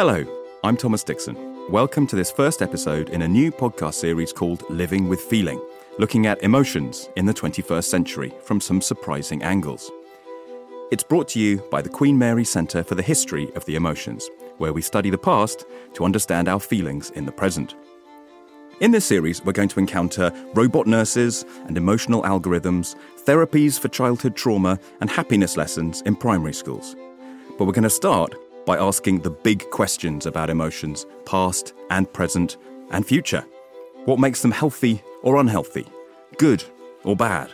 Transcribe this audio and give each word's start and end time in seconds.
Hello, 0.00 0.24
I'm 0.64 0.78
Thomas 0.78 1.04
Dixon. 1.04 1.36
Welcome 1.70 2.06
to 2.06 2.16
this 2.16 2.30
first 2.30 2.62
episode 2.62 3.10
in 3.10 3.20
a 3.20 3.28
new 3.28 3.52
podcast 3.52 3.92
series 3.92 4.32
called 4.32 4.64
Living 4.70 5.10
with 5.10 5.20
Feeling, 5.20 5.62
looking 5.98 6.24
at 6.26 6.42
emotions 6.42 7.10
in 7.16 7.26
the 7.26 7.34
21st 7.34 7.84
century 7.84 8.32
from 8.42 8.62
some 8.62 8.80
surprising 8.80 9.42
angles. 9.42 9.90
It's 10.90 11.02
brought 11.02 11.28
to 11.28 11.38
you 11.38 11.58
by 11.70 11.82
the 11.82 11.90
Queen 11.90 12.16
Mary 12.16 12.46
Centre 12.46 12.82
for 12.82 12.94
the 12.94 13.02
History 13.02 13.52
of 13.54 13.66
the 13.66 13.76
Emotions, 13.76 14.30
where 14.56 14.72
we 14.72 14.80
study 14.80 15.10
the 15.10 15.18
past 15.18 15.66
to 15.92 16.06
understand 16.06 16.48
our 16.48 16.60
feelings 16.60 17.10
in 17.10 17.26
the 17.26 17.32
present. 17.32 17.74
In 18.80 18.92
this 18.92 19.04
series, 19.04 19.44
we're 19.44 19.52
going 19.52 19.68
to 19.68 19.80
encounter 19.80 20.32
robot 20.54 20.86
nurses 20.86 21.44
and 21.66 21.76
emotional 21.76 22.22
algorithms, 22.22 22.96
therapies 23.26 23.78
for 23.78 23.88
childhood 23.88 24.34
trauma, 24.34 24.78
and 25.02 25.10
happiness 25.10 25.58
lessons 25.58 26.00
in 26.06 26.16
primary 26.16 26.54
schools. 26.54 26.96
But 27.58 27.66
we're 27.66 27.74
going 27.74 27.82
to 27.82 27.90
start 27.90 28.34
by 28.66 28.76
asking 28.76 29.20
the 29.20 29.30
big 29.30 29.68
questions 29.70 30.26
about 30.26 30.50
emotions, 30.50 31.06
past 31.24 31.74
and 31.90 32.12
present 32.12 32.56
and 32.90 33.06
future. 33.06 33.44
What 34.04 34.18
makes 34.18 34.42
them 34.42 34.50
healthy 34.50 35.02
or 35.22 35.36
unhealthy? 35.36 35.86
Good 36.38 36.64
or 37.04 37.16
bad? 37.16 37.50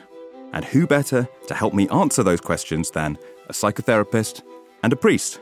And 0.52 0.64
who 0.64 0.86
better 0.86 1.28
to 1.48 1.54
help 1.54 1.74
me 1.74 1.88
answer 1.88 2.22
those 2.22 2.40
questions 2.40 2.90
than 2.90 3.18
a 3.48 3.52
psychotherapist 3.52 4.42
and 4.82 4.92
a 4.92 4.96
priest? 4.96 5.40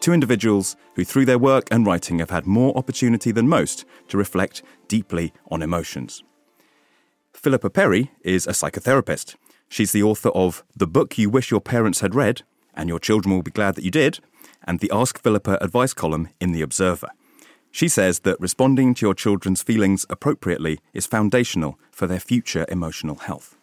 Two 0.00 0.12
individuals 0.12 0.76
who, 0.94 1.04
through 1.04 1.24
their 1.24 1.38
work 1.38 1.66
and 1.70 1.86
writing, 1.86 2.18
have 2.18 2.30
had 2.30 2.46
more 2.46 2.76
opportunity 2.76 3.32
than 3.32 3.48
most 3.48 3.84
to 4.08 4.18
reflect 4.18 4.62
deeply 4.86 5.32
on 5.50 5.62
emotions. 5.62 6.22
Philippa 7.32 7.70
Perry 7.70 8.10
is 8.22 8.46
a 8.46 8.50
psychotherapist. 8.50 9.36
She's 9.68 9.92
the 9.92 10.02
author 10.02 10.28
of 10.30 10.62
The 10.76 10.86
Book 10.86 11.16
You 11.18 11.30
Wish 11.30 11.50
Your 11.50 11.60
Parents 11.60 12.00
Had 12.00 12.14
Read, 12.14 12.42
and 12.74 12.88
Your 12.88 12.98
Children 12.98 13.34
Will 13.34 13.42
Be 13.42 13.50
Glad 13.50 13.76
That 13.76 13.84
You 13.84 13.90
Did, 13.90 14.20
and 14.64 14.80
the 14.80 14.90
Ask 14.92 15.22
Philippa 15.22 15.58
advice 15.60 15.94
column 15.94 16.28
in 16.40 16.52
The 16.52 16.62
Observer. 16.62 17.10
She 17.70 17.88
says 17.88 18.20
that 18.20 18.40
responding 18.40 18.94
to 18.94 19.06
your 19.06 19.14
children's 19.14 19.62
feelings 19.62 20.06
appropriately 20.08 20.78
is 20.92 21.06
foundational 21.06 21.78
for 21.90 22.06
their 22.06 22.20
future 22.20 22.66
emotional 22.68 23.16
health. 23.16 23.56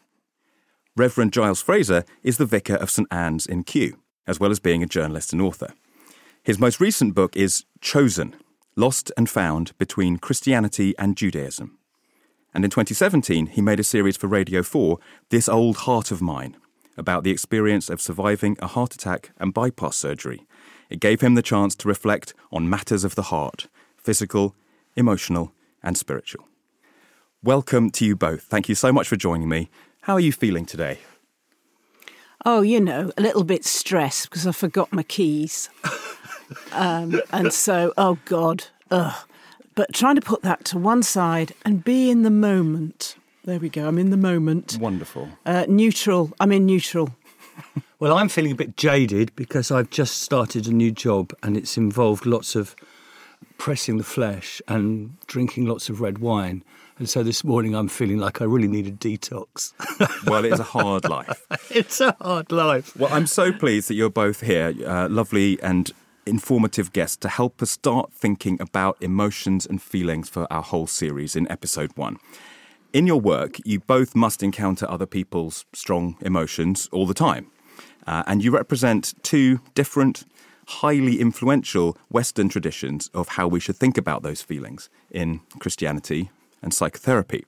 Reverend 0.97 1.31
Giles 1.31 1.61
Fraser 1.61 2.03
is 2.21 2.37
the 2.37 2.45
vicar 2.45 2.75
of 2.75 2.91
St 2.91 3.07
Anne's 3.09 3.45
in 3.45 3.63
Kew, 3.63 3.97
as 4.27 4.39
well 4.39 4.51
as 4.51 4.59
being 4.59 4.83
a 4.83 4.87
journalist 4.87 5.31
and 5.31 5.41
author. 5.41 5.73
His 6.43 6.59
most 6.59 6.79
recent 6.81 7.15
book 7.15 7.37
is 7.37 7.65
Chosen 7.79 8.35
Lost 8.75 9.11
and 9.15 9.29
Found 9.29 9.77
Between 9.77 10.17
Christianity 10.17 10.93
and 10.97 11.15
Judaism. 11.15 11.77
And 12.53 12.65
in 12.65 12.71
2017, 12.71 13.47
he 13.47 13.61
made 13.61 13.79
a 13.79 13.83
series 13.83 14.17
for 14.17 14.27
Radio 14.27 14.63
4, 14.63 14.97
This 15.29 15.47
Old 15.47 15.77
Heart 15.77 16.11
of 16.11 16.21
Mine, 16.21 16.57
about 16.97 17.23
the 17.23 17.31
experience 17.31 17.89
of 17.89 18.01
surviving 18.01 18.57
a 18.59 18.67
heart 18.67 18.93
attack 18.93 19.31
and 19.37 19.53
bypass 19.53 19.95
surgery. 19.95 20.45
It 20.91 20.99
gave 20.99 21.21
him 21.21 21.35
the 21.35 21.41
chance 21.41 21.73
to 21.75 21.87
reflect 21.87 22.33
on 22.51 22.69
matters 22.69 23.05
of 23.05 23.15
the 23.15 23.23
heart 23.23 23.67
physical, 23.95 24.55
emotional, 24.95 25.53
and 25.81 25.97
spiritual. 25.97 26.47
Welcome 27.41 27.91
to 27.91 28.05
you 28.05 28.15
both. 28.15 28.43
Thank 28.43 28.67
you 28.67 28.75
so 28.75 28.91
much 28.91 29.07
for 29.07 29.15
joining 29.15 29.47
me. 29.47 29.69
How 30.01 30.15
are 30.15 30.19
you 30.19 30.33
feeling 30.33 30.65
today? 30.65 30.99
Oh, 32.45 32.61
you 32.61 32.81
know, 32.81 33.11
a 33.17 33.21
little 33.21 33.45
bit 33.45 33.63
stressed 33.63 34.29
because 34.29 34.45
I 34.45 34.51
forgot 34.51 34.91
my 34.91 35.03
keys. 35.03 35.69
Um, 36.73 37.21
and 37.31 37.53
so, 37.53 37.93
oh 37.97 38.17
God, 38.25 38.65
ugh. 38.89 39.15
But 39.75 39.93
trying 39.93 40.15
to 40.15 40.21
put 40.21 40.41
that 40.41 40.65
to 40.65 40.77
one 40.77 41.01
side 41.01 41.53
and 41.63 41.81
be 41.81 42.09
in 42.09 42.23
the 42.23 42.29
moment. 42.29 43.15
There 43.45 43.59
we 43.59 43.69
go. 43.69 43.87
I'm 43.87 43.97
in 43.97 44.09
the 44.09 44.17
moment. 44.17 44.77
Wonderful. 44.81 45.29
Uh, 45.45 45.65
neutral. 45.69 46.33
I'm 46.41 46.51
in 46.51 46.65
neutral. 46.65 47.15
Well, 48.01 48.17
I'm 48.17 48.29
feeling 48.29 48.51
a 48.51 48.55
bit 48.55 48.77
jaded 48.77 49.31
because 49.35 49.69
I've 49.69 49.91
just 49.91 50.23
started 50.23 50.65
a 50.65 50.71
new 50.71 50.91
job 50.91 51.33
and 51.43 51.55
it's 51.55 51.77
involved 51.77 52.25
lots 52.25 52.55
of 52.55 52.75
pressing 53.59 53.99
the 53.99 54.03
flesh 54.03 54.59
and 54.67 55.19
drinking 55.27 55.67
lots 55.67 55.87
of 55.87 56.01
red 56.01 56.17
wine. 56.17 56.63
And 56.97 57.07
so 57.07 57.21
this 57.21 57.43
morning 57.43 57.75
I'm 57.75 57.87
feeling 57.87 58.17
like 58.17 58.41
I 58.41 58.45
really 58.45 58.67
need 58.67 58.87
a 58.87 58.91
detox. 58.91 59.73
Well, 60.25 60.45
it's 60.45 60.57
a 60.57 60.63
hard 60.63 61.07
life. 61.07 61.45
it's 61.69 62.01
a 62.01 62.15
hard 62.19 62.51
life. 62.51 62.97
Well, 62.97 63.13
I'm 63.13 63.27
so 63.27 63.53
pleased 63.53 63.87
that 63.89 63.93
you're 63.93 64.09
both 64.09 64.41
here, 64.41 64.73
uh, 64.83 65.07
lovely 65.07 65.61
and 65.61 65.91
informative 66.25 66.93
guests, 66.93 67.17
to 67.17 67.29
help 67.29 67.61
us 67.61 67.69
start 67.69 68.11
thinking 68.13 68.59
about 68.59 68.97
emotions 68.99 69.67
and 69.67 69.79
feelings 69.79 70.27
for 70.27 70.51
our 70.51 70.63
whole 70.63 70.87
series 70.87 71.35
in 71.35 71.47
episode 71.51 71.95
one. 71.95 72.17
In 72.93 73.05
your 73.05 73.21
work, 73.21 73.57
you 73.63 73.79
both 73.79 74.15
must 74.15 74.41
encounter 74.41 74.89
other 74.89 75.05
people's 75.05 75.65
strong 75.71 76.17
emotions 76.21 76.89
all 76.91 77.05
the 77.05 77.13
time. 77.13 77.51
Uh, 78.07 78.23
and 78.27 78.43
you 78.43 78.51
represent 78.51 79.13
two 79.23 79.59
different, 79.73 80.25
highly 80.67 81.19
influential 81.19 81.97
Western 82.09 82.49
traditions 82.49 83.09
of 83.13 83.29
how 83.29 83.47
we 83.47 83.59
should 83.59 83.75
think 83.75 83.97
about 83.97 84.23
those 84.23 84.41
feelings 84.41 84.89
in 85.09 85.41
Christianity 85.59 86.29
and 86.61 86.73
psychotherapy. 86.73 87.43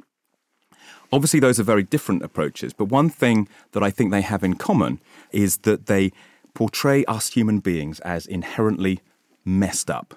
Obviously, 1.11 1.39
those 1.39 1.59
are 1.59 1.63
very 1.63 1.83
different 1.83 2.23
approaches, 2.23 2.73
but 2.73 2.85
one 2.85 3.09
thing 3.09 3.47
that 3.71 3.83
I 3.83 3.91
think 3.91 4.11
they 4.11 4.21
have 4.21 4.43
in 4.43 4.55
common 4.55 4.99
is 5.31 5.57
that 5.57 5.85
they 5.85 6.11
portray 6.55 7.05
us 7.05 7.29
human 7.29 7.59
beings 7.59 7.99
as 7.99 8.25
inherently 8.25 8.99
messed 9.45 9.89
up, 9.91 10.15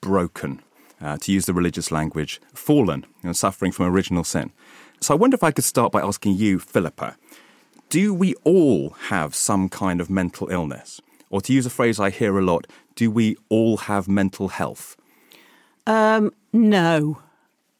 broken, 0.00 0.62
uh, 1.00 1.18
to 1.18 1.32
use 1.32 1.44
the 1.44 1.52
religious 1.52 1.90
language, 1.90 2.40
fallen, 2.54 3.04
you 3.22 3.28
know, 3.28 3.32
suffering 3.32 3.72
from 3.72 3.86
original 3.86 4.24
sin. 4.24 4.50
So 5.00 5.12
I 5.12 5.16
wonder 5.18 5.34
if 5.34 5.42
I 5.42 5.50
could 5.50 5.64
start 5.64 5.92
by 5.92 6.00
asking 6.00 6.36
you, 6.36 6.58
Philippa, 6.58 7.16
do 7.88 8.12
we 8.12 8.34
all 8.44 8.90
have 9.08 9.34
some 9.34 9.68
kind 9.68 10.00
of 10.00 10.10
mental 10.10 10.48
illness? 10.50 11.00
Or 11.30 11.40
to 11.42 11.52
use 11.52 11.66
a 11.66 11.70
phrase 11.70 11.98
I 11.98 12.10
hear 12.10 12.38
a 12.38 12.42
lot, 12.42 12.66
do 12.94 13.10
we 13.10 13.36
all 13.48 13.76
have 13.76 14.08
mental 14.08 14.48
health? 14.48 14.96
Um, 15.86 16.32
no. 16.52 17.18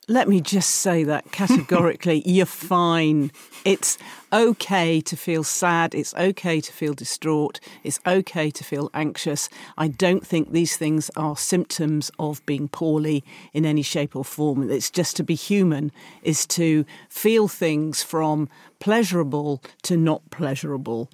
Let 0.07 0.29
me 0.29 0.43
just 0.43 0.71
say 0.71 1.03
that 1.05 1.33
categorically. 1.33 2.23
You're 2.27 2.45
fine. 2.45 3.33
It's 3.65 3.97
okay 4.33 5.01
to 5.01 5.17
feel 5.17 5.43
sad. 5.45 5.95
It's 5.95 6.13
okay 6.15 6.61
to 6.61 6.73
feel 6.73 6.93
distraught. 6.93 7.59
It's 7.83 8.01
okay 8.07 8.51
to 8.51 8.65
feel 8.65 8.91
anxious. 8.93 9.49
I 9.79 9.89
don't 9.89 10.27
think 10.27 10.53
these 10.53 10.77
things 10.77 11.11
are 11.17 11.37
symptoms 11.39 12.11
of 12.19 12.45
being 12.45 12.69
poorly 12.69 13.25
in 13.55 13.65
any 13.65 13.81
shape 13.81 14.15
or 14.15 14.25
form. 14.27 14.71
It's 14.71 14.91
just 14.91 15.17
to 15.17 15.25
be 15.25 15.35
human, 15.35 15.91
is 16.23 16.45
to 16.49 16.85
feel 17.09 17.49
things 17.49 18.03
from 18.03 18.51
pleasurable 18.81 19.63
to 19.85 19.97
not 19.97 20.29
pleasurable. 20.31 21.09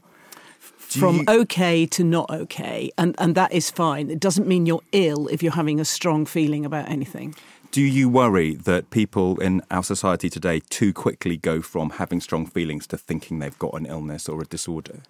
Do 0.90 0.98
from 0.98 1.16
you- 1.18 1.24
okay 1.28 1.86
to 1.86 2.02
not 2.02 2.28
okay, 2.30 2.90
and, 2.98 3.14
and 3.18 3.36
that 3.36 3.52
is 3.52 3.70
fine. 3.70 4.10
It 4.10 4.18
doesn't 4.18 4.48
mean 4.48 4.66
you're 4.66 4.82
ill 4.90 5.28
if 5.28 5.40
you're 5.40 5.52
having 5.52 5.78
a 5.78 5.84
strong 5.84 6.26
feeling 6.26 6.64
about 6.66 6.88
anything. 6.88 7.36
Do 7.70 7.82
you 7.82 8.08
worry 8.08 8.56
that 8.56 8.90
people 8.90 9.38
in 9.40 9.62
our 9.70 9.84
society 9.84 10.28
today 10.28 10.60
too 10.70 10.92
quickly 10.92 11.36
go 11.36 11.62
from 11.62 11.90
having 11.90 12.20
strong 12.20 12.46
feelings 12.46 12.84
to 12.88 12.98
thinking 12.98 13.38
they've 13.38 13.58
got 13.60 13.74
an 13.74 13.86
illness 13.86 14.28
or 14.28 14.42
a 14.42 14.44
disorder? 14.44 15.02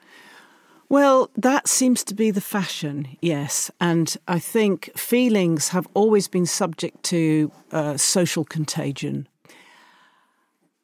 Well, 0.91 1.31
that 1.37 1.69
seems 1.69 2.04
to 2.04 2.15
be 2.15 2.31
the 2.31 2.43
fashion, 2.43 3.16
yes. 3.22 3.70
And 3.81 4.15
I 4.28 4.38
think 4.38 4.91
feelings 4.94 5.69
have 5.69 5.88
always 5.94 6.28
been 6.28 6.44
subject 6.44 7.03
to 7.04 7.50
uh, 7.72 7.97
social 7.97 8.44
contagion. 8.44 9.26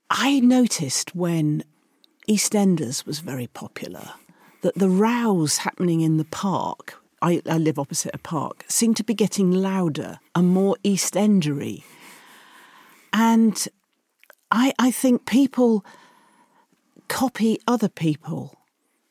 I 0.09 0.41
noticed 0.41 1.15
when 1.15 1.62
EastEnders 2.26 3.04
was 3.04 3.19
very 3.19 3.48
popular 3.48 4.12
that 4.62 4.76
the 4.76 4.88
rows 4.88 5.59
happening 5.59 6.00
in 6.00 6.16
the 6.16 6.25
park, 6.25 7.03
I, 7.22 7.43
I 7.47 7.59
live 7.59 7.78
opposite 7.78 8.15
a 8.15 8.19
park, 8.19 8.65
seem 8.69 8.94
to 8.94 9.04
be 9.04 9.15
getting 9.15 9.50
louder 9.50 10.19
and 10.34 10.49
more 10.49 10.77
East 10.82 11.15
Endery. 11.15 11.82
And 13.12 13.66
I, 14.50 14.72
I 14.78 14.91
think 14.91 15.27
people 15.27 15.84
copy 17.09 17.59
other 17.66 17.88
people. 17.88 18.59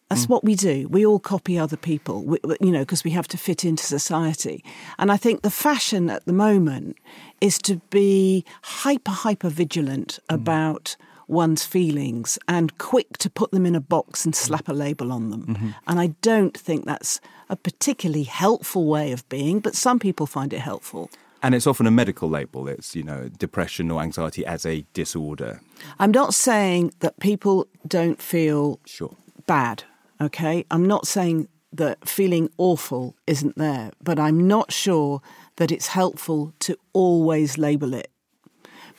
That's 0.09 0.27
mm. 0.27 0.29
what 0.29 0.43
we 0.43 0.55
do. 0.55 0.88
We 0.88 1.05
all 1.05 1.19
copy 1.19 1.57
other 1.57 1.77
people, 1.77 2.23
we, 2.23 2.38
you 2.61 2.72
know, 2.72 2.81
because 2.81 3.03
we 3.03 3.11
have 3.11 3.28
to 3.29 3.37
fit 3.37 3.66
into 3.66 3.84
society. 3.84 4.63
And 4.99 5.11
I 5.11 5.17
think 5.17 5.41
the 5.41 5.49
fashion 5.49 6.09
at 6.09 6.25
the 6.25 6.34
moment 6.34 6.97
is 7.41 7.57
to 7.59 7.78
be 7.90 8.46
hyper, 8.61 9.11
hyper 9.11 9.49
vigilant 9.49 10.19
mm. 10.29 10.35
about 10.35 10.96
one's 11.28 11.63
feelings 11.63 12.37
and 12.47 12.78
quick 12.78 13.17
to 13.17 13.31
put 13.31 13.49
them 13.49 13.66
in 13.66 13.75
a 13.75 13.81
box 13.81 14.25
and 14.25 14.35
mm. 14.35 14.37
slap 14.37 14.67
a 14.67 14.73
label 14.73 15.11
on 15.11 15.31
them. 15.31 15.47
Mm-hmm. 15.47 15.69
And 15.87 15.99
I 15.99 16.07
don't 16.22 16.55
think 16.55 16.85
that's 16.85 17.19
a 17.49 17.55
particularly 17.55 18.23
helpful 18.23 18.85
way 18.85 19.11
of 19.11 19.27
being, 19.29 19.59
but 19.59 19.75
some 19.75 19.99
people 19.99 20.25
find 20.25 20.53
it 20.53 20.59
helpful. 20.59 21.09
And 21.43 21.53
it's 21.53 21.67
often 21.67 21.85
a 21.85 21.91
medical 21.91 22.27
label. 22.27 22.67
It's, 22.67 22.95
you 22.95 23.03
know, 23.03 23.29
depression 23.37 23.91
or 23.91 24.01
anxiety 24.01 24.43
as 24.45 24.65
a 24.65 24.83
disorder. 24.93 25.61
I'm 25.99 26.11
not 26.11 26.33
saying 26.33 26.93
that 27.01 27.19
people 27.19 27.67
don't 27.87 28.19
feel 28.21 28.79
Sure. 28.85 29.15
bad, 29.45 29.83
okay? 30.19 30.65
I'm 30.71 30.87
not 30.87 31.05
saying 31.05 31.47
that 31.71 32.07
feeling 32.07 32.49
awful 32.57 33.15
isn't 33.27 33.57
there, 33.57 33.91
but 34.01 34.17
I'm 34.17 34.47
not 34.47 34.71
sure 34.71 35.21
that 35.57 35.71
it's 35.71 35.87
helpful 35.87 36.53
to 36.61 36.77
always 36.93 37.57
label 37.57 37.93
it. 37.93 38.09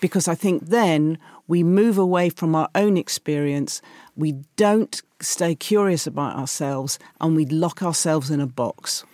Because 0.00 0.28
I 0.28 0.34
think 0.34 0.66
then 0.66 1.18
we 1.48 1.62
move 1.62 1.98
away 1.98 2.28
from 2.30 2.54
our 2.54 2.68
own 2.74 2.96
experience, 2.96 3.80
we 4.16 4.32
don't 4.56 5.02
stay 5.20 5.54
curious 5.54 6.06
about 6.06 6.36
ourselves, 6.36 6.98
and 7.20 7.36
we 7.36 7.46
lock 7.46 7.82
ourselves 7.82 8.30
in 8.30 8.40
a 8.40 8.46
box. 8.46 9.04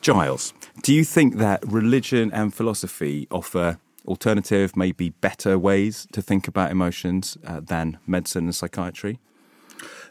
Giles, 0.00 0.52
do 0.82 0.94
you 0.94 1.04
think 1.04 1.36
that 1.38 1.66
religion 1.66 2.30
and 2.32 2.54
philosophy 2.54 3.26
offer 3.30 3.78
alternative, 4.06 4.76
maybe 4.76 5.10
better 5.10 5.58
ways 5.58 6.06
to 6.12 6.22
think 6.22 6.48
about 6.48 6.70
emotions 6.70 7.36
uh, 7.46 7.60
than 7.60 7.98
medicine 8.06 8.44
and 8.44 8.54
psychiatry? 8.54 9.18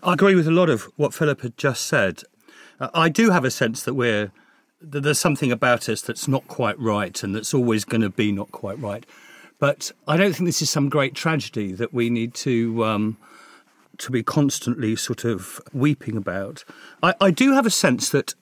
I 0.04 0.14
agree 0.14 0.36
with 0.36 0.48
a 0.48 0.52
lot 0.52 0.70
of 0.70 0.84
what 0.96 1.14
Philippa 1.14 1.44
had 1.44 1.58
just 1.58 1.86
said. 1.86 2.24
Uh, 2.80 2.90
I 2.94 3.10
do 3.10 3.32
have 3.32 3.44
a 3.44 3.52
sense 3.52 3.84
that 3.84 3.96
we're 3.96 4.32
that 4.80 5.02
there's 5.02 5.20
something 5.20 5.52
about 5.52 5.90
us 5.90 6.02
that's 6.02 6.28
not 6.28 6.48
quite 6.48 6.80
right 6.80 7.24
and 7.24 7.34
that's 7.34 7.52
always 7.52 7.84
going 7.84 8.02
to 8.02 8.12
be 8.12 8.32
not 8.32 8.52
quite 8.52 8.80
right. 8.80 9.08
But 9.60 9.92
I 10.08 10.18
don't 10.18 10.34
think 10.34 10.48
this 10.48 10.62
is 10.62 10.70
some 10.70 10.90
great 10.90 11.16
tragedy 11.16 11.72
that 11.74 11.94
we 11.94 12.10
need 12.10 12.34
to 12.36 12.84
um, 12.86 13.18
to 13.98 14.12
be 14.12 14.22
constantly 14.22 14.96
sort 14.96 15.26
of 15.26 15.60
weeping 15.74 16.16
about. 16.16 16.64
I, 17.02 17.16
I 17.20 17.32
do 17.32 17.54
have 17.54 17.66
a 17.66 17.72
sense 17.72 18.10
that 18.10 18.36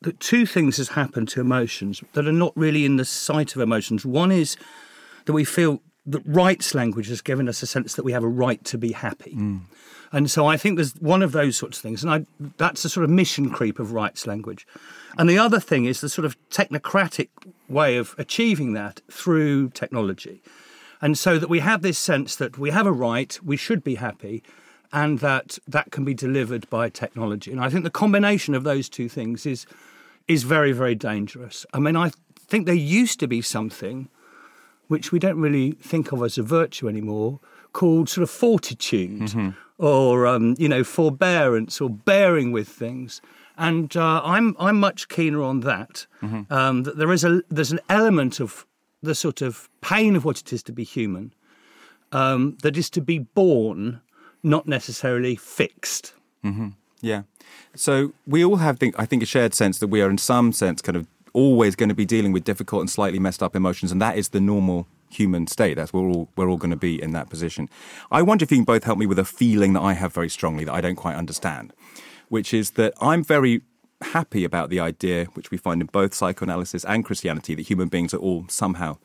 that 0.00 0.18
two 0.18 0.46
things 0.46 0.78
has 0.78 0.90
happened 0.90 1.28
to 1.28 1.40
emotions 1.40 2.02
that 2.14 2.26
are 2.26 2.32
not 2.32 2.52
really 2.56 2.84
in 2.84 2.96
the 2.96 3.04
sight 3.04 3.54
of 3.54 3.62
emotions. 3.62 4.04
One 4.04 4.32
is 4.32 4.56
that 5.26 5.32
we 5.32 5.44
feel 5.44 5.80
that 6.06 6.22
rights 6.26 6.74
language 6.74 7.08
has 7.08 7.20
given 7.20 7.48
us 7.48 7.62
a 7.62 7.66
sense 7.66 7.94
that 7.94 8.04
we 8.04 8.12
have 8.12 8.24
a 8.24 8.28
right 8.28 8.64
to 8.64 8.76
be 8.76 8.92
happy. 8.92 9.34
Mm. 9.36 9.60
And 10.10 10.30
so 10.30 10.46
I 10.46 10.56
think 10.56 10.76
there's 10.76 10.92
one 10.94 11.22
of 11.22 11.32
those 11.32 11.56
sorts 11.56 11.78
of 11.78 11.82
things. 11.82 12.02
And 12.02 12.12
I, 12.12 12.26
that's 12.58 12.82
the 12.82 12.88
sort 12.88 13.04
of 13.04 13.10
mission 13.10 13.50
creep 13.50 13.78
of 13.78 13.92
rights 13.92 14.26
language. 14.26 14.66
And 15.16 15.28
the 15.28 15.38
other 15.38 15.60
thing 15.60 15.84
is 15.84 16.00
the 16.00 16.08
sort 16.08 16.24
of 16.24 16.36
technocratic 16.50 17.28
way 17.68 17.96
of 17.96 18.14
achieving 18.18 18.72
that 18.74 19.00
through 19.10 19.70
technology. 19.70 20.42
And 21.02 21.18
so 21.18 21.38
that 21.38 21.50
we 21.50 21.58
have 21.58 21.82
this 21.82 21.98
sense 21.98 22.36
that 22.36 22.56
we 22.56 22.70
have 22.70 22.86
a 22.86 22.92
right, 22.92 23.38
we 23.42 23.56
should 23.56 23.82
be 23.82 23.96
happy, 23.96 24.42
and 24.92 25.18
that 25.18 25.58
that 25.66 25.90
can 25.90 26.04
be 26.04 26.14
delivered 26.14 26.70
by 26.70 26.88
technology. 26.88 27.50
And 27.50 27.60
I 27.60 27.68
think 27.68 27.82
the 27.82 27.90
combination 27.90 28.54
of 28.54 28.62
those 28.62 28.88
two 28.88 29.08
things 29.08 29.44
is 29.44 29.66
is 30.28 30.44
very, 30.44 30.70
very 30.72 30.94
dangerous. 30.94 31.66
I 31.74 31.80
mean, 31.80 31.96
I 31.96 32.12
think 32.46 32.66
there 32.66 32.74
used 32.74 33.18
to 33.20 33.26
be 33.26 33.42
something 33.42 34.08
which 34.86 35.10
we 35.10 35.18
don't 35.18 35.40
really 35.40 35.72
think 35.72 36.12
of 36.12 36.22
as 36.22 36.38
a 36.38 36.42
virtue 36.42 36.88
anymore, 36.88 37.40
called 37.72 38.08
sort 38.08 38.22
of 38.22 38.30
fortitude 38.30 39.22
mm-hmm. 39.22 39.50
or 39.78 40.26
um, 40.26 40.54
you 40.58 40.68
know 40.68 40.84
forbearance 40.84 41.80
or 41.80 41.90
bearing 41.90 42.52
with 42.52 42.68
things. 42.68 43.20
And 43.56 43.96
uh, 43.96 44.22
I'm 44.24 44.54
I'm 44.58 44.78
much 44.78 45.08
keener 45.08 45.42
on 45.42 45.60
that. 45.60 46.06
Mm-hmm. 46.22 46.52
Um, 46.52 46.82
that 46.84 46.96
there 46.96 47.12
is 47.12 47.24
a 47.24 47.42
there's 47.48 47.72
an 47.72 47.80
element 47.88 48.38
of 48.38 48.66
the 49.02 49.14
sort 49.14 49.42
of 49.42 49.68
pain 49.80 50.16
of 50.16 50.24
what 50.24 50.40
it 50.40 50.52
is 50.52 50.62
to 50.64 50.72
be 50.72 50.84
human 50.84 51.34
um, 52.12 52.56
that 52.62 52.76
is 52.76 52.90
to 52.90 53.00
be 53.00 53.18
born, 53.18 54.00
not 54.42 54.66
necessarily 54.66 55.34
fixed. 55.34 56.14
Mm-hmm. 56.44 56.68
Yeah. 57.00 57.22
So 57.74 58.12
we 58.26 58.44
all 58.44 58.56
have, 58.56 58.78
the, 58.78 58.94
I 58.96 59.06
think, 59.06 59.22
a 59.22 59.26
shared 59.26 59.54
sense 59.54 59.78
that 59.78 59.88
we 59.88 60.02
are, 60.02 60.10
in 60.10 60.18
some 60.18 60.52
sense, 60.52 60.80
kind 60.80 60.96
of 60.96 61.06
always 61.32 61.74
going 61.74 61.88
to 61.88 61.94
be 61.94 62.04
dealing 62.04 62.32
with 62.32 62.44
difficult 62.44 62.80
and 62.80 62.90
slightly 62.90 63.18
messed 63.18 63.42
up 63.42 63.56
emotions, 63.56 63.90
and 63.90 64.00
that 64.00 64.16
is 64.16 64.28
the 64.28 64.40
normal 64.40 64.86
human 65.10 65.46
state. 65.46 65.74
That's 65.74 65.92
we're 65.92 66.08
all 66.08 66.28
we're 66.36 66.48
all 66.48 66.56
going 66.56 66.70
to 66.70 66.76
be 66.76 67.02
in 67.02 67.12
that 67.12 67.30
position. 67.30 67.68
I 68.10 68.22
wonder 68.22 68.44
if 68.44 68.50
you 68.50 68.58
can 68.58 68.64
both 68.64 68.84
help 68.84 68.98
me 68.98 69.06
with 69.06 69.18
a 69.18 69.24
feeling 69.24 69.72
that 69.72 69.80
I 69.80 69.94
have 69.94 70.12
very 70.12 70.28
strongly 70.28 70.64
that 70.64 70.72
I 70.72 70.80
don't 70.80 70.96
quite 70.96 71.16
understand, 71.16 71.72
which 72.28 72.54
is 72.54 72.72
that 72.72 72.94
I'm 73.00 73.24
very 73.24 73.62
happy 74.02 74.44
about 74.44 74.70
the 74.70 74.80
idea, 74.80 75.26
which 75.34 75.50
we 75.50 75.58
find 75.58 75.80
in 75.80 75.86
both 75.86 76.14
psychoanalysis 76.14 76.84
and 76.84 77.04
Christianity, 77.04 77.54
that 77.54 77.68
human 77.68 77.88
beings 77.88 78.12
are 78.14 78.18
all 78.18 78.46
somehow 78.48 78.98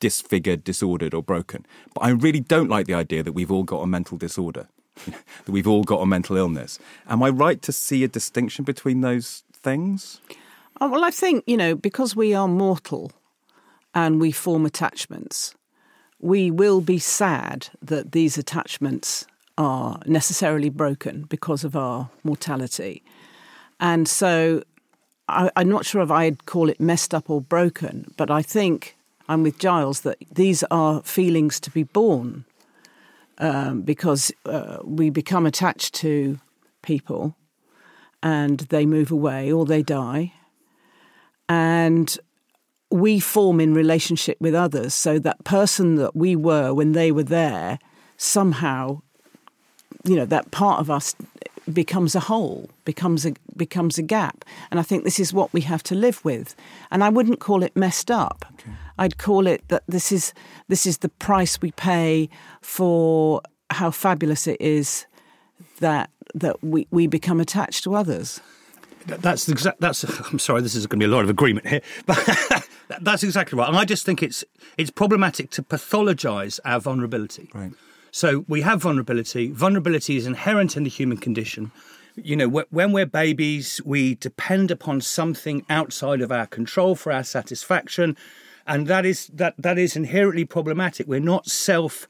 disfigured, 0.00 0.64
disordered, 0.64 1.14
or 1.14 1.22
broken. 1.22 1.64
But 1.94 2.00
I 2.00 2.10
really 2.10 2.40
don't 2.40 2.68
like 2.68 2.86
the 2.86 2.94
idea 2.94 3.22
that 3.22 3.32
we've 3.32 3.52
all 3.52 3.62
got 3.62 3.78
a 3.82 3.86
mental 3.86 4.18
disorder, 4.18 4.68
that 5.06 5.52
we've 5.52 5.68
all 5.68 5.84
got 5.84 6.00
a 6.00 6.06
mental 6.06 6.36
illness. 6.36 6.78
Am 7.06 7.22
I 7.22 7.28
right 7.28 7.62
to 7.62 7.72
see 7.72 8.02
a 8.02 8.08
distinction 8.08 8.64
between 8.64 9.00
those 9.00 9.44
things? 9.52 10.20
Oh, 10.80 10.88
well, 10.88 11.04
I 11.04 11.10
think, 11.10 11.44
you 11.46 11.56
know, 11.56 11.76
because 11.76 12.16
we 12.16 12.34
are 12.34 12.48
mortal 12.48 13.12
and 13.94 14.20
we 14.20 14.32
form 14.32 14.66
attachments, 14.66 15.54
we 16.18 16.50
will 16.50 16.80
be 16.80 16.98
sad 16.98 17.68
that 17.80 18.12
these 18.12 18.38
attachments 18.38 19.26
are 19.58 20.00
necessarily 20.06 20.70
broken 20.70 21.22
because 21.28 21.62
of 21.62 21.76
our 21.76 22.10
mortality. 22.24 23.04
And 23.82 24.06
so 24.06 24.62
I, 25.28 25.50
am 25.56 25.68
not 25.68 25.84
sure 25.84 26.02
if 26.02 26.10
I'd 26.10 26.46
call 26.46 26.70
it 26.70 26.80
messed 26.80 27.12
up 27.12 27.28
or 27.28 27.40
broken, 27.40 28.14
but 28.16 28.30
I 28.30 28.40
think 28.40 28.96
I'm 29.28 29.42
with 29.42 29.58
Giles 29.58 30.02
that 30.02 30.18
these 30.30 30.62
are 30.70 31.02
feelings 31.02 31.58
to 31.60 31.70
be 31.70 31.82
born 31.82 32.44
um, 33.38 33.82
because 33.82 34.30
uh, 34.46 34.78
we 34.84 35.10
become 35.10 35.46
attached 35.46 35.94
to 35.96 36.38
people 36.82 37.34
and 38.22 38.60
they 38.60 38.86
move 38.86 39.10
away 39.10 39.50
or 39.50 39.66
they 39.66 39.82
die. 39.82 40.32
And 41.48 42.16
we 42.88 43.18
form 43.18 43.58
in 43.58 43.74
relationship 43.74 44.40
with 44.40 44.54
others. 44.54 44.94
So 44.94 45.18
that 45.18 45.42
person 45.42 45.96
that 45.96 46.14
we 46.14 46.36
were 46.36 46.72
when 46.72 46.92
they 46.92 47.10
were 47.10 47.24
there 47.24 47.80
somehow, 48.16 49.02
you 50.04 50.14
know, 50.14 50.26
that 50.26 50.52
part 50.52 50.78
of 50.78 50.88
us 50.88 51.16
becomes 51.72 52.14
a 52.14 52.20
hole, 52.20 52.70
becomes 52.84 53.26
a 53.26 53.34
becomes 53.56 53.98
a 53.98 54.02
gap. 54.02 54.44
And 54.70 54.80
I 54.80 54.82
think 54.82 55.04
this 55.04 55.20
is 55.20 55.32
what 55.32 55.52
we 55.52 55.60
have 55.62 55.82
to 55.84 55.94
live 55.94 56.24
with. 56.24 56.54
And 56.90 57.04
I 57.04 57.08
wouldn't 57.08 57.40
call 57.40 57.62
it 57.62 57.76
messed 57.76 58.10
up. 58.10 58.44
Okay. 58.54 58.70
I'd 58.98 59.18
call 59.18 59.46
it 59.46 59.66
that 59.68 59.82
this 59.88 60.12
is 60.12 60.34
this 60.68 60.86
is 60.86 60.98
the 60.98 61.08
price 61.08 61.60
we 61.60 61.72
pay 61.72 62.28
for 62.60 63.42
how 63.70 63.90
fabulous 63.90 64.46
it 64.46 64.60
is 64.60 65.06
that 65.80 66.10
that 66.34 66.62
we, 66.62 66.86
we 66.90 67.06
become 67.06 67.40
attached 67.40 67.84
to 67.84 67.94
others. 67.94 68.40
That's 69.06 69.48
exact. 69.48 69.80
That's. 69.80 70.04
I'm 70.32 70.38
sorry. 70.38 70.62
This 70.62 70.74
is 70.74 70.86
going 70.86 71.00
to 71.00 71.06
be 71.06 71.12
a 71.12 71.14
lot 71.14 71.24
of 71.24 71.30
agreement 71.30 71.66
here, 71.66 71.82
but 72.06 72.68
that's 73.00 73.22
exactly 73.22 73.58
right. 73.58 73.68
And 73.68 73.76
I 73.76 73.84
just 73.84 74.06
think 74.06 74.22
it's 74.22 74.44
it's 74.78 74.90
problematic 74.90 75.50
to 75.50 75.62
pathologise 75.62 76.60
our 76.64 76.80
vulnerability. 76.80 77.50
Right. 77.52 77.72
So 78.12 78.44
we 78.46 78.60
have 78.60 78.82
vulnerability. 78.82 79.50
Vulnerability 79.50 80.18
is 80.18 80.26
inherent 80.26 80.76
in 80.76 80.84
the 80.84 80.90
human 80.90 81.16
condition. 81.16 81.72
You 82.14 82.36
know, 82.36 82.48
when 82.48 82.92
we're 82.92 83.06
babies, 83.06 83.80
we 83.86 84.16
depend 84.16 84.70
upon 84.70 85.00
something 85.00 85.64
outside 85.70 86.20
of 86.20 86.30
our 86.30 86.46
control 86.46 86.94
for 86.94 87.10
our 87.10 87.24
satisfaction, 87.24 88.18
and 88.66 88.86
that 88.86 89.06
is 89.06 89.28
that 89.28 89.54
that 89.56 89.78
is 89.78 89.96
inherently 89.96 90.44
problematic. 90.44 91.08
We're 91.08 91.20
not 91.20 91.46
self 91.46 92.06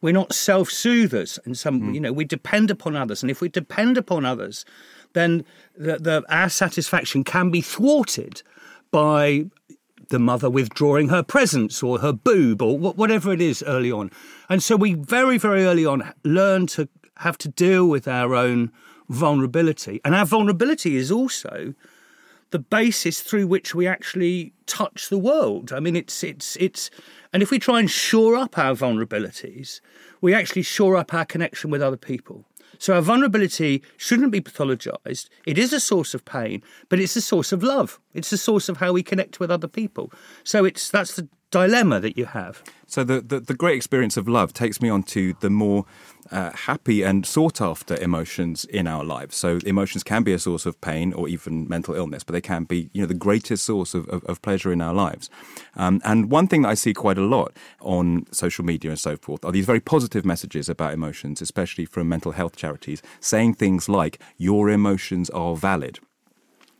we're 0.00 0.12
not 0.12 0.34
self-soothers 0.34 1.38
and 1.46 1.56
some 1.56 1.80
mm. 1.80 1.94
you 1.94 2.00
know 2.00 2.12
we 2.12 2.24
depend 2.24 2.70
upon 2.70 2.94
others 2.94 3.22
and 3.22 3.30
if 3.30 3.40
we 3.40 3.48
depend 3.48 3.96
upon 3.96 4.26
others 4.26 4.66
then 5.14 5.44
the, 5.76 5.96
the, 5.96 6.22
our 6.28 6.50
satisfaction 6.50 7.24
can 7.24 7.50
be 7.50 7.62
thwarted 7.62 8.42
by 8.90 9.46
the 10.08 10.18
mother 10.18 10.50
withdrawing 10.50 11.08
her 11.08 11.22
presence 11.22 11.82
or 11.82 11.98
her 12.00 12.12
boob 12.12 12.62
or 12.62 12.78
whatever 12.78 13.32
it 13.32 13.40
is 13.40 13.62
early 13.66 13.90
on. 13.90 14.10
And 14.48 14.62
so 14.62 14.76
we 14.76 14.94
very, 14.94 15.38
very 15.38 15.64
early 15.64 15.86
on 15.86 16.12
learn 16.24 16.66
to 16.68 16.88
have 17.18 17.38
to 17.38 17.48
deal 17.48 17.86
with 17.88 18.08
our 18.08 18.34
own 18.34 18.72
vulnerability. 19.08 20.00
And 20.04 20.14
our 20.14 20.26
vulnerability 20.26 20.96
is 20.96 21.10
also 21.10 21.74
the 22.50 22.58
basis 22.58 23.20
through 23.20 23.46
which 23.46 23.74
we 23.74 23.86
actually 23.86 24.52
touch 24.66 25.08
the 25.08 25.18
world. 25.18 25.72
I 25.72 25.80
mean, 25.80 25.96
it's, 25.96 26.22
it's, 26.22 26.56
it's, 26.56 26.90
and 27.32 27.42
if 27.42 27.50
we 27.50 27.58
try 27.58 27.80
and 27.80 27.90
shore 27.90 28.36
up 28.36 28.56
our 28.58 28.74
vulnerabilities, 28.74 29.80
we 30.20 30.32
actually 30.32 30.62
shore 30.62 30.96
up 30.96 31.12
our 31.12 31.24
connection 31.24 31.70
with 31.70 31.82
other 31.82 31.96
people. 31.96 32.44
So 32.84 32.92
our 32.92 33.00
vulnerability 33.00 33.82
shouldn't 33.96 34.30
be 34.30 34.42
pathologized. 34.42 35.30
It 35.46 35.56
is 35.56 35.72
a 35.72 35.80
source 35.80 36.12
of 36.12 36.26
pain, 36.26 36.62
but 36.90 37.00
it's 37.00 37.16
a 37.16 37.22
source 37.22 37.50
of 37.50 37.62
love. 37.62 37.98
It's 38.12 38.30
a 38.30 38.36
source 38.36 38.68
of 38.68 38.76
how 38.76 38.92
we 38.92 39.02
connect 39.02 39.40
with 39.40 39.50
other 39.50 39.68
people. 39.68 40.12
So 40.42 40.66
it's 40.66 40.90
that's 40.90 41.16
the 41.16 41.26
dilemma 41.54 42.00
that 42.00 42.18
you 42.18 42.26
have. 42.26 42.62
So 42.88 43.04
the, 43.04 43.20
the, 43.20 43.38
the 43.38 43.54
great 43.54 43.76
experience 43.76 44.16
of 44.16 44.26
love 44.26 44.52
takes 44.52 44.82
me 44.82 44.88
on 44.88 45.04
to 45.14 45.34
the 45.38 45.50
more 45.50 45.84
uh, 46.32 46.50
happy 46.50 47.02
and 47.02 47.24
sought 47.24 47.60
after 47.60 47.94
emotions 48.00 48.64
in 48.64 48.88
our 48.88 49.04
lives. 49.04 49.36
So 49.36 49.60
emotions 49.64 50.02
can 50.02 50.24
be 50.24 50.32
a 50.32 50.38
source 50.38 50.66
of 50.66 50.80
pain 50.80 51.12
or 51.12 51.28
even 51.28 51.68
mental 51.68 51.94
illness, 51.94 52.24
but 52.24 52.32
they 52.32 52.40
can 52.40 52.64
be 52.64 52.90
you 52.92 53.02
know 53.02 53.06
the 53.06 53.14
greatest 53.28 53.64
source 53.64 53.94
of, 53.94 54.08
of, 54.08 54.24
of 54.24 54.42
pleasure 54.42 54.72
in 54.72 54.80
our 54.80 54.94
lives. 54.94 55.30
Um, 55.76 56.00
and 56.04 56.28
one 56.28 56.48
thing 56.48 56.62
that 56.62 56.70
I 56.70 56.74
see 56.74 56.92
quite 56.92 57.18
a 57.18 57.28
lot 57.36 57.52
on 57.80 58.26
social 58.32 58.64
media 58.64 58.90
and 58.90 58.98
so 58.98 59.16
forth 59.16 59.44
are 59.44 59.52
these 59.52 59.66
very 59.66 59.80
positive 59.80 60.24
messages 60.24 60.68
about 60.68 60.92
emotions, 60.92 61.40
especially 61.40 61.86
from 61.86 62.08
mental 62.08 62.32
health 62.32 62.56
charities, 62.56 63.00
saying 63.20 63.54
things 63.54 63.88
like 63.88 64.18
"your 64.38 64.70
emotions 64.70 65.30
are 65.30 65.54
valid." 65.54 66.00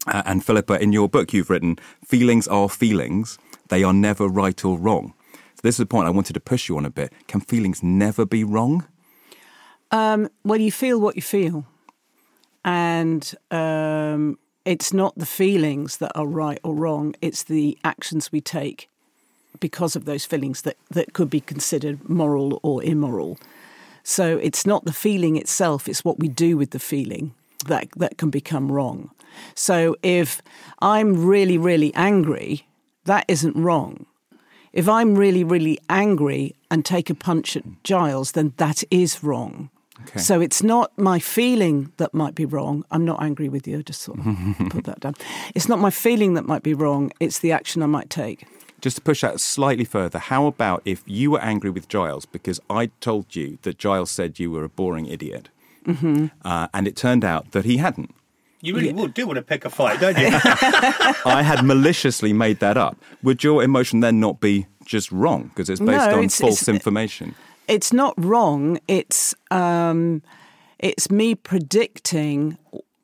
Uh, 0.06 0.22
and 0.26 0.44
Philippa, 0.44 0.82
in 0.82 0.92
your 0.92 1.08
book, 1.08 1.32
you've 1.32 1.50
written, 1.50 1.78
feelings 2.04 2.46
are 2.48 2.68
feelings. 2.68 3.38
They 3.68 3.82
are 3.82 3.92
never 3.92 4.28
right 4.28 4.64
or 4.64 4.78
wrong. 4.78 5.14
So 5.32 5.60
this 5.62 5.74
is 5.74 5.78
the 5.78 5.86
point 5.86 6.06
I 6.06 6.10
wanted 6.10 6.34
to 6.34 6.40
push 6.40 6.68
you 6.68 6.76
on 6.76 6.84
a 6.84 6.90
bit. 6.90 7.12
Can 7.28 7.40
feelings 7.40 7.82
never 7.82 8.26
be 8.26 8.44
wrong? 8.44 8.86
Um, 9.90 10.28
well, 10.44 10.60
you 10.60 10.72
feel 10.72 11.00
what 11.00 11.16
you 11.16 11.22
feel. 11.22 11.66
And 12.64 13.34
um, 13.50 14.38
it's 14.64 14.92
not 14.92 15.16
the 15.16 15.26
feelings 15.26 15.98
that 15.98 16.12
are 16.14 16.26
right 16.26 16.58
or 16.62 16.74
wrong, 16.74 17.14
it's 17.20 17.42
the 17.42 17.78
actions 17.84 18.32
we 18.32 18.40
take 18.40 18.88
because 19.60 19.94
of 19.94 20.04
those 20.04 20.24
feelings 20.24 20.62
that, 20.62 20.76
that 20.90 21.12
could 21.12 21.30
be 21.30 21.40
considered 21.40 22.08
moral 22.08 22.60
or 22.62 22.82
immoral. 22.82 23.38
So 24.02 24.38
it's 24.38 24.66
not 24.66 24.84
the 24.84 24.92
feeling 24.92 25.36
itself, 25.36 25.88
it's 25.88 26.04
what 26.04 26.18
we 26.18 26.28
do 26.28 26.56
with 26.56 26.70
the 26.70 26.78
feeling 26.78 27.34
that 27.66 27.88
that 27.96 28.18
can 28.18 28.30
become 28.30 28.70
wrong. 28.70 29.10
So 29.54 29.96
if 30.02 30.42
I'm 30.80 31.26
really 31.26 31.58
really 31.58 31.94
angry, 31.94 32.66
that 33.04 33.24
isn't 33.28 33.56
wrong. 33.56 34.06
If 34.72 34.88
I'm 34.88 35.14
really 35.14 35.44
really 35.44 35.78
angry 35.88 36.54
and 36.70 36.84
take 36.84 37.10
a 37.10 37.14
punch 37.14 37.56
at 37.56 37.64
Giles, 37.84 38.32
then 38.32 38.52
that 38.56 38.82
is 38.90 39.22
wrong. 39.22 39.70
Okay. 40.08 40.18
So 40.18 40.40
it's 40.40 40.62
not 40.62 40.90
my 40.98 41.18
feeling 41.20 41.92
that 41.98 42.12
might 42.12 42.34
be 42.34 42.44
wrong. 42.44 42.84
I'm 42.90 43.04
not 43.04 43.22
angry 43.22 43.48
with 43.48 43.66
you. 43.66 43.82
Just 43.82 44.02
sort 44.02 44.18
of 44.18 44.24
put 44.70 44.84
that 44.84 45.00
down. 45.00 45.14
It's 45.54 45.68
not 45.68 45.78
my 45.78 45.90
feeling 45.90 46.34
that 46.34 46.44
might 46.46 46.62
be 46.62 46.74
wrong. 46.74 47.10
It's 47.20 47.38
the 47.38 47.52
action 47.52 47.82
I 47.82 47.86
might 47.86 48.10
take. 48.10 48.44
Just 48.80 48.96
to 48.96 49.02
push 49.02 49.22
that 49.22 49.40
slightly 49.40 49.84
further, 49.84 50.18
how 50.18 50.46
about 50.46 50.82
if 50.84 51.02
you 51.06 51.30
were 51.30 51.40
angry 51.40 51.70
with 51.70 51.88
Giles 51.88 52.26
because 52.26 52.60
I 52.68 52.90
told 53.00 53.34
you 53.36 53.56
that 53.62 53.78
Giles 53.78 54.10
said 54.10 54.38
you 54.38 54.50
were 54.50 54.64
a 54.64 54.68
boring 54.68 55.06
idiot, 55.06 55.48
Mm-hmm. 55.86 56.26
uh, 56.44 56.68
and 56.74 56.88
it 56.88 56.96
turned 56.96 57.24
out 57.24 57.52
that 57.52 57.64
he 57.66 57.76
hadn't. 57.76 58.14
You 58.64 58.74
really 58.74 58.92
would 58.92 59.14
do 59.14 59.26
want 59.26 59.36
to 59.36 59.42
pick 59.42 59.64
a 59.64 59.70
fight, 59.70 60.00
don't 60.00 60.16
you? 60.18 60.28
I 61.26 61.42
had 61.44 61.64
maliciously 61.64 62.32
made 62.32 62.60
that 62.60 62.76
up. 62.76 62.96
Would 63.22 63.44
your 63.44 63.62
emotion 63.62 64.00
then 64.00 64.20
not 64.20 64.40
be 64.40 64.66
just 64.84 65.12
wrong 65.12 65.44
because 65.48 65.68
it's 65.70 65.80
based 65.80 66.06
No, 66.10 66.12
on 66.18 66.24
it's- 66.24 66.40
false 66.40 66.62
it's- 66.62 66.74
information? 66.74 67.34
It's 67.68 67.92
not 67.94 68.12
wrong. 68.22 68.78
It's 68.88 69.34
um, 69.50 70.22
it's 70.78 71.10
me 71.10 71.34
predicting 71.34 72.58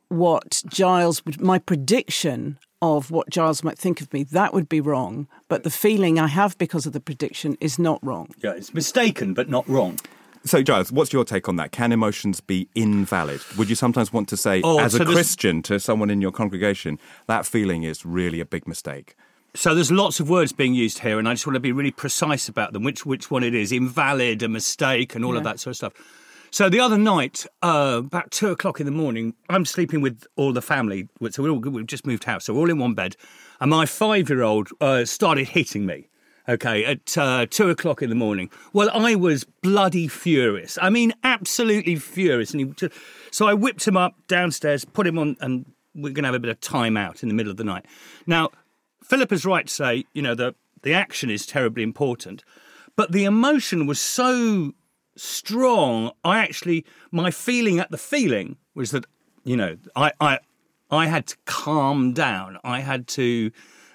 what 0.09 0.63
Giles 0.69 1.25
would. 1.25 1.41
My 1.41 1.59
prediction 1.59 2.59
of 2.83 3.11
what 3.11 3.31
Giles 3.31 3.63
might 3.63 3.79
think 3.79 4.01
of 4.03 4.13
me 4.13 4.23
that 4.25 4.53
would 4.55 4.69
be 4.69 4.81
wrong. 4.81 5.29
But 5.49 5.63
the 5.65 5.71
feeling 5.71 6.19
I 6.19 6.27
have 6.27 6.57
because 6.59 6.85
of 6.87 6.93
the 6.93 7.01
prediction 7.01 7.57
is 7.61 7.79
not 7.79 7.99
wrong. 8.03 8.29
yeah, 8.43 8.53
it's 8.53 8.73
mistaken 8.75 9.33
but 9.35 9.49
not 9.49 9.67
wrong. 9.69 9.99
So, 10.45 10.63
Giles, 10.63 10.91
what's 10.91 11.13
your 11.13 11.25
take 11.25 11.49
on 11.49 11.57
that? 11.57 11.71
Can 11.71 11.93
emotions 11.93 12.41
be 12.41 12.69
invalid? 12.75 13.43
Would 13.59 13.69
you 13.69 13.75
sometimes 13.75 14.13
want 14.13 14.29
to 14.31 14.37
say, 14.37 14.63
Oh, 14.63 14.79
as 14.79 14.93
so 14.93 15.03
a 15.03 15.07
Christian 15.07 15.63
to 15.63 15.79
someone 15.79 16.09
in 16.09 16.23
your 16.23 16.33
congregation, 16.33 16.99
that 17.27 17.45
feeling 17.45 17.83
is 17.83 18.07
really 18.07 18.41
a 18.41 18.47
big 18.47 18.67
mistake? 18.67 19.17
So 19.55 19.75
there's 19.75 19.91
lots 19.91 20.21
of 20.21 20.31
words 20.31 20.53
being 20.53 20.75
used 20.75 21.01
here, 21.01 21.19
and 21.19 21.29
I 21.29 21.35
just 21.35 21.47
want 21.47 21.55
to 21.55 21.61
be 21.61 21.73
really 21.73 21.91
precise 21.91 22.49
about 22.49 22.73
them. 22.73 22.85
Which 22.85 23.05
which 23.05 23.31
one 23.31 23.43
it 23.43 23.55
is? 23.55 23.73
Invalid, 23.73 24.43
a 24.43 24.49
mistake, 24.49 25.15
and 25.15 25.25
all 25.25 25.37
of 25.37 25.43
that 25.45 25.59
sort 25.59 25.73
of 25.73 25.77
stuff. 25.77 25.93
So 26.53 26.69
the 26.69 26.81
other 26.81 26.99
night, 26.99 27.47
uh, 27.63 27.97
about 28.05 28.31
two 28.31 28.49
o'clock 28.49 28.81
in 28.81 28.87
the 28.87 28.93
morning, 28.93 29.35
I'm 29.49 29.65
sleeping 29.65 30.01
with 30.01 30.27
all 30.37 30.53
the 30.53 30.63
family. 30.63 31.09
So 31.31 31.43
we're 31.43 31.51
all 31.51 31.59
we've 31.59 31.87
just 31.87 32.07
moved 32.07 32.25
house, 32.25 32.45
so 32.45 32.55
we're 32.55 32.61
all 32.61 32.71
in 32.71 32.79
one 32.79 32.95
bed, 32.95 33.17
and 33.61 33.71
my 33.71 33.87
five-year-old 33.87 34.69
uh, 34.81 35.05
started 35.05 35.49
hitting 35.49 35.85
me. 35.85 36.10
Okay, 36.49 36.85
at 36.85 37.17
uh, 37.17 37.47
two 37.49 37.71
o'clock 37.71 38.03
in 38.03 38.09
the 38.09 38.17
morning. 38.17 38.51
Well, 38.73 38.91
I 38.93 39.15
was 39.15 39.45
bloody 39.45 40.09
furious. 40.09 40.79
I 40.81 40.91
mean, 40.91 41.13
absolutely 41.23 41.97
furious. 41.97 42.53
And 42.53 42.75
he, 42.81 42.89
so 43.31 43.47
I 43.47 43.55
whipped 43.55 43.87
him 43.87 43.97
up 43.97 44.15
downstairs, 44.27 44.85
put 44.85 45.07
him 45.07 45.19
on, 45.19 45.37
and 45.41 45.67
we're 45.95 46.13
going 46.13 46.25
to 46.25 46.29
have 46.29 46.35
a 46.35 46.41
bit 46.41 46.51
of 46.51 46.61
time 46.61 46.97
out 46.97 47.23
in 47.23 47.29
the 47.29 47.35
middle 47.35 47.51
of 47.51 47.57
the 47.57 47.65
night. 47.65 47.85
Now, 48.27 48.51
Philippa 49.05 49.35
is 49.35 49.45
right 49.45 49.67
to 49.67 49.73
say, 49.73 50.05
you 50.13 50.23
know, 50.23 50.35
the, 50.35 50.55
the 50.83 50.95
action 50.95 51.31
is 51.31 51.47
terribly 51.47 51.83
important, 51.83 52.43
but 52.97 53.13
the 53.13 53.25
emotion 53.25 53.87
was 53.87 54.01
so 54.01 54.73
strong. 55.17 56.13
I 56.25 56.39
actually, 56.39 56.87
my 57.13 57.31
feeling 57.31 57.79
at 57.79 57.91
the 57.91 57.99
feeling 57.99 58.57
was 58.75 58.93
that, 58.93 59.05
you 59.45 59.57
know, 59.57 59.77
I, 59.95 60.13
I, 60.21 60.39
I 60.91 61.07
had 61.07 61.27
to 61.29 61.37
calm 61.45 62.13
down. 62.13 62.59
I 62.65 62.81
had 62.81 63.07
to 63.09 63.51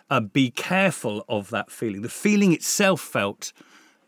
uh, 0.10 0.20
be 0.20 0.52
careful 0.52 1.26
of 1.28 1.50
that 1.50 1.72
feeling. 1.72 2.02
The 2.02 2.10
feeling 2.10 2.54
itself 2.54 3.02
felt 3.02 3.52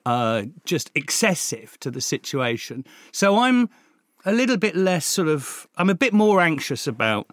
uh, 0.05 0.43
just 0.65 0.91
excessive 0.95 1.77
to 1.79 1.91
the 1.91 2.01
situation. 2.01 2.85
So 3.11 3.39
I'm 3.39 3.69
a 4.25 4.31
little 4.31 4.57
bit 4.57 4.75
less 4.75 5.05
sort 5.05 5.27
of, 5.27 5.67
I'm 5.77 5.89
a 5.89 5.95
bit 5.95 6.13
more 6.13 6.39
anxious 6.41 6.87
about 6.87 7.27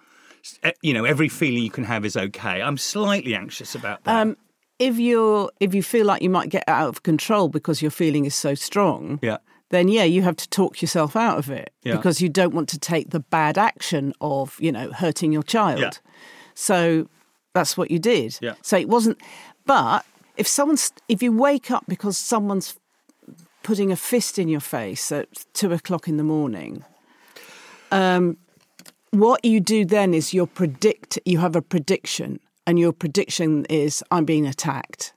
eh, 0.63 0.73
you 0.83 0.93
know, 0.93 1.05
every 1.05 1.29
feeling 1.29 1.63
you 1.63 1.71
can 1.71 1.85
have 1.85 2.05
is 2.05 2.17
okay. 2.17 2.63
I'm 2.63 2.79
slightly 2.79 3.35
anxious 3.35 3.75
about 3.75 4.05
that. 4.05 4.21
Um, 4.21 4.37
if 4.79 4.99
you're 4.99 5.51
if 5.61 5.73
you 5.73 5.83
feel 5.83 6.05
like 6.05 6.21
you 6.21 6.31
might 6.31 6.49
get 6.49 6.65
out 6.67 6.89
of 6.89 7.05
control 7.05 7.49
because 7.49 7.81
your 7.81 7.93
feeling 7.93 8.25
is 8.25 8.35
so 8.35 8.55
strong, 8.55 9.21
yeah. 9.23 9.39
then 9.71 9.87
yeah, 9.89 10.03
you 10.03 10.23
have 10.23 10.37
to 10.37 10.49
talk 10.49 10.83
yourself 10.83 11.15
out 11.15 11.39
of 11.39 11.49
it 11.49 11.73
Yeah. 11.85 11.95
because 11.97 12.21
you 12.21 12.29
don't 12.29 12.53
want 12.55 12.69
to 12.71 12.79
take 12.79 13.11
the 13.11 13.21
bad 13.21 13.57
action 13.57 14.13
of 14.21 14.57
you 14.59 14.73
know 14.73 14.91
hurting 14.91 15.33
your 15.33 15.45
child. 15.45 15.81
Yeah. 15.81 15.91
So 16.55 17.09
that's 17.55 17.77
what 17.77 17.91
you 17.91 17.99
did. 17.99 18.39
Yeah. 18.43 18.55
So 18.63 18.77
it 18.77 18.89
wasn't. 18.89 19.19
But 19.65 20.05
if 20.37 20.47
someone's 20.47 20.93
if 21.09 21.23
you 21.23 21.33
wake 21.33 21.71
up 21.71 21.85
because 21.89 22.19
someone's 22.19 22.77
putting 23.63 23.91
a 23.93 23.97
fist 23.97 24.39
in 24.39 24.49
your 24.49 24.61
face 24.61 25.11
at 25.11 25.29
two 25.55 25.73
o'clock 25.73 26.07
in 26.09 26.17
the 26.19 26.25
morning, 26.25 26.85
um, 27.91 28.37
what 29.11 29.45
you 29.45 29.61
do 29.61 29.85
then 29.85 30.13
is 30.15 30.35
you 30.35 30.47
predict. 30.47 31.19
You 31.25 31.39
have 31.39 31.57
a 31.57 31.63
prediction, 31.63 32.41
and 32.67 32.79
your 32.79 32.93
prediction 32.93 33.65
is 33.71 34.03
I'm 34.11 34.25
being 34.25 34.47
attacked 34.47 35.13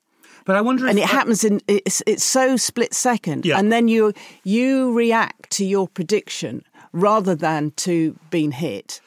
But 0.46 0.56
I 0.56 0.62
wonder 0.62 0.86
if 0.86 0.92
and 0.92 1.00
it 1.00 1.06
happens 1.06 1.44
in 1.44 1.60
it's 1.68 2.04
it's 2.06 2.24
so 2.24 2.58
split 2.58 2.94
second 2.94 3.46
Yeah. 3.46 3.58
and 3.60 3.72
then 3.72 3.88
you 3.88 4.14
you 4.44 4.94
react 4.98 5.50
to 5.58 5.66
your 5.66 5.88
prediction 5.88 6.62
rather 6.94 7.36
than 7.36 7.72
to 7.86 8.16
being 8.30 8.52
hit 8.54 9.02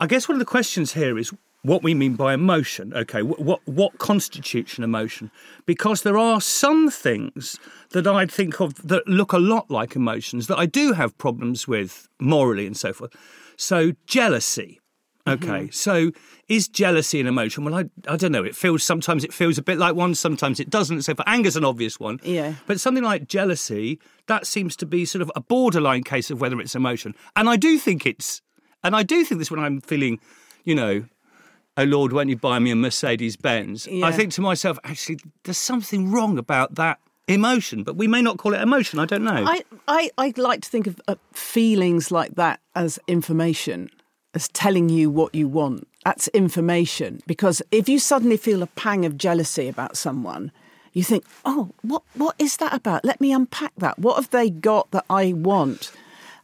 I 0.00 0.06
guess 0.06 0.28
one 0.28 0.36
of 0.36 0.40
the 0.40 0.50
questions 0.50 0.92
here 0.92 1.16
is 1.18 1.32
what 1.66 1.82
we 1.82 1.94
mean 1.94 2.14
by 2.14 2.32
emotion. 2.32 2.94
Okay, 2.94 3.22
what 3.22 3.60
what 3.66 3.98
constitutes 3.98 4.78
an 4.78 4.84
emotion? 4.84 5.30
Because 5.66 6.02
there 6.02 6.16
are 6.16 6.40
some 6.40 6.90
things 6.90 7.58
that 7.90 8.06
I 8.06 8.26
think 8.26 8.60
of 8.60 8.86
that 8.86 9.06
look 9.08 9.32
a 9.32 9.38
lot 9.38 9.68
like 9.70 9.96
emotions 9.96 10.46
that 10.46 10.58
I 10.58 10.66
do 10.66 10.92
have 10.92 11.18
problems 11.18 11.66
with 11.66 12.08
morally 12.20 12.66
and 12.66 12.76
so 12.76 12.92
forth. 12.92 13.14
So 13.56 13.92
jealousy. 14.06 14.80
Mm-hmm. 15.26 15.50
Okay, 15.50 15.70
so 15.72 16.12
is 16.48 16.68
jealousy 16.68 17.20
an 17.20 17.26
emotion? 17.26 17.64
Well, 17.64 17.74
I 17.74 17.86
I 18.06 18.16
don't 18.16 18.30
know. 18.30 18.44
It 18.44 18.54
feels 18.54 18.84
sometimes 18.84 19.24
it 19.24 19.32
feels 19.32 19.58
a 19.58 19.62
bit 19.62 19.76
like 19.76 19.96
one, 19.96 20.14
sometimes 20.14 20.60
it 20.60 20.70
doesn't. 20.70 21.02
So 21.02 21.16
for 21.16 21.28
anger's 21.28 21.56
an 21.56 21.64
obvious 21.64 21.98
one. 21.98 22.20
Yeah. 22.22 22.54
But 22.68 22.78
something 22.78 23.02
like 23.02 23.26
jealousy, 23.26 23.98
that 24.28 24.46
seems 24.46 24.76
to 24.76 24.86
be 24.86 25.04
sort 25.04 25.22
of 25.22 25.32
a 25.34 25.40
borderline 25.40 26.04
case 26.04 26.30
of 26.30 26.40
whether 26.40 26.60
it's 26.60 26.76
emotion. 26.76 27.16
And 27.34 27.48
I 27.48 27.56
do 27.56 27.76
think 27.76 28.06
it's, 28.06 28.40
and 28.84 28.94
I 28.94 29.02
do 29.02 29.24
think 29.24 29.40
this 29.40 29.50
when 29.50 29.58
I'm 29.58 29.80
feeling, 29.80 30.20
you 30.62 30.76
know, 30.76 31.06
oh 31.76 31.84
Lord, 31.84 32.12
won't 32.12 32.28
you 32.28 32.36
buy 32.36 32.58
me 32.58 32.70
a 32.70 32.76
Mercedes 32.76 33.36
Benz? 33.36 33.86
Yeah. 33.86 34.06
I 34.06 34.12
think 34.12 34.32
to 34.34 34.40
myself, 34.40 34.78
actually, 34.84 35.18
there's 35.44 35.58
something 35.58 36.10
wrong 36.10 36.38
about 36.38 36.74
that 36.76 36.98
emotion, 37.28 37.82
but 37.82 37.96
we 37.96 38.06
may 38.06 38.22
not 38.22 38.38
call 38.38 38.54
it 38.54 38.60
emotion. 38.60 38.98
I 38.98 39.04
don't 39.04 39.24
know. 39.24 39.44
I, 39.46 39.62
I 39.88 40.10
i 40.18 40.32
like 40.36 40.62
to 40.62 40.68
think 40.68 40.86
of 40.86 41.00
uh, 41.08 41.16
feelings 41.32 42.10
like 42.10 42.34
that 42.36 42.60
as 42.74 42.98
information 43.06 43.90
as 44.34 44.48
telling 44.48 44.88
you 44.88 45.10
what 45.10 45.34
you 45.34 45.48
want 45.48 45.88
that's 46.04 46.28
information 46.28 47.20
because 47.26 47.62
if 47.72 47.88
you 47.88 47.98
suddenly 47.98 48.36
feel 48.36 48.62
a 48.62 48.66
pang 48.66 49.04
of 49.04 49.16
jealousy 49.16 49.66
about 49.66 49.96
someone 49.96 50.52
you 50.92 51.02
think 51.02 51.24
oh 51.44 51.70
what 51.82 52.02
what 52.14 52.36
is 52.38 52.58
that 52.58 52.72
about 52.74 53.04
let 53.04 53.20
me 53.20 53.32
unpack 53.32 53.72
that 53.78 53.98
what 53.98 54.16
have 54.16 54.30
they 54.30 54.50
got 54.50 54.88
that 54.90 55.04
i 55.08 55.32
want 55.32 55.90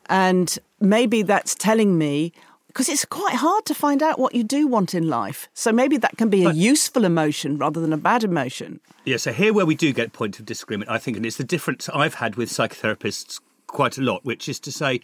and 0.06 0.58
maybe 0.80 1.22
that's 1.22 1.54
telling 1.54 1.96
me 1.98 2.32
because 2.72 2.88
it's 2.88 3.04
quite 3.04 3.34
hard 3.34 3.64
to 3.66 3.74
find 3.74 4.02
out 4.02 4.18
what 4.18 4.34
you 4.34 4.42
do 4.42 4.66
want 4.66 4.94
in 4.94 5.08
life 5.08 5.48
so 5.52 5.70
maybe 5.72 5.96
that 5.96 6.16
can 6.16 6.30
be 6.30 6.44
a 6.44 6.52
useful 6.52 7.04
emotion 7.04 7.58
rather 7.58 7.80
than 7.80 7.92
a 7.92 7.98
bad 7.98 8.24
emotion 8.24 8.80
Yeah, 9.04 9.16
so 9.16 9.32
here 9.32 9.52
where 9.52 9.66
we 9.66 9.74
do 9.74 9.92
get 9.92 10.12
point 10.12 10.38
of 10.38 10.46
disagreement, 10.46 10.90
I 10.90 10.98
think, 10.98 11.16
and 11.16 11.26
it's 11.26 11.36
the 11.36 11.44
difference 11.44 11.88
I've 11.88 12.14
had 12.14 12.36
with 12.36 12.48
psychotherapists 12.48 13.40
quite 13.66 13.98
a 13.98 14.02
lot, 14.02 14.24
which 14.24 14.48
is 14.48 14.60
to 14.60 14.72
say 14.72 15.00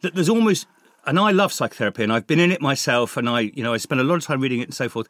that 0.00 0.14
there's 0.14 0.28
almost, 0.28 0.66
and 1.06 1.18
I 1.18 1.30
love 1.30 1.52
psychotherapy, 1.52 2.02
and 2.02 2.12
I've 2.12 2.26
been 2.26 2.40
in 2.40 2.50
it 2.50 2.60
myself, 2.60 3.16
and 3.16 3.28
I, 3.28 3.40
you 3.54 3.62
know, 3.62 3.74
I 3.74 3.76
spend 3.78 4.00
a 4.00 4.04
lot 4.04 4.16
of 4.16 4.24
time 4.24 4.40
reading 4.40 4.60
it 4.60 4.64
and 4.64 4.74
so 4.74 4.88
forth. 4.88 5.08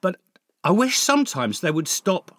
But 0.00 0.16
I 0.64 0.70
wish 0.70 0.98
sometimes 0.98 1.60
they 1.60 1.70
would 1.70 1.88
stop, 1.88 2.35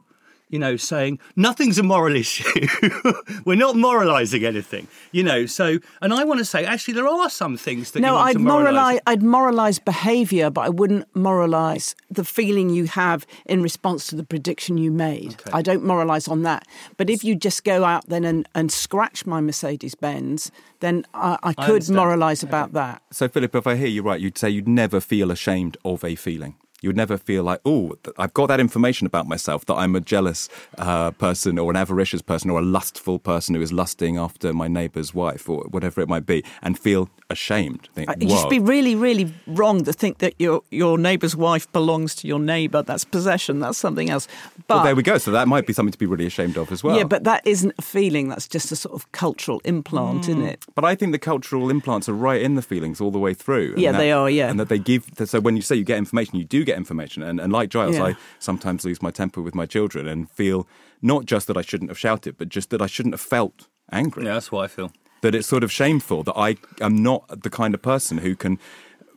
you 0.49 0.59
know, 0.59 0.77
saying 0.77 1.19
nothing's 1.35 1.77
a 1.77 1.83
moral 1.83 2.15
issue. 2.15 2.67
We're 3.45 3.57
not 3.57 3.75
moralising 3.75 4.45
anything, 4.45 4.87
you 5.11 5.23
know. 5.23 5.45
So, 5.45 5.79
and 6.01 6.13
I 6.13 6.23
want 6.23 6.39
to 6.39 6.45
say, 6.45 6.65
actually, 6.65 6.93
there 6.93 7.07
are 7.07 7.29
some 7.29 7.57
things 7.57 7.91
that 7.91 7.99
you 7.99 8.05
No, 8.05 8.15
want 8.15 8.29
I'd 8.29 8.35
moralise. 8.37 8.99
I'd 9.05 9.23
moralize 9.23 9.79
behaviour, 9.79 10.49
but 10.49 10.61
I 10.61 10.69
wouldn't 10.69 11.13
moralize 11.15 11.95
the 12.09 12.23
feeling 12.23 12.69
you 12.69 12.85
have 12.85 13.25
in 13.45 13.61
response 13.61 14.07
to 14.07 14.15
the 14.15 14.23
prediction 14.23 14.77
you 14.77 14.91
made. 14.91 15.35
I 15.53 15.61
don't 15.61 15.83
moralize 15.83 16.27
on 16.27 16.43
that. 16.43 16.65
But 16.97 17.09
if 17.09 17.23
you 17.23 17.35
just 17.35 17.63
go 17.63 17.83
out 17.83 18.07
then 18.07 18.23
and, 18.23 18.47
and 18.55 18.71
scratch 18.71 19.25
my 19.25 19.41
Mercedes 19.41 19.95
Benz, 19.95 20.51
then 20.79 21.05
I, 21.13 21.37
I 21.43 21.53
could 21.53 21.69
understand. 21.69 21.97
moralize 21.97 22.43
about 22.43 22.73
that. 22.73 23.01
So, 23.11 23.27
Philippa, 23.27 23.57
if 23.57 23.67
I 23.67 23.75
hear 23.75 23.87
you 23.87 24.03
right, 24.03 24.19
you'd 24.19 24.37
say 24.37 24.49
you'd 24.49 24.67
never 24.67 24.99
feel 24.99 25.31
ashamed 25.31 25.77
of 25.83 26.03
a 26.03 26.15
feeling. 26.15 26.55
You 26.81 26.89
would 26.89 26.95
never 26.97 27.17
feel 27.17 27.43
like, 27.43 27.59
oh, 27.65 27.97
I've 28.19 28.33
got 28.33 28.47
that 28.47 28.59
information 28.59 29.07
about 29.07 29.27
myself 29.27 29.65
that 29.65 29.73
I'm 29.75 29.95
a 29.95 29.99
jealous 30.01 30.47
uh, 30.77 31.09
person 31.11 31.57
or 31.57 31.71
an 31.71 31.75
avaricious 31.75 32.21
person 32.21 32.51
or 32.51 32.59
a 32.59 32.63
lustful 32.63 33.17
person 33.17 33.55
who 33.55 33.61
is 33.61 33.73
lusting 33.73 34.17
after 34.17 34.53
my 34.53 34.67
neighbour's 34.67 35.13
wife 35.13 35.49
or 35.49 35.63
whatever 35.71 36.01
it 36.01 36.07
might 36.07 36.25
be, 36.27 36.43
and 36.61 36.77
feel 36.77 37.09
ashamed. 37.31 37.89
Think, 37.95 38.09
It 38.11 38.21
used 38.21 38.47
be 38.49 38.59
really, 38.59 38.95
really 38.95 39.33
wrong 39.47 39.83
to 39.85 39.93
think 39.93 40.19
that 40.19 40.33
your 40.37 40.61
your 40.69 40.97
neighbour's 40.97 41.35
wife 41.35 41.71
belongs 41.73 42.13
to 42.15 42.27
your 42.27 42.39
neighbour. 42.39 42.83
That's 42.83 43.03
possession. 43.03 43.59
That's 43.59 43.77
something 43.77 44.09
else. 44.09 44.27
But 44.67 44.75
well, 44.75 44.83
there 44.83 44.95
we 44.95 45.03
go. 45.03 45.17
So 45.17 45.31
that 45.31 45.47
might 45.47 45.65
be 45.65 45.73
something 45.73 45.91
to 45.91 45.97
be 45.97 46.05
really 46.05 46.25
ashamed 46.27 46.57
of 46.57 46.71
as 46.71 46.83
well. 46.83 46.95
yeah, 46.97 47.03
but 47.05 47.23
that 47.23 47.45
isn't 47.45 47.73
a 47.77 47.81
feeling. 47.81 48.29
That's 48.29 48.47
just 48.47 48.71
a 48.71 48.75
sort 48.75 48.93
of 48.95 49.11
cultural 49.13 49.61
implant, 49.65 50.29
isn't 50.29 50.43
it? 50.43 50.63
But 50.75 50.85
I 50.85 50.93
think 50.95 51.11
the 51.11 51.19
cultural 51.19 51.69
implants 51.69 52.07
are 52.07 52.13
right 52.13 52.41
in 52.41 52.55
the 52.55 52.61
feelings 52.61 53.01
all 53.01 53.11
the 53.11 53.19
way 53.19 53.33
through. 53.33 53.73
Yeah, 53.77 53.91
that- 53.93 53.97
they 53.97 54.11
are, 54.11 54.29
yeah. 54.29 54.49
and 54.49 54.59
that 54.59 54.69
they 54.69 54.79
give. 54.79 55.09
So 55.25 55.39
when 55.39 55.55
you 55.55 55.61
say 55.63 55.75
you 55.75 55.83
get 55.83 55.97
information, 55.97 56.35
you 56.37 56.45
do 56.45 56.63
get 56.67 56.77
information. 56.77 57.23
And, 57.23 57.39
and 57.39 57.51
like 57.51 57.69
Giles, 57.69 57.95
Yeah. 57.97 58.05
I 58.09 58.15
sometimes 58.39 58.85
lose 58.85 59.01
my 59.01 59.11
temper 59.11 59.41
with 59.41 59.55
my 59.55 59.65
children 59.65 60.07
and 60.07 60.29
feel 60.31 60.67
not 61.01 61.25
just 61.25 61.47
that 61.47 61.57
I 61.57 61.61
shouldn't 61.61 61.89
have 61.89 61.97
shouted, 61.99 62.37
but 62.37 62.49
just 62.49 62.69
that 62.69 62.81
I 62.81 62.87
shouldn't 62.87 63.13
have 63.13 63.21
felt 63.21 63.67
angry. 63.91 64.25
Yeah, 64.25 64.33
that's 64.33 64.51
what 64.51 64.63
I 64.65 64.67
feel. 64.67 64.91
That 65.21 65.33
it's 65.33 65.47
sort 65.47 65.63
of 65.63 65.71
shameful 65.71 66.23
that 66.23 66.33
I 66.37 66.57
am 66.79 67.01
not 67.01 67.41
the 67.43 67.49
kind 67.49 67.73
of 67.73 67.81
person 67.81 68.19
who 68.19 68.35
can 68.35 68.59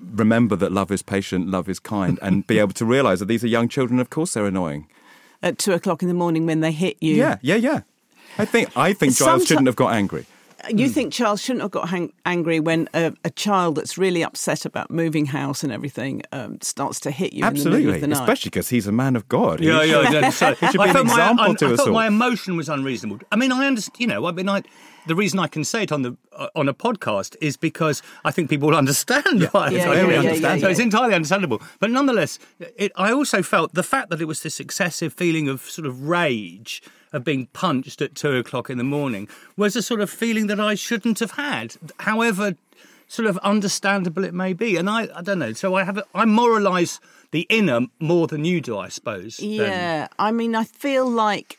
remember 0.01 0.57
that 0.57 0.73
love 0.73 0.91
is 0.91 1.03
patient, 1.03 1.49
love 1.51 1.69
is 1.69 1.79
kind, 1.79 2.19
and 2.23 2.47
be 2.47 2.59
able 2.59 2.73
to 2.73 2.85
realise 2.87 3.19
that 3.19 3.27
these 3.27 3.45
are 3.45 3.49
young 3.49 3.69
children. 3.69 4.01
Of 4.01 4.09
course, 4.09 4.33
they're 4.35 4.47
annoying. 4.47 4.87
At 5.43 5.59
two 5.59 5.73
o'clock 5.73 6.03
in 6.03 6.09
the 6.09 6.15
morning 6.15 6.47
when 6.47 6.61
they 6.61 6.73
hit 6.73 6.97
you. 7.01 7.15
Yeah, 7.15 7.37
yeah, 7.43 7.57
yeah. 7.57 7.81
I 8.39 8.45
think 8.47 8.75
I 8.77 8.93
think 8.95 9.17
Giles 9.17 9.43
Someti- 9.43 9.49
shouldn't 9.49 9.67
have 9.67 9.77
got 9.77 9.93
angry. 9.93 10.25
You 10.69 10.89
think 10.89 11.13
Giles 11.13 11.41
shouldn't 11.43 11.63
have 11.63 11.71
got 11.71 11.89
hang- 11.89 12.13
angry 12.27 12.61
when 12.61 12.89
a, 12.95 13.13
a 13.25 13.31
child 13.31 13.77
that's 13.77 13.97
really 13.97 14.23
upset 14.23 14.65
about 14.67 14.91
moving 14.91 15.27
house 15.27 15.63
and 15.65 15.73
everything 15.73 16.23
um, 16.33 16.61
starts 16.61 17.01
to 17.01 17.11
hit 17.11 17.33
you 17.33 17.39
in 17.47 17.55
the 17.55 17.61
Absolutely, 17.61 17.95
of 17.95 18.01
the 18.01 18.07
night? 18.09 18.21
especially 18.21 18.51
because 18.51 18.69
he's 18.69 18.87
a 18.87 18.93
man 18.93 19.17
of 19.17 19.29
God. 19.29 19.61
He 19.61 19.67
Yeah, 19.69 19.81
should- 19.83 19.91
yeah, 20.13 20.21
yeah. 20.21 20.31
So 20.31 20.49
It 20.51 20.59
should 20.59 20.73
be 20.73 20.79
I 20.81 20.87
an 20.89 20.93
felt 20.93 21.07
my, 21.07 21.13
example 21.13 21.45
I, 21.51 21.55
to 21.55 21.67
I 21.67 21.71
us 21.73 21.77
thought 21.79 21.89
all. 21.89 21.95
my 21.95 22.07
emotion 22.07 22.57
was 22.57 22.69
unreasonable. 22.69 23.21
I 23.33 23.37
mean, 23.37 23.53
I 23.53 23.67
understand. 23.67 24.01
You 24.01 24.07
know, 24.09 24.27
I 24.27 24.33
mean, 24.33 24.49
I, 24.49 24.63
the 25.07 25.15
reason 25.15 25.39
I 25.39 25.47
can 25.47 25.65
say 25.65 25.85
it 25.85 25.93
on 25.93 26.03
the 26.03 26.17
uh, 26.37 26.49
on 26.55 26.69
a 26.69 26.75
podcast 26.75 27.37
is 27.41 27.57
because 27.57 28.03
I 28.25 28.31
think 28.31 28.51
people 28.51 28.69
will 28.69 28.77
understand. 28.77 29.45
why 29.53 29.71
Yeah, 29.71 29.91
I 29.91 29.95
yeah, 29.95 30.03
do 30.03 30.11
yeah, 30.11 30.21
it. 30.33 30.41
yeah, 30.41 30.57
So 30.59 30.69
it's 30.69 30.81
entirely 30.81 31.15
understandable. 31.15 31.63
But 31.79 31.91
nonetheless, 31.91 32.39
it, 32.77 32.93
I 32.97 33.13
also 33.13 33.43
felt 33.43 33.73
the 33.75 33.83
fact 33.83 34.11
that 34.11 34.21
it 34.21 34.27
was 34.27 34.43
this 34.43 34.61
excessive 34.61 35.13
feeling 35.15 35.49
of 35.49 35.63
sort 35.63 35.87
of 35.87 36.09
rage 36.09 36.83
of 37.13 37.25
being 37.25 37.47
punched 37.53 38.01
at 38.03 38.15
two 38.15 38.37
o'clock 38.37 38.71
in 38.71 38.79
the 38.79 38.85
morning 38.85 39.29
was 39.57 39.75
a 39.77 39.83
sort 39.83 40.01
of 40.01 40.09
feeling 40.11 40.47
that 40.49 40.61
I 40.61 40.75
shouldn't 40.75 41.19
have 41.19 41.33
had, 41.33 41.77
however 42.01 42.55
sort 43.09 43.27
of 43.27 43.37
understandable 43.39 44.23
it 44.25 44.33
may 44.35 44.53
be. 44.53 44.77
And 44.77 44.89
I, 44.89 45.09
I 45.15 45.21
don't 45.23 45.41
know. 45.41 45.53
So 45.53 45.75
I 45.75 45.83
have, 45.83 45.99
a, 45.99 46.05
I 46.15 46.25
moralise 46.25 47.01
the 47.33 47.47
inner 47.51 47.81
more 47.99 48.29
than 48.29 48.45
you 48.45 48.61
do, 48.61 48.79
I 48.79 48.89
suppose. 48.89 49.39
than- 49.39 49.49
Yeah, 49.51 50.09
I 50.19 50.31
mean, 50.31 50.55
I 50.55 50.63
feel 50.65 51.09
like 51.11 51.59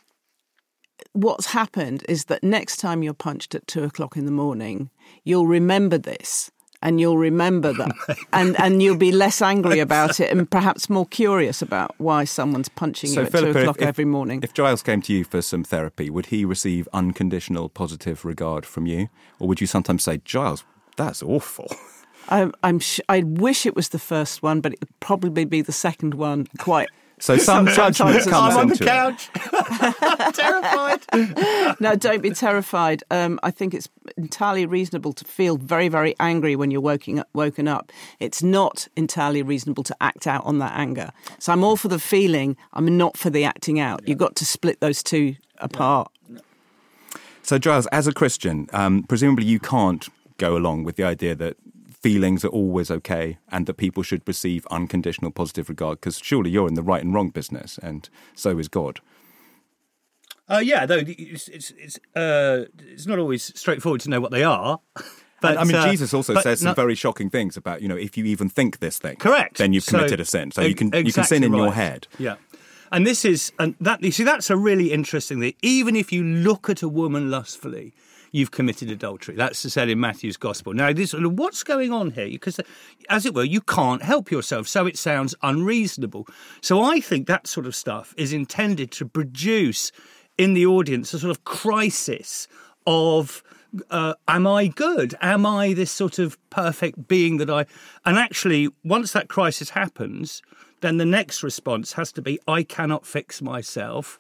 what's 1.14 1.48
happened 1.48 2.04
is 2.08 2.26
that 2.26 2.44
next 2.44 2.78
time 2.78 3.04
you're 3.04 3.14
punched 3.14 3.54
at 3.56 3.68
two 3.68 3.84
o'clock 3.84 4.16
in 4.16 4.26
the 4.26 4.32
morning, 4.32 4.90
you'll 5.26 5.48
remember 5.48 5.98
this. 5.98 6.52
And 6.84 7.00
you'll 7.00 7.18
remember 7.20 7.74
that, 7.74 7.92
and 8.34 8.60
and 8.60 8.82
you'll 8.82 8.98
be 8.98 9.12
less 9.12 9.42
angry 9.42 9.80
about 9.80 10.20
it, 10.20 10.32
and 10.32 10.50
perhaps 10.50 10.90
more 10.90 11.06
curious 11.06 11.62
about 11.62 11.94
why 12.00 12.24
someone's 12.24 12.70
punching 12.70 13.14
you 13.14 13.22
at 13.22 13.32
Philippa, 13.32 13.54
two 13.54 13.60
o'clock 13.60 13.82
if- 13.82 13.88
every 13.88 14.06
morning. 14.06 14.40
If 14.42 14.54
Giles 14.54 14.82
came 14.82 15.02
to 15.04 15.14
you 15.14 15.24
for 15.24 15.42
some 15.44 15.64
therapy, 15.64 16.10
would 16.10 16.28
he 16.28 16.44
receive 16.44 16.90
unconditional 16.92 17.70
positive 17.70 18.26
regard 18.26 18.66
from 18.66 18.88
you, 18.88 19.10
or 19.40 19.48
would 19.48 19.62
you 19.62 19.68
sometimes 19.68 20.02
say, 20.04 20.22
"Giles, 20.26 20.64
that's 20.98 21.22
awful"? 21.22 21.68
I'm, 22.30 22.54
I'm 22.64 22.80
sh- 22.80 23.00
I 23.10 23.24
wish 23.24 23.66
it 23.66 23.76
was 23.76 23.90
the 23.90 24.00
first 24.00 24.42
one, 24.42 24.62
but 24.62 24.74
it 24.74 24.80
would 24.80 25.00
probably 25.00 25.46
be 25.46 25.62
the 25.62 25.72
second 25.72 26.14
one. 26.16 26.48
Quite. 26.58 26.90
So 27.22 27.38
some 27.38 27.68
Sometimes 27.68 27.98
judgment 27.98 28.16
it's- 28.18 28.28
comes 28.30 28.54
I'm 28.56 28.60
on 28.62 28.68
the 28.68 28.74
into 28.74 28.84
it. 28.84 28.88
couch, 28.88 29.30
terrified. 30.36 31.02
No, 31.80 31.96
don't 31.96 32.22
be 32.22 32.32
terrified. 32.32 33.04
Um, 33.10 33.40
I 33.44 33.52
think 33.52 33.74
it's 33.74 33.88
entirely 34.18 34.66
reasonable 34.66 35.14
to 35.14 35.26
feel 35.26 35.58
very, 35.58 35.88
very 35.88 36.16
angry 36.20 36.56
when 36.56 36.70
you're 36.72 36.82
woken 36.82 37.20
up, 37.20 37.30
woken 37.34 37.68
up. 37.68 37.92
It's 38.20 38.44
not 38.44 38.88
entirely 38.96 39.42
reasonable 39.42 39.84
to 39.84 39.96
act 40.02 40.28
out 40.28 40.44
on 40.46 40.60
that 40.60 40.74
anger. 40.78 41.12
So 41.40 41.54
I'm 41.54 41.64
all 41.64 41.76
for 41.78 41.88
the 41.88 42.00
feeling. 42.00 42.58
I'm 42.74 42.98
not 42.98 43.18
for 43.18 43.30
the 43.30 43.44
acting 43.46 43.80
out. 43.80 44.08
You've 44.08 44.18
got 44.18 44.36
to 44.38 44.46
split 44.46 44.80
those 44.80 45.02
two 45.02 45.36
apart. 45.60 46.12
So, 47.44 47.58
Giles, 47.58 47.88
as 47.88 48.06
a 48.08 48.14
Christian, 48.14 48.68
um, 48.74 49.04
presumably 49.04 49.46
you 49.46 49.60
can't 49.60 50.08
go 50.38 50.56
along 50.58 50.84
with 50.84 50.96
the 50.96 51.04
idea 51.04 51.36
that 51.36 51.56
feelings 52.02 52.44
are 52.44 52.50
always 52.50 52.90
okay 52.92 53.38
and 53.50 53.66
that 53.68 53.76
people 53.76 54.04
should 54.04 54.22
receive 54.28 54.66
unconditional 54.72 55.32
positive 55.32 55.70
regard, 55.70 56.00
because 56.00 56.20
surely 56.20 56.50
you're 56.50 56.68
in 56.68 56.74
the 56.74 56.84
right 56.84 57.04
and 57.04 57.14
wrong 57.14 57.30
business, 57.30 57.78
and 57.82 58.10
so 58.36 58.58
is 58.60 58.68
God. 58.68 59.00
Uh, 60.50 60.58
yeah, 60.58 60.86
though 60.86 61.02
it's 61.06 61.48
it's 61.48 61.72
it's, 61.78 62.00
uh, 62.16 62.66
it's 62.80 63.08
not 63.08 63.20
always 63.20 63.58
straightforward 63.58 64.02
to 64.02 64.10
know 64.10 64.20
what 64.20 64.32
they 64.32 64.44
are. 64.44 64.80
But 64.96 65.04
And, 65.52 65.60
I 65.60 65.64
mean, 65.64 65.76
uh, 65.76 65.90
Jesus 65.90 66.14
also 66.14 66.36
says 66.42 66.60
some 66.60 66.68
no- 66.70 66.74
very 66.74 66.94
shocking 66.94 67.30
things 67.30 67.58
about, 67.58 67.82
you 67.82 67.88
know, 67.88 67.96
if 67.96 68.18
you 68.18 68.26
even 68.26 68.48
think 68.50 68.80
this 68.80 69.00
thing, 69.00 69.16
correct. 69.16 69.58
then 69.58 69.74
you've 69.74 69.84
So- 69.84 69.98
committed 69.98 70.20
a 70.20 70.26
sin. 70.26 70.52
So 70.52 70.62
you 70.62 70.76
can 70.76 70.92
you 70.94 71.14
can 71.14 71.24
sin 71.24 71.44
in 71.44 71.54
your 71.54 71.72
head. 71.74 72.08
Yeah, 72.20 72.36
and 72.92 73.08
this 73.08 73.24
is 73.24 73.52
and 73.58 73.76
that 73.80 74.04
you 74.04 74.12
see 74.12 74.24
that's 74.24 74.50
a 74.50 74.58
really 74.58 74.92
interesting 74.92 75.40
thing. 75.40 75.54
Even 75.62 75.96
if 75.96 76.12
you 76.12 76.24
look 76.24 76.70
at 76.70 76.82
a 76.82 76.90
woman 76.90 77.30
lustfully. 77.32 77.94
You've 78.32 78.52
committed 78.52 78.90
adultery. 78.90 79.36
That's 79.36 79.60
said 79.60 79.90
in 79.90 80.00
Matthew's 80.00 80.38
gospel. 80.38 80.74
Now, 80.74 80.94
this 80.94 81.14
what's 81.14 81.64
going 81.64 81.92
on 81.92 82.12
here? 82.12 82.30
Because, 82.30 82.60
as 83.10 83.26
it 83.26 83.34
were, 83.34 83.44
you 83.44 83.62
can't 83.62 84.02
help 84.02 84.32
yourself, 84.32 84.68
so 84.68 84.86
it 84.86 84.98
sounds 84.98 85.36
unreasonable. 85.42 86.28
So, 86.62 86.82
I 86.82 87.00
think 87.00 87.28
that 87.28 87.48
sort 87.48 87.66
of 87.66 87.76
stuff 87.76 88.14
is 88.18 88.32
intended 88.32 88.92
to 88.94 89.06
produce 89.06 89.92
in 90.38 90.54
the 90.54 90.66
audience 90.66 91.14
a 91.14 91.20
sort 91.20 91.32
of 91.32 91.44
crisis 91.44 92.48
of 92.88 93.44
uh, 93.90 94.14
am 94.28 94.48
I 94.48 94.68
good? 94.68 95.16
Am 95.22 95.46
I 95.46 95.74
this 95.74 95.92
sort 95.92 96.20
of 96.20 96.38
perfect 96.50 97.08
being 97.08 97.38
that 97.38 97.50
I. 97.50 97.66
And 98.06 98.18
actually, 98.18 98.70
once 98.84 99.14
that 99.14 99.30
crisis 99.30 99.72
happens, 99.72 100.42
then 100.82 100.98
the 100.98 101.06
next 101.06 101.44
response 101.44 101.94
has 101.94 102.12
to 102.14 102.22
be 102.22 102.40
I 102.48 102.64
cannot 102.64 103.06
fix 103.06 103.42
myself. 103.42 104.20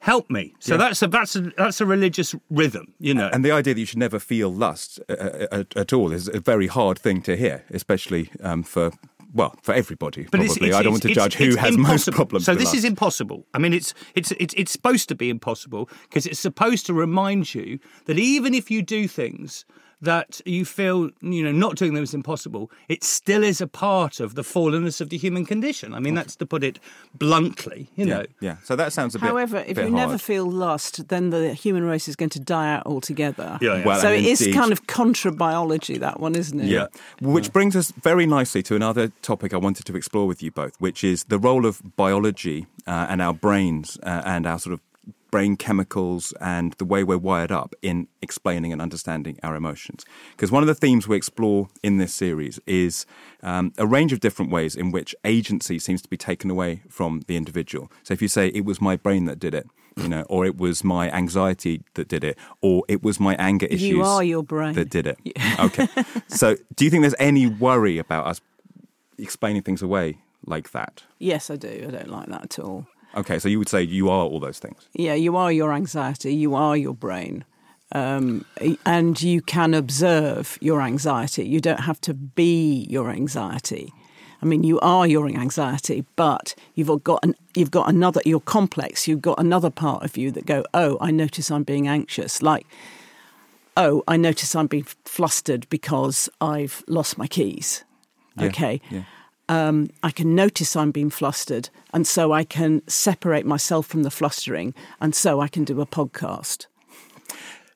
Help 0.00 0.30
me. 0.30 0.54
So 0.60 0.76
that's 0.76 1.02
a 1.02 1.08
that's 1.08 1.34
a 1.34 1.40
that's 1.56 1.80
a 1.80 1.86
religious 1.86 2.34
rhythm, 2.50 2.94
you 3.00 3.14
know. 3.14 3.28
And 3.32 3.44
the 3.44 3.50
idea 3.50 3.74
that 3.74 3.80
you 3.80 3.86
should 3.86 3.98
never 3.98 4.20
feel 4.20 4.52
lust 4.52 5.00
uh, 5.08 5.12
uh, 5.12 5.46
at, 5.50 5.76
at 5.76 5.92
all 5.92 6.12
is 6.12 6.28
a 6.28 6.40
very 6.40 6.68
hard 6.68 6.98
thing 6.98 7.20
to 7.22 7.36
hear, 7.36 7.64
especially 7.70 8.30
um, 8.40 8.62
for 8.62 8.92
well 9.34 9.56
for 9.62 9.74
everybody. 9.74 10.22
But 10.22 10.38
probably, 10.38 10.46
it's, 10.46 10.56
it's, 10.56 10.76
I 10.76 10.82
don't 10.82 10.92
want 10.92 11.02
to 11.02 11.14
judge 11.14 11.34
who 11.34 11.56
has 11.56 11.76
most 11.76 12.10
problems. 12.12 12.44
So 12.46 12.54
this 12.54 12.66
lust. 12.66 12.76
is 12.76 12.84
impossible. 12.84 13.44
I 13.54 13.58
mean, 13.58 13.72
it's 13.72 13.92
it's 14.14 14.30
it's 14.38 14.54
it's 14.56 14.70
supposed 14.70 15.08
to 15.08 15.16
be 15.16 15.30
impossible 15.30 15.90
because 16.02 16.26
it's 16.26 16.40
supposed 16.40 16.86
to 16.86 16.94
remind 16.94 17.52
you 17.52 17.80
that 18.04 18.18
even 18.18 18.54
if 18.54 18.70
you 18.70 18.82
do 18.82 19.08
things 19.08 19.64
that 20.00 20.40
you 20.44 20.64
feel 20.64 21.10
you 21.20 21.42
know 21.42 21.52
not 21.52 21.76
doing 21.76 21.94
them 21.94 22.04
is 22.04 22.14
impossible, 22.14 22.70
it 22.88 23.02
still 23.02 23.42
is 23.42 23.60
a 23.60 23.66
part 23.66 24.20
of 24.20 24.34
the 24.34 24.42
fallenness 24.42 25.00
of 25.00 25.10
the 25.10 25.16
human 25.16 25.44
condition. 25.44 25.94
I 25.94 26.00
mean, 26.00 26.14
that's 26.14 26.36
to 26.36 26.46
put 26.46 26.62
it 26.62 26.78
bluntly. 27.14 27.88
You 27.96 28.06
yeah, 28.06 28.14
know. 28.14 28.26
yeah. 28.40 28.56
So 28.64 28.76
that 28.76 28.92
sounds 28.92 29.14
a 29.14 29.18
bit. 29.18 29.28
However, 29.28 29.64
if 29.66 29.76
bit 29.76 29.86
you 29.86 29.90
never 29.90 30.18
feel 30.18 30.50
lust, 30.50 31.08
then 31.08 31.30
the 31.30 31.54
human 31.54 31.84
race 31.84 32.08
is 32.08 32.16
going 32.16 32.30
to 32.30 32.40
die 32.40 32.74
out 32.74 32.86
altogether. 32.86 33.58
Yeah, 33.60 33.78
yeah. 33.78 33.84
Well, 33.84 34.00
so 34.00 34.08
and 34.08 34.24
it 34.24 34.28
is 34.28 34.40
indeed- 34.40 34.54
kind 34.54 34.72
of 34.72 34.86
contra 34.86 35.32
biology, 35.32 35.98
that 35.98 36.20
one, 36.20 36.34
isn't 36.34 36.60
it? 36.60 36.66
Yeah. 36.66 36.86
Which 37.20 37.52
brings 37.52 37.76
us 37.76 37.92
very 37.92 38.26
nicely 38.26 38.62
to 38.64 38.76
another 38.76 39.08
topic 39.22 39.52
I 39.52 39.56
wanted 39.56 39.84
to 39.86 39.96
explore 39.96 40.26
with 40.26 40.42
you 40.42 40.50
both, 40.50 40.80
which 40.80 41.02
is 41.02 41.24
the 41.24 41.38
role 41.38 41.66
of 41.66 41.80
biology 41.96 42.66
uh, 42.86 43.06
and 43.08 43.20
our 43.20 43.34
brains 43.34 43.98
uh, 44.02 44.22
and 44.24 44.46
our 44.46 44.58
sort 44.58 44.74
of 44.74 44.80
brain 45.30 45.56
chemicals 45.56 46.32
and 46.40 46.72
the 46.74 46.84
way 46.84 47.04
we're 47.04 47.18
wired 47.18 47.52
up 47.52 47.74
in 47.82 48.08
explaining 48.22 48.72
and 48.72 48.80
understanding 48.80 49.38
our 49.42 49.54
emotions. 49.54 50.04
Because 50.32 50.50
one 50.50 50.62
of 50.62 50.66
the 50.66 50.74
themes 50.74 51.06
we 51.06 51.16
explore 51.16 51.68
in 51.82 51.98
this 51.98 52.14
series 52.14 52.58
is 52.66 53.04
um, 53.42 53.72
a 53.78 53.86
range 53.86 54.12
of 54.12 54.20
different 54.20 54.50
ways 54.50 54.74
in 54.74 54.90
which 54.90 55.14
agency 55.24 55.78
seems 55.78 56.00
to 56.02 56.08
be 56.08 56.16
taken 56.16 56.50
away 56.50 56.82
from 56.88 57.22
the 57.26 57.36
individual. 57.36 57.90
So 58.02 58.14
if 58.14 58.22
you 58.22 58.28
say, 58.28 58.48
it 58.48 58.64
was 58.64 58.80
my 58.80 58.96
brain 58.96 59.26
that 59.26 59.38
did 59.38 59.54
it, 59.54 59.66
you 59.96 60.08
know, 60.08 60.22
or 60.28 60.46
it 60.46 60.56
was 60.56 60.82
my 60.82 61.10
anxiety 61.10 61.82
that 61.94 62.08
did 62.08 62.24
it, 62.24 62.38
or 62.62 62.84
it 62.88 63.02
was 63.02 63.18
my 63.20 63.34
anger 63.36 63.66
issues 63.66 63.82
You 63.82 64.02
are 64.04 64.24
your 64.24 64.42
brain. 64.42 64.74
that 64.74 64.88
did 64.90 65.06
it. 65.06 65.18
Okay. 65.58 65.88
so, 66.28 66.56
do 66.76 66.84
you 66.84 66.90
think 66.90 67.02
there's 67.02 67.14
any 67.18 67.46
worry 67.48 67.98
about 67.98 68.26
us 68.26 68.40
explaining 69.18 69.62
things 69.62 69.82
away 69.82 70.18
like 70.46 70.70
that? 70.70 71.02
Yes, 71.18 71.50
I 71.50 71.56
do. 71.56 71.86
I 71.88 71.90
don't 71.90 72.08
like 72.10 72.28
that 72.28 72.44
at 72.44 72.58
all. 72.60 72.86
Okay, 73.18 73.38
so 73.38 73.48
you 73.48 73.58
would 73.58 73.68
say 73.68 73.82
you 73.82 74.08
are 74.08 74.24
all 74.24 74.40
those 74.40 74.58
things. 74.58 74.88
Yeah, 74.94 75.14
you 75.14 75.36
are 75.36 75.52
your 75.52 75.72
anxiety, 75.72 76.34
you 76.34 76.54
are 76.54 76.76
your 76.76 76.94
brain. 76.94 77.44
Um, 77.92 78.44
and 78.84 79.20
you 79.20 79.40
can 79.40 79.72
observe 79.72 80.58
your 80.60 80.82
anxiety. 80.82 81.46
You 81.48 81.60
don't 81.60 81.80
have 81.80 82.00
to 82.02 82.14
be 82.14 82.86
your 82.90 83.10
anxiety. 83.10 83.92
I 84.42 84.46
mean, 84.46 84.62
you 84.62 84.78
are 84.80 85.06
your 85.06 85.26
anxiety, 85.26 86.04
but 86.14 86.54
you've 86.74 87.02
got 87.02 87.24
an, 87.24 87.34
you've 87.56 87.70
got 87.70 87.88
another. 87.88 88.20
You're 88.24 88.40
complex. 88.40 89.08
You've 89.08 89.22
got 89.22 89.40
another 89.40 89.70
part 89.70 90.04
of 90.04 90.16
you 90.16 90.30
that 90.32 90.46
go, 90.46 90.64
"Oh, 90.74 90.96
I 91.00 91.10
notice 91.10 91.50
I'm 91.50 91.64
being 91.64 91.88
anxious." 91.88 92.40
Like, 92.40 92.66
"Oh, 93.76 94.04
I 94.06 94.16
notice 94.16 94.54
I'm 94.54 94.68
being 94.68 94.86
flustered 95.04 95.68
because 95.70 96.28
I've 96.40 96.84
lost 96.86 97.18
my 97.18 97.26
keys." 97.26 97.84
Yeah, 98.36 98.46
Okay, 98.48 98.80
yeah. 98.90 99.02
Um, 99.48 99.88
I 100.02 100.10
can 100.10 100.34
notice 100.34 100.76
I'm 100.76 100.90
being 100.90 101.10
flustered, 101.10 101.70
and 101.92 102.06
so 102.06 102.32
I 102.32 102.44
can 102.44 102.82
separate 102.86 103.46
myself 103.46 103.86
from 103.86 104.02
the 104.02 104.10
flustering, 104.10 104.74
and 105.00 105.14
so 105.14 105.40
I 105.40 105.48
can 105.48 105.64
do 105.64 105.80
a 105.80 105.86
podcast. 105.86 106.66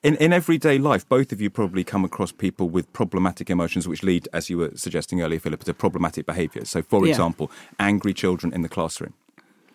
In, 0.03 0.15
in 0.17 0.33
everyday 0.33 0.77
life, 0.77 1.07
both 1.07 1.31
of 1.31 1.39
you 1.39 1.49
probably 1.49 1.83
come 1.85 2.03
across 2.03 2.31
people 2.33 2.69
with 2.69 2.91
problematic 2.91 3.49
emotions 3.49 3.87
which 3.87 4.03
lead, 4.03 4.27
as 4.33 4.49
you 4.49 4.57
were 4.57 4.71
suggesting 4.75 5.21
earlier, 5.21 5.39
Philippa, 5.39 5.63
to 5.65 5.73
problematic 5.73 6.25
behaviours. 6.25 6.69
So, 6.69 6.81
for 6.83 7.05
Yeah. 7.05 7.11
example, 7.11 7.49
angry 7.79 8.13
children 8.13 8.53
in 8.53 8.61
the 8.63 8.69
classroom, 8.69 9.13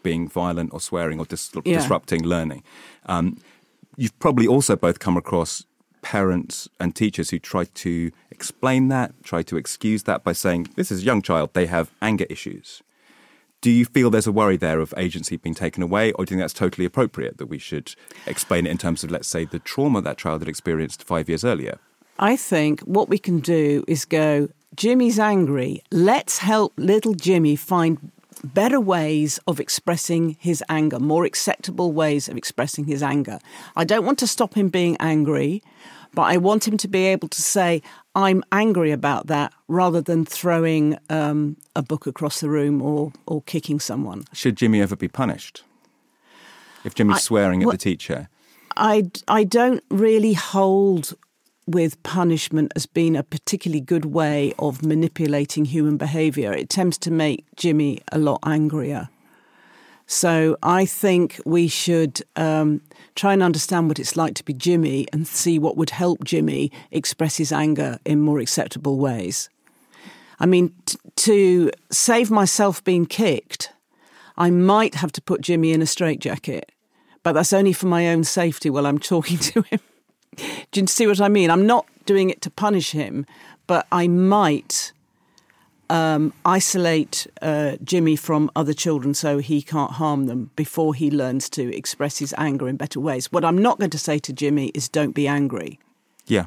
being 0.02 0.28
violent 0.28 0.72
or 0.74 0.80
swearing 0.80 1.18
or 1.18 1.24
dis- 1.24 1.50
Yeah. 1.64 1.78
disrupting 1.78 2.22
learning. 2.22 2.62
Um, 3.06 3.38
you've 3.96 4.16
probably 4.18 4.46
also 4.46 4.76
both 4.76 4.98
come 4.98 5.16
across 5.16 5.64
parents 6.02 6.68
and 6.78 6.94
teachers 6.94 7.30
who 7.30 7.38
try 7.38 7.64
to 7.64 8.10
explain 8.38 8.86
that, 8.88 9.10
try 9.24 9.42
to 9.42 9.56
excuse 9.56 10.04
that 10.04 10.22
by 10.22 10.32
saying, 10.32 10.68
this 10.76 10.92
is 10.92 11.02
a 11.02 11.04
young 11.04 11.22
child, 11.22 11.50
they 11.54 11.66
have 11.66 11.90
anger 12.00 12.26
issues. 12.30 12.82
Do 13.60 13.70
you 13.70 13.84
feel 13.84 14.08
there's 14.08 14.28
a 14.28 14.38
worry 14.40 14.56
there 14.56 14.78
of 14.78 14.94
agency 14.96 15.36
being 15.36 15.56
taken 15.56 15.82
away, 15.82 16.12
or 16.12 16.24
do 16.24 16.30
you 16.30 16.36
think 16.36 16.44
that's 16.44 16.52
totally 16.52 16.86
appropriate 16.86 17.38
that 17.38 17.46
we 17.46 17.58
should 17.58 17.96
explain 18.26 18.64
it 18.64 18.70
in 18.70 18.78
terms 18.78 19.02
of, 19.02 19.10
let's 19.10 19.26
say, 19.26 19.44
the 19.44 19.58
trauma 19.58 20.00
that 20.02 20.18
child 20.18 20.40
had 20.40 20.48
experienced 20.48 21.02
five 21.02 21.28
years 21.28 21.44
earlier? 21.44 21.80
I 22.20 22.36
think 22.36 22.80
what 22.82 23.08
we 23.08 23.18
can 23.18 23.40
do 23.40 23.84
is 23.88 24.04
go, 24.04 24.48
Jimmy's 24.76 25.18
angry. 25.18 25.82
Let's 25.90 26.38
help 26.38 26.72
little 26.76 27.14
Jimmy 27.14 27.56
find 27.56 28.12
better 28.44 28.78
ways 28.78 29.40
of 29.48 29.58
expressing 29.58 30.36
his 30.38 30.62
anger, 30.68 31.00
more 31.00 31.24
acceptable 31.24 31.90
ways 31.90 32.28
of 32.28 32.36
expressing 32.36 32.84
his 32.84 33.02
anger. 33.02 33.40
I 33.74 33.84
don't 33.84 34.06
want 34.06 34.20
to 34.20 34.28
stop 34.28 34.54
him 34.54 34.68
being 34.68 34.96
angry, 35.00 35.62
but 36.14 36.22
I 36.22 36.36
want 36.36 36.66
him 36.66 36.76
to 36.78 36.88
be 36.88 37.06
able 37.06 37.28
to 37.28 37.42
say, 37.42 37.82
I'm 38.14 38.42
angry 38.52 38.90
about 38.90 39.26
that, 39.28 39.52
rather 39.68 40.00
than 40.00 40.24
throwing 40.24 40.98
um, 41.08 41.56
a 41.76 41.82
book 41.82 42.06
across 42.06 42.40
the 42.40 42.50
room 42.50 42.82
or, 42.82 43.12
or 43.26 43.42
kicking 43.42 43.80
someone. 43.80 44.24
Should 44.32 44.56
Jimmy 44.56 44.80
ever 44.80 44.96
be 44.96 45.08
punished? 45.08 45.62
If 46.84 46.94
Jimmy's 46.94 47.16
I- 47.16 47.20
swearing 47.20 47.62
at 47.62 47.70
the 47.70 47.76
teacher? 47.76 48.28
I, 48.76 49.10
I 49.26 49.44
don't 49.44 49.82
really 49.90 50.34
hold 50.34 51.14
with 51.66 52.02
punishment 52.02 52.72
as 52.76 52.86
being 52.86 53.16
a 53.16 53.22
particularly 53.22 53.80
good 53.80 54.06
way 54.06 54.54
of 54.58 54.84
manipulating 54.84 55.64
human 55.66 55.96
behaviour. 55.96 56.52
It 56.52 56.68
tends 56.70 56.96
to 56.98 57.10
make 57.10 57.44
Jimmy 57.56 58.00
a 58.10 58.18
lot 58.18 58.38
angrier. 58.44 59.10
So 60.10 60.56
I 60.62 60.86
think 60.86 61.38
we 61.44 61.68
should 61.68 62.22
um, 62.34 62.80
try 63.14 63.34
and 63.34 63.42
understand 63.42 63.88
what 63.88 63.98
it's 63.98 64.16
like 64.16 64.34
to 64.36 64.44
be 64.44 64.54
Jimmy 64.54 65.06
and 65.12 65.28
see 65.28 65.58
what 65.58 65.76
would 65.76 65.90
help 65.90 66.24
Jimmy 66.24 66.72
express 66.90 67.36
his 67.36 67.52
anger 67.52 67.98
in 68.06 68.22
more 68.22 68.40
acceptable 68.40 68.96
ways. 68.96 69.50
I 70.40 70.46
mean, 70.46 70.72
t- 70.86 70.98
to 71.16 71.70
save 71.90 72.30
myself 72.30 72.82
being 72.84 73.04
kicked, 73.04 73.70
I 74.38 74.48
might 74.48 74.94
have 74.94 75.12
to 75.12 75.20
put 75.20 75.42
Jimmy 75.42 75.72
in 75.72 75.82
a 75.82 75.86
straitjacket, 75.86 76.72
but 77.22 77.32
that's 77.32 77.52
only 77.52 77.74
for 77.74 77.86
my 77.86 78.08
own 78.08 78.24
safety 78.24 78.70
while 78.70 78.86
I'm 78.86 78.98
talking 78.98 79.36
to 79.50 79.60
him. 79.60 79.80
Do 80.72 80.80
you 80.80 80.86
see 80.86 81.06
what 81.06 81.20
I 81.20 81.28
mean? 81.28 81.50
I'm 81.50 81.66
not 81.66 81.84
doing 82.06 82.30
it 82.30 82.40
to 82.42 82.50
punish 82.50 82.92
him, 82.92 83.26
but 83.66 83.86
I 83.92 84.08
might 84.08 84.92
um, 85.90 86.32
isolate 86.44 87.26
uh, 87.42 87.76
Jimmy 87.82 88.16
from 88.16 88.50
other 88.54 88.72
children 88.72 89.14
so 89.14 89.38
he 89.38 89.62
can't 89.62 89.92
harm 89.92 90.26
them 90.26 90.50
before 90.56 90.94
he 90.94 91.10
learns 91.10 91.48
to 91.50 91.74
express 91.74 92.18
his 92.18 92.34
anger 92.36 92.68
in 92.68 92.76
better 92.76 93.00
ways. 93.00 93.32
What 93.32 93.44
I'm 93.44 93.58
not 93.58 93.78
going 93.78 93.90
to 93.90 93.98
say 93.98 94.18
to 94.20 94.32
Jimmy 94.32 94.68
is 94.68 94.88
don't 94.88 95.12
be 95.12 95.26
angry. 95.26 95.78
Yeah. 96.26 96.46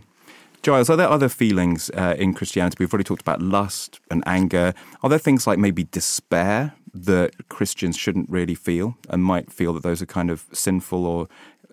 Giles, 0.61 0.91
are 0.91 0.95
there 0.95 1.09
other 1.09 1.29
feelings 1.29 1.89
uh, 1.95 2.15
in 2.19 2.35
Christianity? 2.35 2.77
We've 2.79 2.93
already 2.93 3.03
talked 3.03 3.21
about 3.21 3.41
lust 3.41 3.99
and 4.11 4.21
anger. 4.27 4.75
Are 5.01 5.09
there 5.09 5.17
things 5.17 5.47
like 5.47 5.57
maybe 5.57 5.85
despair 5.85 6.73
that 6.93 7.49
Christians 7.49 7.97
shouldn't 7.97 8.29
really 8.29 8.53
feel 8.53 8.95
and 9.09 9.23
might 9.23 9.51
feel 9.51 9.73
that 9.73 9.81
those 9.81 10.03
are 10.03 10.05
kind 10.05 10.29
of 10.29 10.45
sinful 10.53 11.05
or 11.05 11.27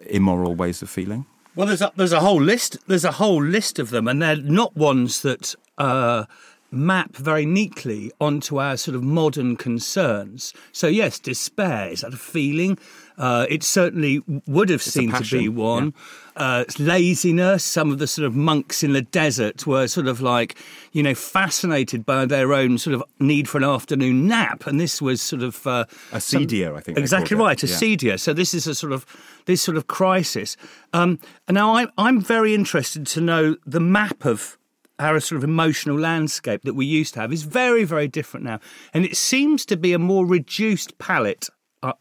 immoral 0.07 0.54
ways 0.54 0.81
of 0.81 0.88
feeling? 0.88 1.26
Well, 1.54 1.66
there's 1.66 1.83
a, 1.83 1.92
there's 1.96 2.12
a 2.12 2.20
whole 2.20 2.40
list. 2.40 2.78
There's 2.87 3.04
a 3.04 3.12
whole 3.12 3.42
list 3.42 3.78
of 3.78 3.90
them, 3.90 4.09
and 4.09 4.22
they're 4.22 4.37
not 4.37 4.76
ones 4.76 5.22
that 5.22 5.54
uh, 5.76 6.24
map 6.70 7.16
very 7.16 7.46
neatly 7.46 8.12
onto 8.20 8.59
our 8.59 8.76
sort 8.76 8.94
of 8.94 9.02
modern 9.02 9.57
concerns. 9.57 10.52
So, 10.72 10.87
yes, 10.87 11.18
despair 11.18 11.88
is 11.88 12.02
that 12.02 12.12
a 12.14 12.16
feeling? 12.18 12.78
Uh, 13.16 13.46
it 13.48 13.62
certainly 13.64 14.22
would 14.46 14.68
have 14.68 14.83
seemed 14.83 15.14
to 15.16 15.24
be 15.38 15.48
one. 15.48 15.92
Uh, 16.37 16.64
laziness. 16.78 17.64
Some 17.64 17.90
of 17.90 17.98
the 17.98 18.07
sort 18.07 18.26
of 18.26 18.35
monks 18.37 18.85
in 18.85 18.92
the 18.92 19.02
desert 19.02 19.66
were 19.66 19.88
sort 19.88 20.07
of 20.07 20.20
like, 20.20 20.57
you 20.92 21.02
know, 21.02 21.14
fascinated 21.14 22.07
by 22.07 22.26
their 22.26 22.52
own 22.52 22.78
sort 22.78 22.94
of 22.94 23.02
need 23.18 23.48
for 23.48 23.59
an 23.59 23.64
afternoon 23.64 24.28
nap, 24.28 24.66
and 24.68 24.78
this 24.81 25.02
was 25.02 25.20
sort 25.20 25.42
of 25.42 25.66
uh, 25.66 25.85
Acedia, 26.12 26.76
I 26.76 26.81
think 26.81 26.96
Exactly 26.96 27.37
it. 27.37 27.40
right, 27.40 27.61
Yeah. 27.61 27.68
acedia. 27.68 28.20
So 28.20 28.33
this 28.33 28.54
is 28.54 28.68
a 28.68 28.74
sort 28.76 28.92
of 28.92 29.04
this 29.46 29.61
sort 29.62 29.76
of 29.76 29.88
crisis. 29.88 30.57
Um, 30.92 31.18
and 31.48 31.57
now 31.57 31.74
I, 31.74 31.87
I'm 31.98 32.20
very 32.20 32.54
interested 32.54 33.04
to 33.09 33.20
know 33.20 33.57
the 33.66 33.81
map 33.81 34.24
of 34.24 34.59
our 34.98 35.20
sort 35.20 35.37
of 35.38 35.44
emotional 35.44 35.98
landscape 35.98 36.62
that 36.62 36.74
we 36.74 36.87
used 36.87 37.14
to 37.14 37.20
have 37.20 37.32
is 37.32 37.42
very, 37.42 37.84
very 37.84 38.08
different 38.08 38.44
now, 38.44 38.61
and 38.92 39.04
it 39.04 39.16
seems 39.16 39.64
to 39.66 39.76
be 39.76 39.92
a 39.92 39.98
more 39.98 40.26
reduced 40.26 40.98
palette. 40.98 41.48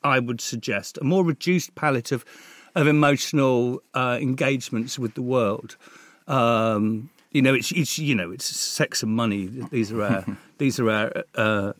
I, 0.03 0.17
would 0.17 0.41
suggest 0.41 0.97
a 0.97 1.03
more 1.03 1.23
reduced 1.23 1.75
palette 1.75 2.11
of 2.11 2.25
of 2.73 2.87
emotional 2.87 3.81
uh, 3.93 4.17
engagements 4.19 4.97
with 4.97 5.13
the 5.13 5.21
world. 5.21 5.77
Um, 6.27 7.09
you 7.31 7.41
know, 7.41 7.53
it's, 7.53 7.71
it's 7.71 7.99
you 7.99 8.15
know, 8.15 8.31
it's 8.31 8.45
sex 8.45 9.03
and 9.03 9.11
money. 9.11 9.47
These 9.69 9.91
are 9.91 10.03
our 10.03 10.25
these 10.57 10.79
are 10.79 10.89
our 10.89 11.23
uh, 11.35 11.73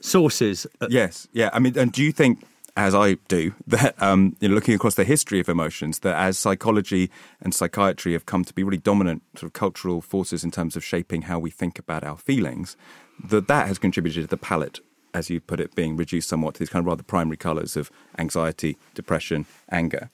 sources. 0.00 0.66
Yes, 0.88 1.28
yeah. 1.32 1.50
I 1.52 1.58
mean, 1.58 1.76
and 1.78 1.92
do 1.92 2.02
you 2.02 2.12
think, 2.12 2.44
as 2.76 2.94
I 2.94 3.14
do, 3.28 3.54
that 3.66 4.00
um, 4.02 4.36
you 4.40 4.48
know, 4.48 4.54
looking 4.54 4.74
across 4.74 4.94
the 4.94 5.04
history 5.04 5.40
of 5.40 5.48
emotions, 5.48 6.00
that 6.00 6.16
as 6.16 6.38
psychology 6.38 7.10
and 7.40 7.54
psychiatry 7.54 8.12
have 8.12 8.26
come 8.26 8.44
to 8.44 8.52
be 8.52 8.62
really 8.62 8.76
dominant 8.76 9.22
sort 9.34 9.44
of 9.48 9.52
cultural 9.52 10.00
forces 10.00 10.44
in 10.44 10.50
terms 10.50 10.76
of 10.76 10.84
shaping 10.84 11.22
how 11.22 11.38
we 11.38 11.50
think 11.50 11.78
about 11.78 12.04
our 12.04 12.16
feelings, 12.16 12.76
that 13.22 13.48
that 13.48 13.66
has 13.66 13.78
contributed 13.78 14.24
to 14.24 14.28
the 14.28 14.36
palette, 14.36 14.80
as 15.14 15.30
you 15.30 15.40
put 15.40 15.60
it, 15.60 15.74
being 15.74 15.96
reduced 15.96 16.28
somewhat 16.28 16.54
to 16.54 16.58
these 16.60 16.68
kind 16.68 16.82
of 16.82 16.86
rather 16.86 17.02
primary 17.02 17.36
colours 17.36 17.76
of 17.76 17.90
anxiety, 18.18 18.76
depression, 18.94 19.46
anger. 19.70 20.10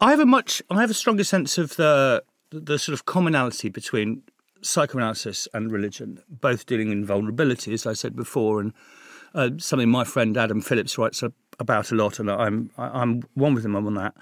I 0.00 0.10
have 0.10 0.20
a 0.20 0.26
much, 0.26 0.62
I 0.70 0.80
have 0.80 0.90
a 0.90 0.94
stronger 0.94 1.24
sense 1.24 1.58
of 1.58 1.76
the 1.76 2.24
the 2.52 2.80
sort 2.80 2.94
of 2.94 3.06
commonality 3.06 3.68
between 3.68 4.22
psychoanalysis 4.62 5.46
and 5.54 5.70
religion, 5.70 6.20
both 6.28 6.66
dealing 6.66 6.90
in 6.90 7.04
vulnerability, 7.04 7.72
as 7.72 7.86
I 7.86 7.92
said 7.92 8.16
before, 8.16 8.60
and 8.60 8.72
uh, 9.34 9.50
something 9.58 9.88
my 9.88 10.04
friend 10.04 10.36
Adam 10.36 10.60
Phillips 10.60 10.98
writes 10.98 11.22
about 11.58 11.92
a 11.92 11.94
lot, 11.94 12.18
and 12.18 12.30
I'm 12.30 12.70
I'm 12.78 13.22
one 13.34 13.54
with 13.54 13.64
him 13.64 13.76
on 13.76 13.94
that. 13.94 14.14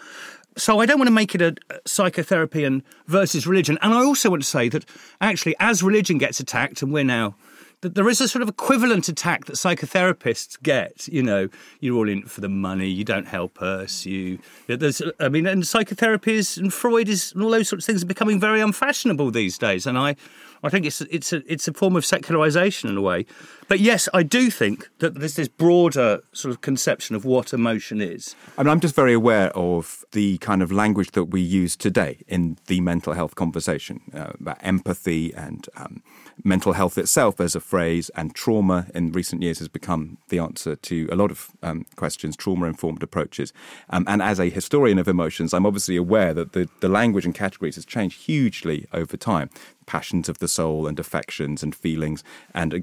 So 0.57 0.81
I 0.81 0.87
don't 0.87 0.99
want 0.99 1.07
to 1.07 1.13
make 1.13 1.35
it 1.35 1.43
a 1.43 1.55
psychotherapy 1.87 2.65
and 2.65 2.83
versus 3.07 3.47
religion, 3.47 3.79
and 3.83 3.95
I 3.95 3.99
also 3.99 4.31
want 4.31 4.43
to 4.43 4.49
say 4.49 4.69
that 4.71 4.85
actually, 5.21 5.55
as 5.61 5.83
religion 5.83 6.19
gets 6.19 6.41
attacked, 6.41 6.83
and 6.83 6.93
we're 6.93 7.05
now 7.05 7.37
that 7.81 7.95
there 7.95 8.09
is 8.09 8.21
a 8.21 8.27
sort 8.27 8.43
of 8.43 8.49
equivalent 8.49 9.09
attack 9.09 9.45
that 9.45 9.55
psychotherapists 9.55 10.61
get. 10.63 11.07
You 11.09 11.23
know, 11.23 11.49
you're 11.81 11.97
all 11.97 12.09
in 12.09 12.23
for 12.25 12.41
the 12.41 12.49
money. 12.49 12.89
You 12.89 13.05
don't 13.05 13.29
help 13.29 13.63
us. 13.63 14.05
You, 14.05 14.39
there's, 14.67 15.01
I 15.21 15.29
mean, 15.29 15.47
and 15.47 15.67
psychotherapy 15.67 16.35
is 16.35 16.59
and 16.59 16.73
Freud 16.73 17.09
is 17.09 17.33
and 17.33 17.43
all 17.43 17.51
those 17.51 17.69
sorts 17.69 17.85
of 17.85 17.87
things 17.87 18.03
are 18.03 18.07
becoming 18.07 18.41
very 18.41 18.61
unfashionable 18.61 19.31
these 19.31 19.59
days. 19.59 19.87
And 19.87 19.97
I, 19.97 20.17
I 20.63 20.69
think 20.69 20.87
it's 20.87 21.01
it's 21.03 21.33
a 21.33 21.43
it's 21.53 21.69
a 21.69 21.73
form 21.73 21.97
of 21.97 22.05
secularization 22.05 22.91
in 22.91 22.97
a 22.97 23.03
way. 23.03 23.27
But 23.69 23.81
yes, 23.81 24.09
I 24.15 24.23
do 24.23 24.51
think 24.51 24.89
that 24.99 25.17
there's 25.17 25.35
this 25.35 25.49
broader 25.49 26.23
sort 26.33 26.53
of 26.53 26.63
conception 26.63 27.15
of 27.15 27.25
what 27.27 27.53
emotion 27.53 28.01
is. 28.01 28.35
Mean, 28.57 28.67
I'm 28.67 28.81
just 28.81 28.95
very 28.95 29.13
aware 29.13 29.51
of 29.51 30.05
the 30.13 30.39
kind 30.39 30.63
of 30.63 30.73
language 30.73 31.11
that 31.11 31.25
we 31.25 31.43
use 31.43 31.77
today 31.77 32.19
in 32.27 32.57
the 32.67 32.81
mental 32.81 33.13
health 33.13 33.35
conversation 33.35 34.01
uh, 34.15 34.33
about 34.41 34.57
empathy 34.63 35.35
and 35.35 35.69
um, 35.77 36.03
mental 36.45 36.73
health 36.73 36.97
itself 36.97 37.41
as 37.41 37.55
a 37.55 37.61
phrase, 37.61 38.11
and 38.15 38.35
trauma 38.35 38.87
in 38.95 39.13
recent 39.13 39.43
years 39.43 39.59
has 39.59 39.69
become 39.69 40.19
the 40.29 40.39
answer 40.39 40.77
to 40.77 41.09
a 41.11 41.17
lot 41.17 41.31
of 41.31 41.51
um, 41.63 41.85
questions, 41.97 42.37
trauma 42.37 42.67
informed 42.67 43.03
approaches. 43.03 43.53
Um, 43.91 44.05
and 44.09 44.23
as 44.23 44.39
a 44.39 44.49
historian 44.49 44.99
of 44.99 45.09
emotions, 45.09 45.53
I'm 45.53 45.67
obviously 45.67 45.97
aware 45.97 46.33
that 46.35 46.53
the, 46.53 46.69
the 46.81 46.89
language 46.89 47.25
and 47.25 47.35
categories 47.35 47.75
has 47.75 47.85
changed 47.85 48.23
hugely 48.23 48.87
over 48.93 49.17
time. 49.17 49.51
Passions 49.97 50.29
of 50.29 50.37
the 50.39 50.49
soul 50.49 50.87
and 50.87 51.01
affections 51.01 51.63
and 51.63 51.75
feelings 51.75 52.23
and 52.55 52.75
uh, 52.75 52.79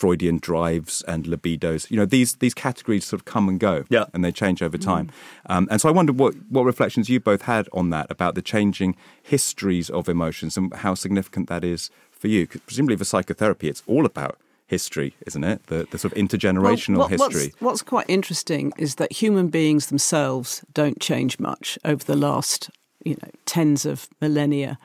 Freudian 0.00 0.38
drives 0.38 1.02
and 1.06 1.26
libidos. 1.26 1.90
You 1.90 1.98
know, 1.98 2.06
these 2.06 2.30
these 2.36 2.54
categories 2.54 3.04
sort 3.04 3.20
of 3.20 3.24
come 3.34 3.46
and 3.50 3.60
go 3.60 3.84
Yeah. 3.90 4.06
and 4.14 4.24
they 4.24 4.32
change 4.32 4.62
over 4.66 4.78
time. 4.78 5.06
Um, 5.52 5.68
and 5.70 5.78
so 5.80 5.88
I 5.90 5.92
wonder 5.92 6.12
what, 6.22 6.34
what 6.48 6.64
reflections 6.64 7.10
you 7.10 7.20
both 7.20 7.42
had 7.42 7.68
on 7.80 7.90
that 7.90 8.06
about 8.10 8.34
the 8.34 8.42
changing 8.54 8.96
histories 9.22 9.90
of 9.90 10.08
emotions 10.08 10.56
and 10.56 10.72
how 10.84 10.94
significant 10.94 11.48
that 11.48 11.64
is 11.64 11.90
for 12.10 12.28
you. 12.28 12.46
'Cause 12.46 12.62
presumably 12.66 12.96
for 12.96 13.04
psychotherapy, 13.04 13.68
it's 13.68 13.82
all 13.86 14.04
about 14.06 14.38
history, 14.66 15.10
isn't 15.26 15.44
it? 15.44 15.58
The, 15.66 15.86
the 15.90 15.98
sort 15.98 16.12
of 16.12 16.18
intergenerational 16.18 16.98
Well, 16.98 17.08
what- 17.08 17.32
history. 17.32 17.48
What's, 17.58 17.60
what's 17.66 17.82
quite 17.82 18.06
interesting 18.08 18.72
is 18.78 18.94
that 18.96 19.12
human 19.22 19.48
beings 19.48 19.86
themselves 19.86 20.64
don't 20.80 20.98
change 21.00 21.38
much 21.38 21.78
over 21.84 22.02
the 22.04 22.16
last, 22.16 22.70
you 23.04 23.14
know, 23.22 23.30
tens 23.46 23.84
of 23.86 24.08
millennia. 24.20 24.78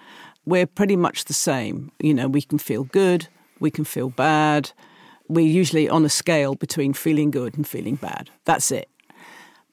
We're 0.46 0.68
pretty 0.68 0.96
much 0.96 1.26
the 1.26 1.34
same. 1.34 1.92
You 2.00 2.14
know, 2.14 2.28
we 2.28 2.42
can 2.42 2.58
feel 2.58 2.84
good, 2.84 3.28
we 3.60 3.72
can 3.72 3.86
feel 3.86 4.10
bad, 4.10 4.72
we're 5.28 5.48
usually 5.48 5.90
on 5.90 6.06
a 6.06 6.10
scale 6.10 6.56
between 6.56 6.94
feeling 6.94 7.32
good 7.32 7.56
and 7.56 7.68
feeling 7.68 7.96
bad. 7.96 8.30
That's 8.46 8.72
it. 8.72 8.90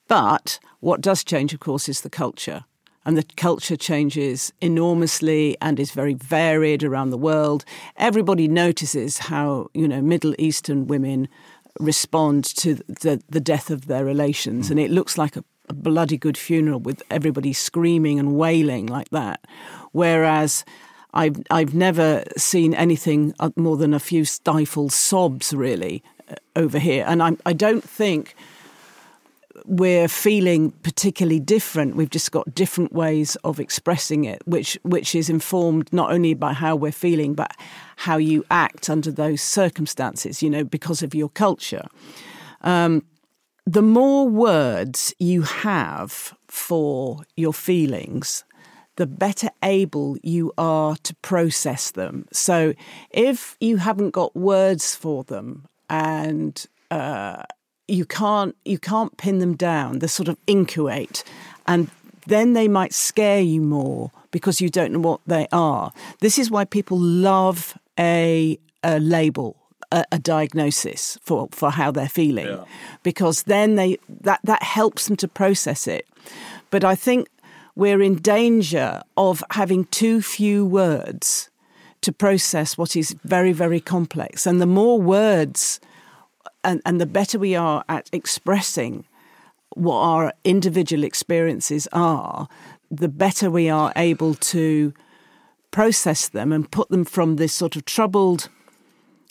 But 0.09 0.59
what 0.80 1.00
does 1.00 1.22
change, 1.24 1.52
of 1.54 1.61
course, 1.61 1.88
is 1.88 2.00
the 2.00 2.11
culture. 2.11 2.64
And 3.04 3.16
the 3.16 3.24
culture 3.37 3.76
changes 3.76 4.52
enormously 4.61 5.56
and 5.61 5.80
is 5.80 5.90
very 5.92 6.14
varied 6.14 6.85
around 6.85 7.11
the 7.11 7.18
world. 7.18 7.64
Everybody 7.96 8.46
notices 8.46 9.18
how, 9.18 9.68
you 9.72 9.88
know, 9.88 10.02
Middle 10.02 10.35
Eastern 10.38 10.87
women 10.87 11.28
respond 11.78 12.44
to 12.44 12.74
the, 12.74 13.22
the 13.28 13.40
death 13.40 13.70
of 13.70 13.87
their 13.87 14.04
relations. 14.04 14.66
Mm. 14.66 14.70
And 14.72 14.80
it 14.80 14.90
looks 14.90 15.16
like 15.16 15.37
a, 15.37 15.44
a 15.70 15.72
bloody 15.72 16.18
good 16.18 16.37
funeral 16.37 16.80
with 16.80 17.02
everybody 17.11 17.52
screaming 17.52 18.18
and 18.18 18.37
wailing 18.37 18.87
like 18.87 19.09
that. 19.11 19.46
Whereas 19.92 20.64
I've 21.14 21.37
I've 21.50 21.74
never 21.74 22.24
seen 22.37 22.74
anything 22.74 23.33
more 23.56 23.76
than 23.76 23.94
a 23.94 24.00
few 24.00 24.24
stifled 24.24 24.92
sobs 24.92 25.54
really 25.54 26.02
uh, 26.28 26.35
over 26.56 26.78
here, 26.78 27.04
and 27.06 27.22
I'm, 27.22 27.38
I 27.46 27.52
don't 27.52 27.83
think 27.83 28.35
we're 29.64 30.09
feeling 30.09 30.70
particularly 30.83 31.38
different. 31.40 31.94
We've 31.94 32.11
just 32.11 32.33
got 32.33 32.54
different 32.54 32.92
ways 32.92 33.37
of 33.44 33.61
expressing 33.61 34.24
it, 34.24 34.42
which 34.46 34.78
which 34.83 35.14
is 35.14 35.30
informed 35.30 35.92
not 35.92 36.11
only 36.11 36.35
by 36.35 36.52
how 36.52 36.74
we're 36.76 36.92
feeling, 36.92 37.35
but 37.35 37.52
how 37.96 38.16
you 38.16 38.44
act 38.50 38.90
under 38.90 39.12
those 39.12 39.40
circumstances. 39.40 40.42
You 40.42 40.50
know, 40.50 40.64
because 40.64 41.02
of 41.02 41.14
your 41.14 41.28
culture. 41.28 41.87
Um, 42.62 43.02
the 43.72 43.83
more 43.83 44.28
words 44.28 45.14
you 45.20 45.42
have 45.42 46.35
for 46.48 47.22
your 47.37 47.52
feelings, 47.52 48.42
the 48.96 49.06
better 49.06 49.48
able 49.62 50.16
you 50.24 50.52
are 50.59 50.96
to 51.04 51.14
process 51.16 51.92
them. 51.92 52.26
So 52.33 52.74
if 53.11 53.56
you 53.61 53.76
haven't 53.76 54.11
got 54.11 54.35
words 54.35 54.96
for 54.96 55.22
them 55.22 55.68
and 55.88 56.66
uh, 56.90 57.44
you 57.87 58.04
can't 58.04 58.56
you 58.64 58.78
can't 58.78 59.16
pin 59.16 59.38
them 59.38 59.54
down, 59.54 60.00
they 60.00 60.09
sort 60.09 60.28
of 60.28 60.37
incubate, 60.48 61.22
and 61.68 61.90
then 62.26 62.54
they 62.54 62.66
might 62.66 62.92
scare 62.92 63.40
you 63.40 63.61
more 63.61 64.11
because 64.33 64.61
you 64.61 64.68
don't 64.68 64.92
know 64.92 64.98
what 64.98 65.20
they 65.28 65.46
are. 65.52 65.92
This 66.18 66.40
is 66.40 66.50
why 66.50 66.64
people 66.64 66.98
love 66.98 67.78
a, 67.96 68.59
a 68.83 68.98
label 68.98 69.60
a, 69.92 70.05
a, 70.12 70.18
diagnosis 70.18 71.18
for, 71.22 71.48
for 71.50 71.70
how 71.70 71.90
they're 71.90 72.09
feeling 72.09 72.46
yeah. 72.46 72.64
because 73.03 73.44
then 73.44 73.76
they 73.76 73.98
that 74.09 74.40
that 74.44 74.62
helps 74.62 75.07
them 75.07 75.16
to 75.16 75.26
process 75.26 75.87
it 75.87 76.07
but 76.70 76.85
i 76.85 76.94
think 76.94 77.29
we're 77.74 78.03
in 78.03 78.16
danger 78.16 79.03
of 79.16 79.42
having 79.50 79.85
too 79.87 80.20
few 80.20 80.64
words 80.66 81.50
to 82.03 82.12
process 82.12 82.79
what 82.79 82.96
is 82.96 83.14
very, 83.24 83.53
very 83.53 83.81
complex. 83.81 84.46
And 84.46 84.61
the 84.61 84.66
more 84.66 85.00
words 85.00 85.81
and, 86.64 86.81
and 86.85 87.00
the 87.00 87.07
better 87.07 87.38
we 87.38 87.55
are 87.55 87.85
at 87.88 88.09
expressing 88.12 89.05
what 89.74 89.96
our 89.96 90.33
individual 90.44 91.05
experiences 91.05 91.87
are, 91.92 92.48
the 92.90 93.09
better 93.09 93.50
we 93.50 93.68
are 93.68 93.92
able 93.96 94.35
to 94.35 94.92
process 95.70 96.29
them 96.29 96.53
and 96.53 96.70
put 96.70 96.88
them 96.88 97.05
from 97.05 97.37
this 97.37 97.55
sort 97.55 97.76
of 97.76 97.85
troubled, 97.85 98.48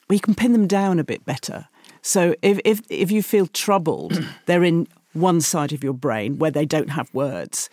we 0.09 0.19
can 0.19 0.35
pin 0.35 0.53
them 0.53 0.67
down 0.67 0.99
a 0.99 1.03
bit 1.03 1.25
better. 1.25 1.67
So 2.01 2.35
if, 2.41 2.59
if, 2.65 2.81
if 2.89 3.11
you 3.11 3.21
feel 3.21 3.47
troubled, 3.47 4.25
they're 4.45 4.63
in 4.63 4.87
one 5.13 5.41
side 5.41 5.73
of 5.73 5.83
your 5.83 5.93
brain 5.93 6.37
where 6.37 6.51
they 6.51 6.65
don't 6.65 6.89
have 6.89 7.13
words 7.13 7.69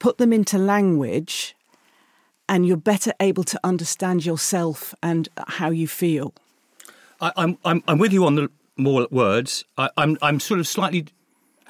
put 0.00 0.18
them 0.18 0.32
into 0.32 0.58
language, 0.58 1.54
and 2.48 2.66
you're 2.66 2.76
better 2.76 3.12
able 3.20 3.44
to 3.44 3.60
understand 3.62 4.26
yourself 4.26 4.92
and 5.00 5.28
how 5.46 5.70
you 5.70 5.86
feel. 5.86 6.34
I, 7.20 7.32
am 7.36 7.58
I'm, 7.64 7.84
I'm 7.86 7.98
with 7.98 8.12
you 8.12 8.26
on 8.26 8.34
the 8.34 8.50
more 8.76 9.06
words. 9.12 9.64
I, 9.78 9.90
I'm 9.96 10.18
I'm 10.20 10.40
sort 10.40 10.58
of 10.58 10.66
slightly 10.66 11.06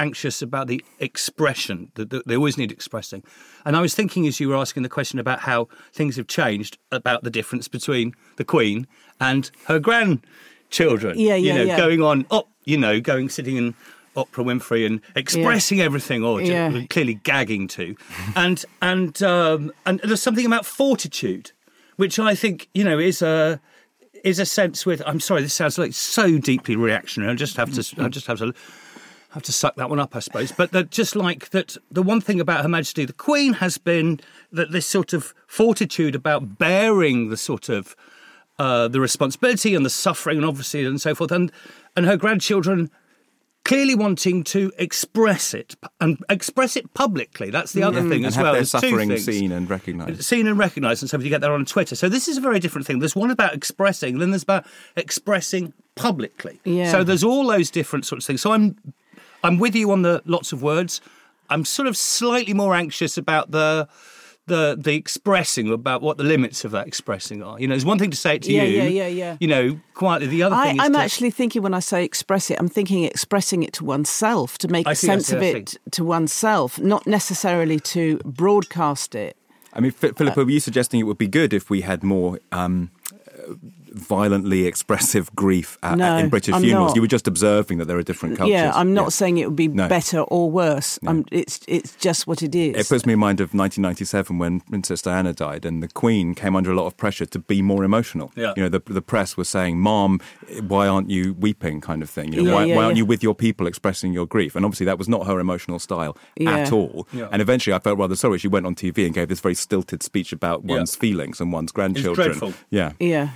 anxious 0.00 0.42
about 0.42 0.66
the 0.66 0.84
expression 0.98 1.92
that 1.94 2.26
they 2.26 2.34
always 2.34 2.58
need 2.58 2.72
expressing. 2.72 3.22
And 3.64 3.76
I 3.76 3.80
was 3.80 3.94
thinking 3.94 4.26
as 4.26 4.40
you 4.40 4.48
were 4.48 4.56
asking 4.56 4.82
the 4.82 4.88
question 4.88 5.20
about 5.20 5.40
how 5.40 5.68
things 5.92 6.16
have 6.16 6.26
changed 6.26 6.78
about 6.90 7.22
the 7.22 7.30
difference 7.30 7.68
between 7.68 8.14
the 8.36 8.44
Queen 8.44 8.88
and 9.20 9.50
her 9.66 9.78
grandchildren. 9.78 11.18
Yeah, 11.18 11.34
yeah, 11.34 11.36
you 11.36 11.54
know, 11.54 11.64
yeah. 11.64 11.76
going 11.76 12.02
on, 12.02 12.26
oh, 12.30 12.48
you 12.64 12.78
know, 12.78 13.00
going 13.00 13.28
sitting 13.28 13.56
in 13.56 13.74
Oprah 14.16 14.44
Winfrey 14.44 14.86
and 14.86 15.00
expressing 15.14 15.78
yeah. 15.78 15.84
everything, 15.84 16.24
or 16.24 16.40
yeah. 16.40 16.82
clearly 16.88 17.14
gagging 17.14 17.68
to, 17.68 17.94
and 18.36 18.64
and 18.82 19.22
um, 19.22 19.72
and 19.86 20.00
there's 20.00 20.22
something 20.22 20.46
about 20.46 20.66
fortitude, 20.66 21.52
which 21.96 22.18
I 22.18 22.34
think 22.34 22.68
you 22.74 22.82
know 22.82 22.98
is 22.98 23.22
a 23.22 23.60
is 24.24 24.38
a 24.38 24.46
sense 24.46 24.84
with. 24.84 25.02
I'm 25.06 25.20
sorry, 25.20 25.42
this 25.42 25.54
sounds 25.54 25.78
like 25.78 25.92
so 25.92 26.38
deeply 26.38 26.74
reactionary. 26.74 27.32
I 27.32 27.36
just 27.36 27.56
have 27.56 27.72
to. 27.74 28.02
I 28.02 28.08
just 28.08 28.26
have 28.26 28.38
to. 28.38 28.52
Have 29.32 29.42
to 29.44 29.52
suck 29.52 29.76
that 29.76 29.88
one 29.88 30.00
up, 30.00 30.16
I 30.16 30.18
suppose. 30.18 30.50
But 30.50 30.72
that 30.72 30.90
just 30.90 31.14
like 31.14 31.50
that, 31.50 31.76
the 31.90 32.02
one 32.02 32.20
thing 32.20 32.40
about 32.40 32.62
Her 32.62 32.68
Majesty 32.68 33.04
the 33.04 33.12
Queen 33.12 33.54
has 33.54 33.78
been 33.78 34.20
that 34.50 34.72
this 34.72 34.86
sort 34.86 35.12
of 35.12 35.34
fortitude 35.46 36.16
about 36.16 36.58
bearing 36.58 37.30
the 37.30 37.36
sort 37.36 37.68
of 37.68 37.94
uh, 38.58 38.88
the 38.88 39.00
responsibility 39.00 39.74
and 39.74 39.86
the 39.86 39.90
suffering, 39.90 40.38
and 40.38 40.46
obviously 40.46 40.84
and 40.84 41.00
so 41.00 41.14
forth, 41.14 41.30
and 41.30 41.52
and 41.96 42.06
her 42.06 42.16
grandchildren 42.16 42.90
clearly 43.64 43.94
wanting 43.94 44.42
to 44.42 44.72
express 44.78 45.54
it 45.54 45.76
and 46.00 46.18
express 46.28 46.76
it 46.76 46.92
publicly. 46.94 47.50
That's 47.50 47.72
the 47.72 47.82
other 47.82 48.00
thing 48.00 48.24
and 48.24 48.26
as 48.26 48.34
have 48.34 48.44
well. 48.44 48.52
Their 48.54 48.64
suffering 48.64 49.16
seen 49.18 49.52
and 49.52 49.68
recognised. 49.68 50.24
Seen 50.24 50.46
and 50.46 50.58
recognised, 50.58 51.02
and 51.02 51.10
so 51.10 51.18
if 51.18 51.22
you 51.22 51.30
get 51.30 51.40
that 51.42 51.50
on 51.50 51.64
Twitter. 51.64 51.94
So 51.94 52.08
this 52.08 52.26
is 52.26 52.36
a 52.36 52.40
very 52.40 52.58
different 52.58 52.86
thing. 52.86 52.98
There's 52.98 53.16
one 53.16 53.30
about 53.30 53.54
expressing, 53.54 54.18
then 54.18 54.30
there's 54.30 54.42
about 54.42 54.66
expressing 54.96 55.72
publicly. 55.94 56.58
Yeah. 56.64 56.90
So 56.90 57.04
there's 57.04 57.22
all 57.22 57.46
those 57.46 57.70
different 57.70 58.06
sorts 58.06 58.24
of 58.24 58.26
things. 58.26 58.40
So 58.40 58.52
I'm 58.52 58.76
I'm 59.42 59.58
with 59.58 59.74
you 59.74 59.90
on 59.90 60.02
the 60.02 60.22
lots 60.24 60.52
of 60.52 60.62
words. 60.62 61.00
I'm 61.48 61.64
sort 61.64 61.88
of 61.88 61.96
slightly 61.96 62.54
more 62.54 62.74
anxious 62.74 63.16
about 63.18 63.50
the 63.50 63.88
the 64.46 64.76
the 64.78 64.94
expressing 64.94 65.72
about 65.72 66.02
what 66.02 66.18
the 66.18 66.24
limits 66.24 66.64
of 66.64 66.72
that 66.72 66.86
expressing 66.86 67.42
are. 67.42 67.58
You 67.58 67.68
know, 67.68 67.72
there's 67.74 67.84
one 67.84 67.98
thing 67.98 68.10
to 68.10 68.16
say 68.16 68.36
it 68.36 68.42
to 68.42 68.52
yeah, 68.52 68.64
you. 68.64 68.82
Yeah, 68.82 68.88
yeah, 68.88 69.06
yeah. 69.06 69.36
You 69.40 69.48
know, 69.48 69.80
quietly. 69.94 70.26
The 70.26 70.42
other 70.42 70.56
thing 70.56 70.80
I, 70.80 70.86
am 70.86 70.92
to... 70.92 70.98
actually 70.98 71.30
thinking 71.30 71.62
when 71.62 71.74
I 71.74 71.80
say 71.80 72.04
express 72.04 72.50
it, 72.50 72.58
I'm 72.58 72.68
thinking 72.68 73.04
expressing 73.04 73.62
it 73.62 73.72
to 73.74 73.84
oneself 73.84 74.58
to 74.58 74.68
make 74.68 74.86
see, 74.88 74.94
sense 74.94 75.28
see, 75.28 75.36
of 75.36 75.42
it 75.42 75.76
to 75.92 76.04
oneself, 76.04 76.78
not 76.78 77.06
necessarily 77.06 77.80
to 77.80 78.18
broadcast 78.24 79.14
it. 79.14 79.36
I 79.72 79.80
mean, 79.80 79.92
Philippa, 79.92 80.40
uh, 80.40 80.44
were 80.44 80.50
you 80.50 80.58
suggesting 80.58 80.98
it 80.98 81.04
would 81.04 81.18
be 81.18 81.28
good 81.28 81.52
if 81.52 81.70
we 81.70 81.82
had 81.82 82.02
more 82.02 82.40
um, 82.50 82.90
violently 83.92 84.66
expressive 84.66 85.34
grief 85.34 85.78
at, 85.82 85.98
no, 85.98 86.16
in 86.16 86.28
British 86.28 86.54
I'm 86.54 86.62
funerals. 86.62 86.90
Not. 86.90 86.96
You 86.96 87.02
were 87.02 87.08
just 87.08 87.26
observing 87.26 87.78
that 87.78 87.86
there 87.86 87.98
are 87.98 88.02
different 88.02 88.36
cultures. 88.36 88.52
Yeah, 88.52 88.72
I'm 88.74 88.94
not 88.94 89.04
yeah. 89.04 89.08
saying 89.10 89.38
it 89.38 89.46
would 89.46 89.56
be 89.56 89.68
no. 89.68 89.88
better 89.88 90.20
or 90.20 90.50
worse. 90.50 90.98
No. 91.02 91.24
it's 91.30 91.60
it's 91.66 91.94
just 91.96 92.26
what 92.26 92.42
it 92.42 92.54
is. 92.54 92.76
It 92.76 92.88
puts 92.88 93.06
me 93.06 93.14
in 93.14 93.18
mind 93.18 93.40
of 93.40 93.54
1997 93.54 94.38
when 94.38 94.60
Princess 94.60 95.02
Diana 95.02 95.32
died, 95.32 95.64
and 95.64 95.82
the 95.82 95.88
Queen 95.88 96.34
came 96.34 96.56
under 96.56 96.70
a 96.70 96.74
lot 96.74 96.86
of 96.86 96.96
pressure 96.96 97.26
to 97.26 97.38
be 97.38 97.62
more 97.62 97.84
emotional. 97.84 98.32
Yeah. 98.36 98.54
You 98.56 98.64
know, 98.64 98.68
the 98.68 98.82
the 98.86 99.02
press 99.02 99.36
was 99.36 99.48
saying, 99.48 99.78
"Mom, 99.80 100.20
why 100.66 100.86
aren't 100.86 101.10
you 101.10 101.34
weeping?" 101.34 101.80
kind 101.80 102.02
of 102.02 102.10
thing. 102.10 102.32
You 102.32 102.42
know, 102.42 102.50
yeah, 102.50 102.54
why, 102.54 102.64
yeah, 102.64 102.76
why 102.76 102.84
aren't 102.84 102.96
you 102.96 103.04
with 103.04 103.22
your 103.22 103.34
people 103.34 103.66
expressing 103.66 104.12
your 104.12 104.26
grief? 104.26 104.54
And 104.56 104.64
obviously, 104.64 104.86
that 104.86 104.98
was 104.98 105.08
not 105.08 105.26
her 105.26 105.38
emotional 105.40 105.78
style 105.78 106.16
at 106.46 106.72
all. 106.72 107.06
And 107.12 107.42
eventually, 107.42 107.74
I 107.74 107.78
felt 107.78 107.98
rather 107.98 108.16
sorry. 108.16 108.38
She 108.38 108.48
went 108.48 108.66
on 108.66 108.74
TV 108.74 109.04
and 109.04 109.14
gave 109.14 109.28
this 109.28 109.40
very 109.40 109.54
stilted 109.54 110.02
speech 110.02 110.32
about 110.32 110.64
one's 110.64 110.94
feelings 110.96 111.40
and 111.40 111.52
one's 111.52 111.72
grandchildren. 111.72 112.30
It's 112.30 112.38
dreadful. 112.38 112.60
Yeah, 112.70 112.92
yeah, 112.98 113.30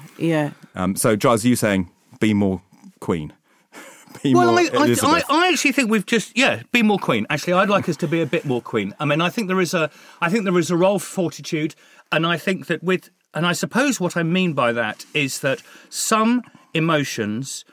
yeah. 0.45 0.83
Um, 0.83 0.97
so, 0.97 1.17
Giles, 1.17 1.45
you 1.45 1.57
saying 1.57 1.91
be 2.21 2.35
more 2.35 2.63
Queen? 3.01 3.33
be 4.23 4.35
well, 4.35 4.53
more 4.53 4.61
I, 4.61 4.69
I, 4.73 5.23
I, 5.29 5.49
actually 5.49 5.73
think 5.73 5.91
we've 5.91 6.07
just 6.07 6.37
yeah, 6.37 6.63
be 6.73 6.83
more 6.83 6.99
Queen. 6.99 7.27
Actually, 7.31 7.55
I'd 7.55 7.69
like 7.69 7.89
us 7.89 7.97
to 7.99 8.09
be 8.09 8.21
a 8.21 8.27
bit 8.27 8.45
more 8.45 8.63
Queen. 8.63 8.95
I 9.01 9.05
mean, 9.05 9.21
I 9.21 9.31
think 9.31 9.49
there 9.49 9.61
is 9.61 9.75
a, 9.75 9.91
I 10.21 10.31
think 10.31 10.45
there 10.45 10.59
is 10.59 10.71
a 10.71 10.77
role 10.77 10.99
for 10.99 11.07
fortitude, 11.07 11.75
and 12.13 12.27
I 12.27 12.37
think 12.37 12.67
that 12.67 12.83
with, 12.83 13.11
and 13.35 13.47
I 13.47 13.53
suppose 13.53 14.01
what 14.01 14.17
I 14.17 14.23
mean 14.23 14.53
by 14.53 14.73
that 14.73 15.05
is 15.15 15.41
that 15.41 15.63
some 15.91 16.43
emotions, 16.73 17.65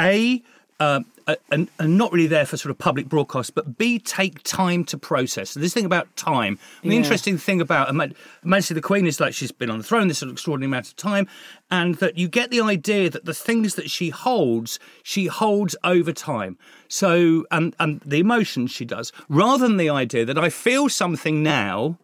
a 0.00 0.42
uh, 0.80 1.00
Uh, 1.28 1.36
and, 1.50 1.68
and, 1.78 1.98
not 1.98 2.10
really 2.10 2.26
there 2.26 2.46
for 2.46 2.56
sort 2.56 2.70
of 2.70 2.78
public 2.78 3.06
broadcast, 3.06 3.54
but 3.54 3.76
B, 3.76 3.98
take 3.98 4.42
time 4.44 4.82
to 4.84 4.96
process. 4.96 5.50
So 5.50 5.60
this 5.60 5.74
thing 5.74 5.84
about 5.84 6.16
time, 6.16 6.58
the 6.82 6.88
yeah. 6.88 6.94
interesting 6.94 7.36
thing 7.36 7.60
about 7.60 7.94
Majesty 8.42 8.72
the 8.72 8.80
Queen 8.80 9.06
is 9.06 9.20
like 9.20 9.34
she's 9.34 9.52
been 9.52 9.68
on 9.68 9.76
the 9.76 9.84
throne 9.84 10.08
this 10.08 10.22
extraordinary 10.22 10.70
amount 10.70 10.88
of 10.88 10.96
time, 10.96 11.28
and 11.70 11.96
that 11.96 12.16
you 12.16 12.28
get 12.28 12.50
the 12.50 12.62
idea 12.62 13.10
that 13.10 13.26
the 13.26 13.34
things 13.34 13.74
that 13.74 13.90
she 13.90 14.08
holds, 14.08 14.80
she 15.02 15.26
holds 15.26 15.76
over 15.84 16.14
time. 16.14 16.56
So, 16.88 17.44
and, 17.50 17.76
and 17.78 18.00
the 18.06 18.20
emotions 18.20 18.70
she 18.70 18.86
does, 18.86 19.12
rather 19.28 19.68
than 19.68 19.76
the 19.76 19.90
idea 19.90 20.24
that 20.24 20.38
I 20.38 20.48
feel 20.48 20.88
something 20.88 21.42
now, 21.42 21.98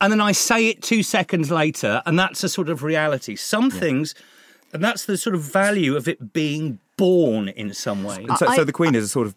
and 0.00 0.12
then 0.12 0.20
I 0.20 0.30
say 0.30 0.68
it 0.68 0.80
two 0.80 1.02
seconds 1.02 1.50
later, 1.50 2.02
and 2.06 2.16
that's 2.16 2.44
a 2.44 2.48
sort 2.48 2.68
of 2.68 2.84
reality. 2.84 3.34
Some 3.34 3.64
yeah. 3.64 3.80
things, 3.80 4.14
and 4.72 4.84
that's 4.84 5.06
the 5.06 5.16
sort 5.16 5.34
of 5.34 5.42
value 5.42 5.96
of 5.96 6.06
it 6.06 6.32
being 6.32 6.78
born 7.00 7.48
in 7.48 7.72
some 7.74 8.04
way. 8.04 8.26
So, 8.38 8.46
I, 8.46 8.56
so 8.56 8.64
the 8.64 8.72
Queen 8.80 8.94
is 8.94 9.04
a 9.04 9.08
sort 9.08 9.26
of 9.26 9.34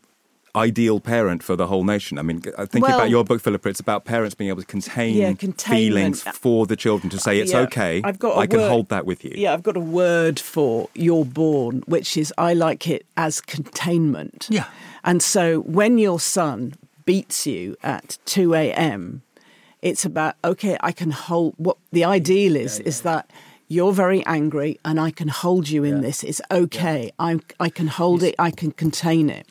ideal 0.55 0.99
parent 0.99 1.41
for 1.41 1.55
the 1.55 1.65
whole 1.65 1.83
nation. 1.83 2.19
I 2.19 2.21
mean, 2.21 2.39
thinking 2.41 2.81
Well- 2.81 2.95
about 2.99 3.09
your 3.09 3.23
book, 3.23 3.41
Philippa, 3.41 3.69
it's 3.69 3.79
about 3.79 4.05
parents 4.05 4.35
being 4.35 4.49
able 4.49 4.61
to 4.61 4.67
contain 4.67 5.15
Yeah, 5.15 5.33
feelings 5.57 6.21
for 6.43 6.67
the 6.67 6.75
children 6.75 7.09
to 7.09 7.17
say 7.17 7.39
it's 7.39 7.53
Yeah, 7.53 7.61
okay. 7.61 8.01
I've 8.03 8.19
got 8.19 8.35
a 8.37 8.39
I 8.41 8.45
can 8.47 8.59
word- 8.59 8.69
hold 8.69 8.89
that 8.89 9.05
with 9.07 9.23
you. 9.25 9.33
Yeah, 9.35 9.53
I've 9.53 9.63
got 9.63 9.77
a 9.77 9.85
word 10.01 10.39
for 10.39 10.89
you're 10.93 11.25
born, 11.25 11.81
which 11.87 12.15
is 12.17 12.31
I 12.37 12.53
like 12.53 12.87
it 12.87 13.05
as 13.17 13.41
containment. 13.41 14.47
Yeah. 14.49 14.65
And 15.03 15.23
so 15.23 15.61
when 15.61 15.97
your 15.97 16.19
son 16.19 16.75
beats 17.05 17.47
you 17.47 17.75
at 17.83 18.17
2 18.25 18.53
a.m., 18.53 19.23
it's 19.81 20.05
about, 20.05 20.35
okay, 20.45 20.77
I 20.81 20.91
can 20.91 21.11
hold 21.11 21.55
what 21.57 21.77
the 21.91 22.05
ideal 22.05 22.55
is, 22.55 22.79
is 22.79 23.01
that 23.01 23.29
you're 23.75 23.93
very 24.05 24.21
angry 24.25 24.71
and 24.87 24.95
I 25.07 25.11
can 25.19 25.29
hold 25.43 25.65
you 25.69 25.83
in 25.83 26.01
this. 26.01 26.23
It's 26.23 26.41
okay. 26.61 27.11
I, 27.29 27.31
I 27.59 27.69
can 27.77 27.87
hold 27.87 28.21
it, 28.23 28.35
I 28.47 28.51
can 28.51 28.71
contain 28.83 29.29
it. 29.39 29.45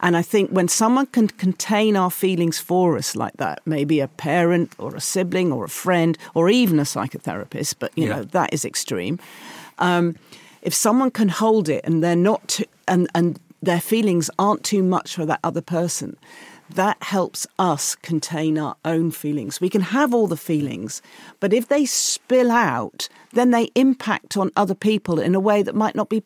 And 0.00 0.16
I 0.16 0.22
think 0.32 0.50
when 0.58 0.68
someone 0.68 1.06
can 1.06 1.28
contain 1.28 1.96
our 2.02 2.10
feelings 2.10 2.58
for 2.58 2.96
us 3.00 3.14
like 3.22 3.36
that, 3.44 3.56
maybe 3.64 4.00
a 4.00 4.08
parent 4.08 4.68
or 4.78 4.90
a 4.96 5.00
sibling 5.00 5.52
or 5.52 5.64
a 5.64 5.68
friend 5.84 6.12
or 6.34 6.44
even 6.50 6.78
a 6.80 6.84
psychotherapist, 6.94 7.74
but 7.78 7.90
you 7.96 8.06
Yeah. 8.06 8.16
know, 8.16 8.22
that 8.38 8.52
is 8.52 8.64
extreme. 8.64 9.18
Um, 9.78 10.16
if 10.62 10.74
someone 10.74 11.10
can 11.10 11.28
hold 11.28 11.68
it 11.68 11.82
and 11.86 12.02
they're 12.02 12.24
not 12.32 12.40
too, 12.48 12.64
and, 12.92 13.06
and 13.14 13.38
their 13.62 13.80
feelings 13.80 14.30
aren't 14.38 14.62
too 14.64 14.82
much 14.82 15.14
for 15.16 15.26
that 15.26 15.40
other 15.44 15.62
person, 15.78 16.16
that 16.74 17.02
helps 17.02 17.46
us 17.58 17.94
contain 17.96 18.58
our 18.58 18.76
own 18.84 19.10
feelings. 19.10 19.60
We 19.60 19.70
can 19.70 19.80
have 19.80 20.12
all 20.12 20.26
the 20.26 20.36
feelings, 20.36 21.02
but 21.40 21.52
if 21.52 21.68
they 21.68 21.86
spill 21.86 22.50
out, 22.50 23.08
then 23.32 23.50
they 23.50 23.70
impact 23.74 24.36
on 24.36 24.50
other 24.56 24.74
people 24.74 25.18
in 25.18 25.34
a 25.34 25.40
way 25.40 25.62
that 25.62 25.74
might 25.74 25.94
not 25.94 26.08
be 26.08 26.22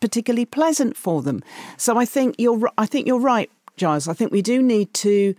particularly 0.00 0.44
pleasant 0.44 0.96
for 0.96 1.22
them. 1.22 1.42
So 1.76 1.96
I 1.98 2.04
think 2.04 2.36
you're 2.38 2.70
I 2.76 2.86
think 2.86 3.06
you're 3.06 3.20
right, 3.20 3.50
Giles. 3.76 4.08
I 4.08 4.14
think 4.14 4.32
we 4.32 4.42
do 4.42 4.62
need 4.62 4.92
to 4.94 5.34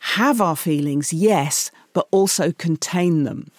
have 0.00 0.40
our 0.40 0.56
feelings, 0.56 1.12
yes, 1.12 1.70
but 1.92 2.08
also 2.10 2.52
contain 2.52 3.24
them. 3.24 3.50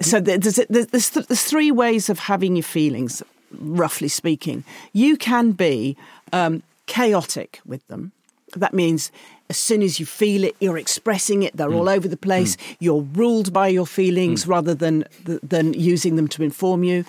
So 0.00 0.20
there's, 0.20 0.56
there's, 0.56 0.86
there's, 0.86 1.10
there's 1.10 1.42
three 1.42 1.70
ways 1.70 2.10
of 2.10 2.18
having 2.18 2.56
your 2.56 2.62
feelings, 2.62 3.22
roughly 3.58 4.08
speaking. 4.08 4.64
You 4.92 5.16
can 5.16 5.52
be 5.52 5.96
um, 6.32 6.62
chaotic 6.86 7.60
with 7.64 7.86
them. 7.88 8.12
That 8.60 8.74
means 8.74 9.10
as 9.48 9.56
soon 9.56 9.82
as 9.82 10.00
you 10.00 10.06
feel 10.06 10.44
it, 10.44 10.56
you're 10.60 10.78
expressing 10.78 11.42
it. 11.42 11.56
They're 11.56 11.72
all 11.72 11.86
mm. 11.86 11.96
over 11.96 12.08
the 12.08 12.16
place. 12.16 12.56
Mm. 12.56 12.76
You're 12.80 13.02
ruled 13.02 13.52
by 13.52 13.68
your 13.68 13.86
feelings 13.86 14.44
mm. 14.44 14.48
rather 14.48 14.74
than 14.74 15.04
than 15.24 15.74
using 15.74 16.16
them 16.16 16.28
to 16.28 16.42
inform 16.42 16.82
you. 16.84 17.04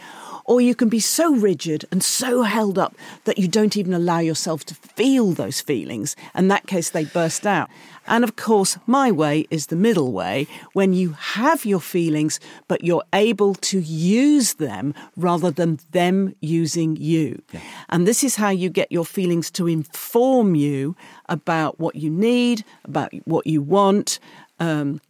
Or 0.47 0.61
you 0.61 0.75
can 0.75 0.87
be 0.87 1.01
so 1.01 1.35
rigid 1.35 1.83
and 1.91 2.01
so 2.01 2.43
held 2.43 2.79
up 2.79 2.95
that 3.25 3.37
you 3.37 3.49
don't 3.49 3.75
even 3.75 3.93
allow 3.93 4.19
yourself 4.19 4.63
to 4.65 4.75
feel 4.75 5.33
those 5.33 5.59
feelings. 5.59 6.15
In 6.33 6.47
that 6.47 6.67
case, 6.67 6.89
they 6.89 7.03
burst 7.03 7.45
out. 7.45 7.69
And 8.07 8.23
of 8.23 8.37
course, 8.37 8.77
my 8.87 9.11
way 9.11 9.45
is 9.51 9.65
the 9.65 9.75
middle 9.75 10.13
way 10.13 10.47
when 10.71 10.93
you 10.93 11.11
have 11.11 11.65
your 11.65 11.81
feelings, 11.81 12.39
but 12.69 12.81
you're 12.81 13.03
able 13.11 13.55
to 13.55 13.79
use 13.81 14.53
them 14.53 14.93
rather 15.17 15.51
than 15.51 15.79
them 15.91 16.33
using 16.39 16.95
you. 16.95 17.41
And 17.89 18.07
this 18.07 18.23
is 18.23 18.37
how 18.37 18.49
you 18.49 18.69
get 18.69 18.89
your 18.89 19.05
feelings 19.05 19.51
to 19.51 19.67
inform 19.67 20.55
you 20.55 20.95
about 21.27 21.77
what 21.77 21.95
you 21.97 22.09
need, 22.09 22.63
about 22.85 23.11
what 23.25 23.45
you 23.45 23.61
want. 23.61 24.19
Um, 24.59 25.01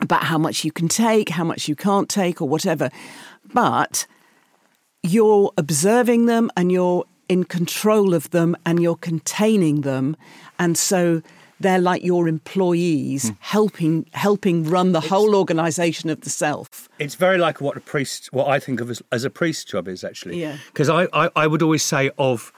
about 0.00 0.22
how 0.22 0.38
much 0.38 0.64
you 0.64 0.70
can 0.70 0.86
take, 0.86 1.28
how 1.28 1.42
much 1.42 1.66
you 1.66 1.74
can't 1.74 2.08
take, 2.08 2.40
or 2.40 2.48
whatever. 2.48 2.88
But 3.52 4.06
you're 5.02 5.52
observing 5.56 6.26
them 6.26 6.50
and 6.56 6.72
you're 6.72 7.04
in 7.28 7.44
control 7.44 8.14
of 8.14 8.30
them 8.30 8.56
and 8.64 8.82
you're 8.82 8.96
containing 8.96 9.82
them. 9.82 10.16
And 10.58 10.76
so 10.76 11.22
they're 11.60 11.80
like 11.80 12.04
your 12.04 12.28
employees 12.28 13.28
hmm. 13.28 13.34
helping 13.40 14.06
helping 14.12 14.64
run 14.64 14.92
the 14.92 15.00
whole 15.00 15.34
organization 15.34 16.08
of 16.10 16.20
the 16.22 16.30
self. 16.30 16.88
It's 16.98 17.14
very 17.14 17.38
like 17.38 17.60
what 17.60 17.76
a 17.76 17.80
priest, 17.80 18.32
what 18.32 18.48
I 18.48 18.58
think 18.58 18.80
of 18.80 18.90
as, 18.90 19.02
as 19.12 19.24
a 19.24 19.30
priest's 19.30 19.64
job 19.64 19.88
is 19.88 20.04
actually. 20.04 20.40
Yeah. 20.40 20.56
Because 20.68 20.88
I, 20.88 21.08
I, 21.12 21.30
I 21.34 21.46
would 21.46 21.62
always 21.62 21.82
say 21.82 22.10
of 22.18 22.52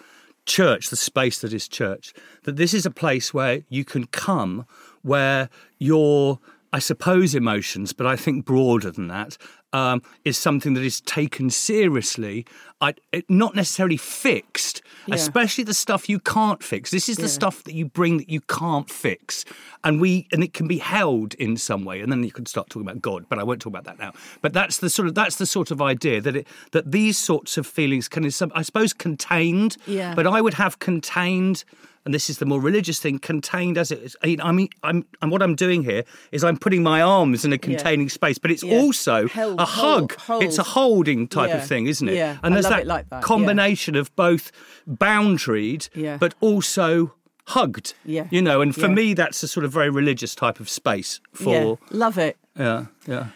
church, 0.46 0.90
the 0.90 0.96
space 0.96 1.40
that 1.40 1.52
is 1.52 1.68
church, 1.68 2.12
that 2.44 2.56
this 2.56 2.74
is 2.74 2.86
a 2.86 2.90
place 2.90 3.32
where 3.32 3.62
you 3.68 3.84
can 3.84 4.06
come 4.06 4.66
where 5.02 5.48
your, 5.78 6.38
I 6.72 6.78
suppose, 6.78 7.34
emotions, 7.34 7.92
but 7.92 8.06
I 8.06 8.16
think 8.16 8.44
broader 8.44 8.90
than 8.90 9.08
that, 9.08 9.38
um, 9.72 10.02
is 10.24 10.36
something 10.36 10.74
that 10.74 10.82
is 10.82 11.00
taken 11.02 11.50
seriously, 11.50 12.44
I, 12.80 12.94
it, 13.12 13.28
not 13.28 13.54
necessarily 13.54 13.96
fixed, 13.96 14.82
Yeah. 15.06 15.14
especially 15.14 15.64
the 15.64 15.74
stuff 15.74 16.08
you 16.08 16.18
can't 16.18 16.62
fix. 16.62 16.90
This 16.90 17.08
is 17.08 17.16
the 17.16 17.22
Yeah. 17.22 17.28
stuff 17.28 17.62
that 17.64 17.74
you 17.74 17.84
bring 17.86 18.16
that 18.18 18.30
you 18.30 18.40
can't 18.42 18.88
fix, 18.90 19.44
and 19.84 20.00
we 20.00 20.26
and 20.32 20.42
it 20.42 20.52
can 20.54 20.66
be 20.66 20.78
held 20.78 21.34
in 21.34 21.56
some 21.56 21.84
way. 21.84 22.00
And 22.00 22.10
then 22.10 22.24
you 22.24 22.32
can 22.32 22.46
start 22.46 22.70
talking 22.70 22.88
about 22.88 23.02
God, 23.02 23.26
but 23.28 23.38
I 23.38 23.42
won't 23.42 23.60
talk 23.60 23.70
about 23.72 23.84
that 23.84 23.98
now. 23.98 24.12
But 24.40 24.52
that's 24.52 24.78
the 24.78 24.88
sort 24.90 25.08
of 25.08 25.14
that's 25.14 25.36
the 25.36 25.46
sort 25.46 25.70
of 25.70 25.80
idea 25.82 26.20
that 26.22 26.36
it 26.36 26.46
that 26.72 26.90
these 26.90 27.18
sorts 27.18 27.56
of 27.58 27.66
feelings 27.66 28.08
can, 28.08 28.24
I 28.54 28.62
suppose, 28.62 28.92
contained. 28.92 29.76
Yeah. 29.86 30.14
But 30.14 30.26
I 30.26 30.40
would 30.40 30.54
have 30.54 30.78
contained. 30.78 31.64
And 32.06 32.14
this 32.14 32.30
is 32.30 32.38
the 32.38 32.46
more 32.46 32.60
religious 32.60 32.98
thing, 32.98 33.18
contained 33.18 33.76
as 33.76 33.90
it 33.90 33.98
is. 34.00 34.16
I 34.22 34.52
mean, 34.52 34.68
I'm, 34.82 35.04
and 35.20 35.30
what 35.30 35.42
I'm 35.42 35.54
doing 35.54 35.84
here 35.84 36.02
is 36.32 36.42
I'm 36.42 36.56
putting 36.56 36.82
my 36.82 37.02
arms 37.02 37.44
in 37.44 37.52
a 37.52 37.58
containing 37.58 38.08
space, 38.08 38.38
but 38.38 38.50
it's 38.50 38.62
Yeah. 38.64 38.78
also 38.78 39.28
Held, 39.28 39.60
a 39.60 39.66
hug. 39.66 40.16
hold, 40.18 40.42
It's 40.42 40.56
a 40.58 40.62
holding 40.62 41.28
type 41.28 41.50
Yeah. 41.50 41.58
of 41.58 41.66
thing, 41.68 41.86
isn't 41.86 42.08
it? 42.08 42.14
Yeah. 42.14 42.38
And 42.42 42.54
I 42.54 42.56
there's 42.56 42.64
love 42.64 42.72
that, 42.72 42.80
it 42.80 42.86
like 42.86 43.08
that, 43.10 43.16
yeah. 43.16 43.20
combination 43.22 43.96
of 43.96 44.14
both 44.16 44.50
boundaried, 44.88 45.88
Yeah. 45.94 46.16
but 46.16 46.34
also 46.40 47.12
hugged. 47.48 47.94
Yeah. 48.04 48.26
You 48.30 48.40
know, 48.42 48.60
and 48.60 48.74
for 48.74 48.82
Yeah. 48.88 48.94
me, 48.94 49.14
that's 49.14 49.42
a 49.42 49.48
sort 49.48 49.64
of 49.64 49.72
very 49.72 49.90
religious 49.90 50.34
type 50.34 50.60
of 50.60 50.68
space 50.70 51.20
yeah, 51.38 51.44
for. 51.44 51.78
love 51.90 52.16
it. 52.16 52.36
Yeah, 52.58 52.86
yeah. 53.06 53.26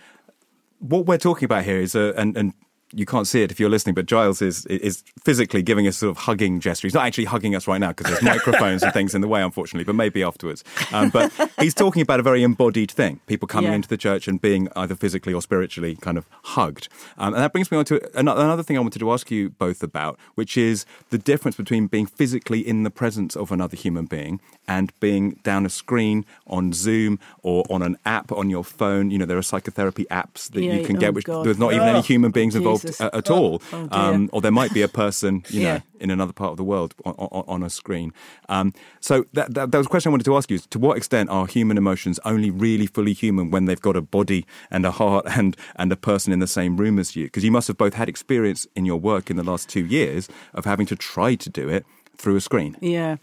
what 0.78 1.06
we're 1.06 1.18
talking 1.18 1.46
about 1.46 1.64
here 1.64 1.80
is 1.80 1.94
a, 1.94 2.12
and, 2.16 2.36
and 2.36 2.52
you 2.94 3.06
can't 3.06 3.26
see 3.26 3.42
it 3.42 3.50
if 3.50 3.58
you're 3.60 3.68
listening, 3.70 3.94
but 3.94 4.06
Giles 4.06 4.40
is 4.42 4.66
is 4.66 5.02
physically 5.24 5.62
giving 5.62 5.86
us 5.86 5.96
sort 5.96 6.10
of 6.10 6.16
hugging 6.18 6.60
gesture. 6.60 6.86
He's 6.86 6.94
not 6.94 7.06
actually 7.06 7.24
hugging 7.24 7.54
us 7.54 7.66
right 7.66 7.78
now 7.80 7.88
because 7.88 8.06
there's 8.10 8.22
microphones 8.22 8.82
and 8.82 8.92
things 8.92 9.14
in 9.14 9.20
the 9.20 9.28
way, 9.28 9.42
unfortunately, 9.42 9.84
but 9.84 9.94
maybe 9.94 10.22
afterwards. 10.22 10.62
Um, 10.92 11.10
but 11.10 11.32
he's 11.60 11.74
talking 11.74 12.02
about 12.02 12.20
a 12.20 12.22
very 12.22 12.42
embodied 12.42 12.90
thing: 12.90 13.20
people 13.26 13.48
coming 13.48 13.70
Yeah. 13.70 13.76
into 13.76 13.88
the 13.88 13.96
church 13.96 14.28
and 14.28 14.40
being 14.40 14.68
either 14.76 14.94
physically 14.94 15.32
or 15.34 15.42
spiritually 15.42 15.96
kind 16.00 16.18
of 16.18 16.26
hugged. 16.42 16.88
Um, 17.18 17.34
and 17.34 17.42
that 17.42 17.52
brings 17.52 17.70
me 17.70 17.78
on 17.78 17.84
to 17.86 18.00
another, 18.18 18.42
another 18.42 18.62
thing 18.62 18.76
I 18.76 18.80
wanted 18.80 18.98
to 19.00 19.12
ask 19.12 19.30
you 19.30 19.50
both 19.50 19.82
about, 19.82 20.18
which 20.34 20.56
is 20.56 20.86
the 21.10 21.18
difference 21.18 21.56
between 21.56 21.86
being 21.88 22.06
physically 22.06 22.60
in 22.60 22.82
the 22.84 22.90
presence 22.90 23.34
of 23.36 23.50
another 23.52 23.76
human 23.76 24.06
being 24.06 24.40
and 24.68 24.92
being 25.00 25.40
down 25.42 25.66
a 25.66 25.70
screen 25.70 26.24
on 26.46 26.72
Zoom 26.72 27.18
or 27.42 27.64
on 27.70 27.82
an 27.82 27.96
app 28.06 28.30
on 28.32 28.50
your 28.50 28.64
phone. 28.64 29.10
You 29.10 29.18
know, 29.18 29.26
there 29.26 29.38
are 29.38 29.42
psychotherapy 29.42 30.06
apps 30.10 30.50
that 30.52 30.62
Yeah, 30.62 30.74
you 30.74 30.84
can 30.86 30.96
oh 30.96 31.00
get, 31.00 31.14
which 31.14 31.24
God. 31.26 31.44
there's 31.44 31.58
not 31.58 31.72
even 31.72 31.88
any 31.88 31.98
Oh, 31.98 32.02
human 32.02 32.30
beings 32.30 32.54
involved 32.54 32.83
Jesus. 32.84 33.00
a- 33.00 33.14
at 33.16 33.30
Oh, 33.30 33.34
all. 33.34 33.62
oh 33.72 33.88
um, 33.90 34.30
or 34.32 34.40
there 34.40 34.52
might 34.52 34.72
be 34.72 34.82
a 34.82 34.88
person, 34.88 35.42
you 35.48 35.62
know, 35.62 35.66
Yeah. 35.74 35.80
in 36.00 36.10
another 36.10 36.32
part 36.32 36.50
of 36.50 36.56
the 36.56 36.64
world 36.64 36.94
on, 37.04 37.14
on, 37.14 37.44
on 37.48 37.62
a 37.62 37.70
screen. 37.70 38.12
Um, 38.48 38.72
so 39.00 39.24
that, 39.32 39.54
that, 39.54 39.70
that 39.70 39.78
was 39.78 39.86
a 39.86 39.90
question 39.90 40.10
I 40.10 40.12
wanted 40.12 40.24
to 40.24 40.36
ask 40.36 40.50
you: 40.50 40.56
is 40.56 40.66
to 40.68 40.78
what 40.78 40.96
extent 40.96 41.30
are 41.30 41.46
human 41.46 41.76
emotions 41.78 42.20
only 42.24 42.50
really 42.50 42.86
fully 42.86 43.12
human 43.12 43.50
when 43.50 43.64
they've 43.66 43.80
got 43.80 43.96
a 43.96 44.02
body 44.02 44.44
and 44.70 44.84
a 44.86 44.90
heart 44.90 45.24
and 45.38 45.56
and 45.76 45.90
a 45.92 45.96
person 45.96 46.32
in 46.32 46.38
the 46.40 46.46
same 46.46 46.76
room 46.76 46.98
as 46.98 47.14
you? 47.16 47.24
Because 47.24 47.44
you 47.44 47.52
must 47.52 47.68
have 47.68 47.76
both 47.78 47.94
had 47.94 48.08
experience 48.08 48.66
in 48.76 48.84
your 48.84 48.98
work 49.00 49.30
in 49.30 49.36
the 49.36 49.44
last 49.44 49.68
two 49.68 49.84
years 49.86 50.28
of 50.54 50.64
having 50.64 50.86
to 50.86 50.96
try 50.96 51.34
to 51.36 51.50
do 51.50 51.68
it 51.68 51.84
through 52.16 52.36
a 52.36 52.40
screen. 52.40 52.76
Yeah. 52.80 53.16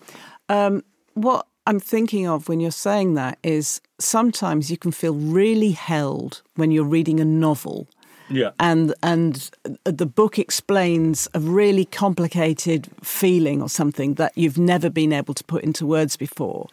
Um, 0.49 0.83
what 1.13 1.45
I'm 1.67 1.79
thinking 1.79 2.27
of 2.27 2.49
when 2.49 2.59
you're 2.59 2.71
saying 2.71 3.13
that 3.15 3.37
is 3.43 3.81
sometimes 3.99 4.69
you 4.71 4.77
can 4.77 4.91
feel 4.91 5.13
really 5.13 5.71
held 5.71 6.41
when 6.55 6.71
you're 6.71 6.83
reading 6.83 7.19
a 7.19 7.25
novel. 7.25 7.87
Yeah. 8.31 8.51
And 8.59 8.93
and 9.03 9.49
the 9.83 10.05
book 10.05 10.39
explains 10.39 11.27
a 11.33 11.39
really 11.39 11.85
complicated 11.85 12.89
feeling 13.03 13.61
or 13.61 13.69
something 13.69 14.15
that 14.15 14.31
you've 14.35 14.57
never 14.57 14.89
been 14.89 15.13
able 15.13 15.33
to 15.33 15.43
put 15.43 15.63
into 15.63 15.85
words 15.85 16.17
before. 16.17 16.67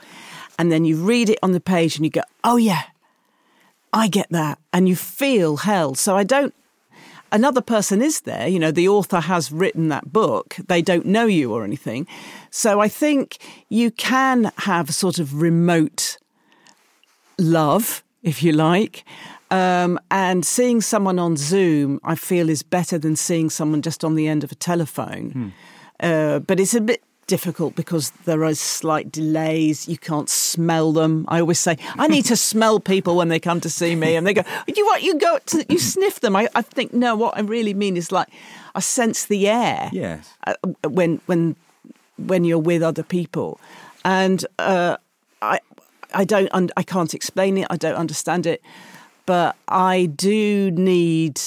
And 0.59 0.73
then 0.73 0.85
you 0.85 0.97
read 0.97 1.31
it 1.31 1.39
on 1.43 1.53
the 1.53 1.61
page 1.61 1.97
and 1.97 2.05
you 2.05 2.11
go, 2.11 2.23
"Oh 2.45 2.57
yeah. 2.57 2.83
I 3.93 4.09
get 4.09 4.29
that." 4.31 4.59
And 4.73 4.89
you 4.89 4.97
feel 4.97 5.59
held. 5.59 5.99
So 5.99 6.17
I 6.17 6.25
don't 6.25 6.55
another 7.33 7.61
person 7.61 8.03
is 8.03 8.23
there. 8.23 8.49
You 8.49 8.59
know, 8.59 8.71
the 8.71 8.89
author 8.89 9.21
has 9.21 9.53
written 9.53 9.89
that 9.89 10.13
book. 10.13 10.57
They 10.67 10.83
don't 10.83 11.07
know 11.07 11.27
you 11.27 11.53
or 11.53 11.65
anything. 11.65 12.07
So 12.51 12.81
I 12.81 12.89
think 12.89 13.39
you 13.69 13.91
can 13.91 14.53
have 14.59 14.89
a 14.89 14.93
sort 14.93 15.19
of 15.19 15.41
remote 15.41 16.19
love, 17.39 18.03
if 18.23 18.43
you 18.43 18.53
like. 18.53 19.05
Um, 19.51 19.99
and 20.11 20.45
seeing 20.45 20.81
someone 20.83 21.19
on 21.19 21.37
Zoom, 21.37 22.01
I 22.05 22.15
feel, 22.17 22.49
is 22.51 22.63
better 22.63 22.99
than 22.99 23.17
seeing 23.17 23.51
someone 23.51 23.81
just 23.83 24.05
on 24.05 24.15
the 24.15 24.29
end 24.29 24.45
of 24.45 24.53
a 24.53 24.55
telephone. 24.55 25.53
Uh, 26.01 26.39
but 26.41 26.61
it's 26.61 26.75
a 26.75 26.81
bit 26.81 27.03
difficult 27.27 27.75
because 27.75 28.11
there 28.25 28.45
are 28.45 28.55
slight 28.55 29.11
delays. 29.13 29.89
You 29.89 29.99
can't 29.99 30.29
smell 30.29 30.93
them. 30.93 31.25
I 31.29 31.41
always 31.41 31.59
say, 31.59 31.77
I 31.99 32.09
need 32.09 32.25
to 32.27 32.37
smell 32.53 32.79
people 32.81 33.17
when 33.17 33.29
they 33.29 33.41
come 33.41 33.61
to 33.63 33.71
see 33.71 33.95
me. 33.97 34.17
And 34.17 34.27
they 34.27 34.35
go, 34.35 34.43
you 34.67 34.85
what? 34.87 35.03
You 35.03 35.19
go, 35.19 35.39
to, 35.47 35.65
you 35.69 35.79
sniff 35.79 36.21
them. 36.21 36.37
I, 36.37 36.49
I 36.55 36.63
think, 36.63 36.93
no, 36.93 37.17
what 37.17 37.37
I 37.37 37.41
really 37.41 37.75
mean 37.75 37.97
is 37.97 38.13
like, 38.13 38.29
I 38.75 38.81
sense 38.81 39.27
the 39.27 39.49
air 39.49 39.89
Yes. 39.93 40.35
uh, 40.47 40.55
when 40.89 41.21
when 41.27 41.57
when 42.17 42.45
you're 42.45 42.59
with 42.59 42.83
other 42.83 43.03
people. 43.03 43.59
and 44.05 44.45
uh, 44.59 44.97
I 45.43 45.59
I 46.15 46.25
don't 46.25 46.49
I 46.77 46.83
can't 46.83 47.13
explain 47.15 47.59
it. 47.59 47.67
I 47.71 47.77
don't 47.77 47.97
understand 47.97 48.47
it, 48.47 48.63
but 49.29 49.57
I 49.69 50.07
do 50.07 50.71
need 50.71 51.39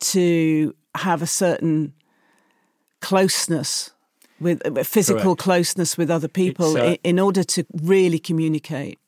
to 0.00 0.74
have 0.96 1.22
a 1.22 1.26
certain 1.26 1.92
closeness 3.00 3.92
with 4.40 4.60
uh, 4.66 4.82
physical 4.82 5.36
Correct. 5.36 5.40
closeness 5.40 5.96
with 5.96 6.10
other 6.10 6.26
people 6.26 6.76
uh, 6.76 6.96
in 7.04 7.20
order 7.20 7.44
to 7.44 7.64
really 7.80 8.18
communicate. 8.18 8.98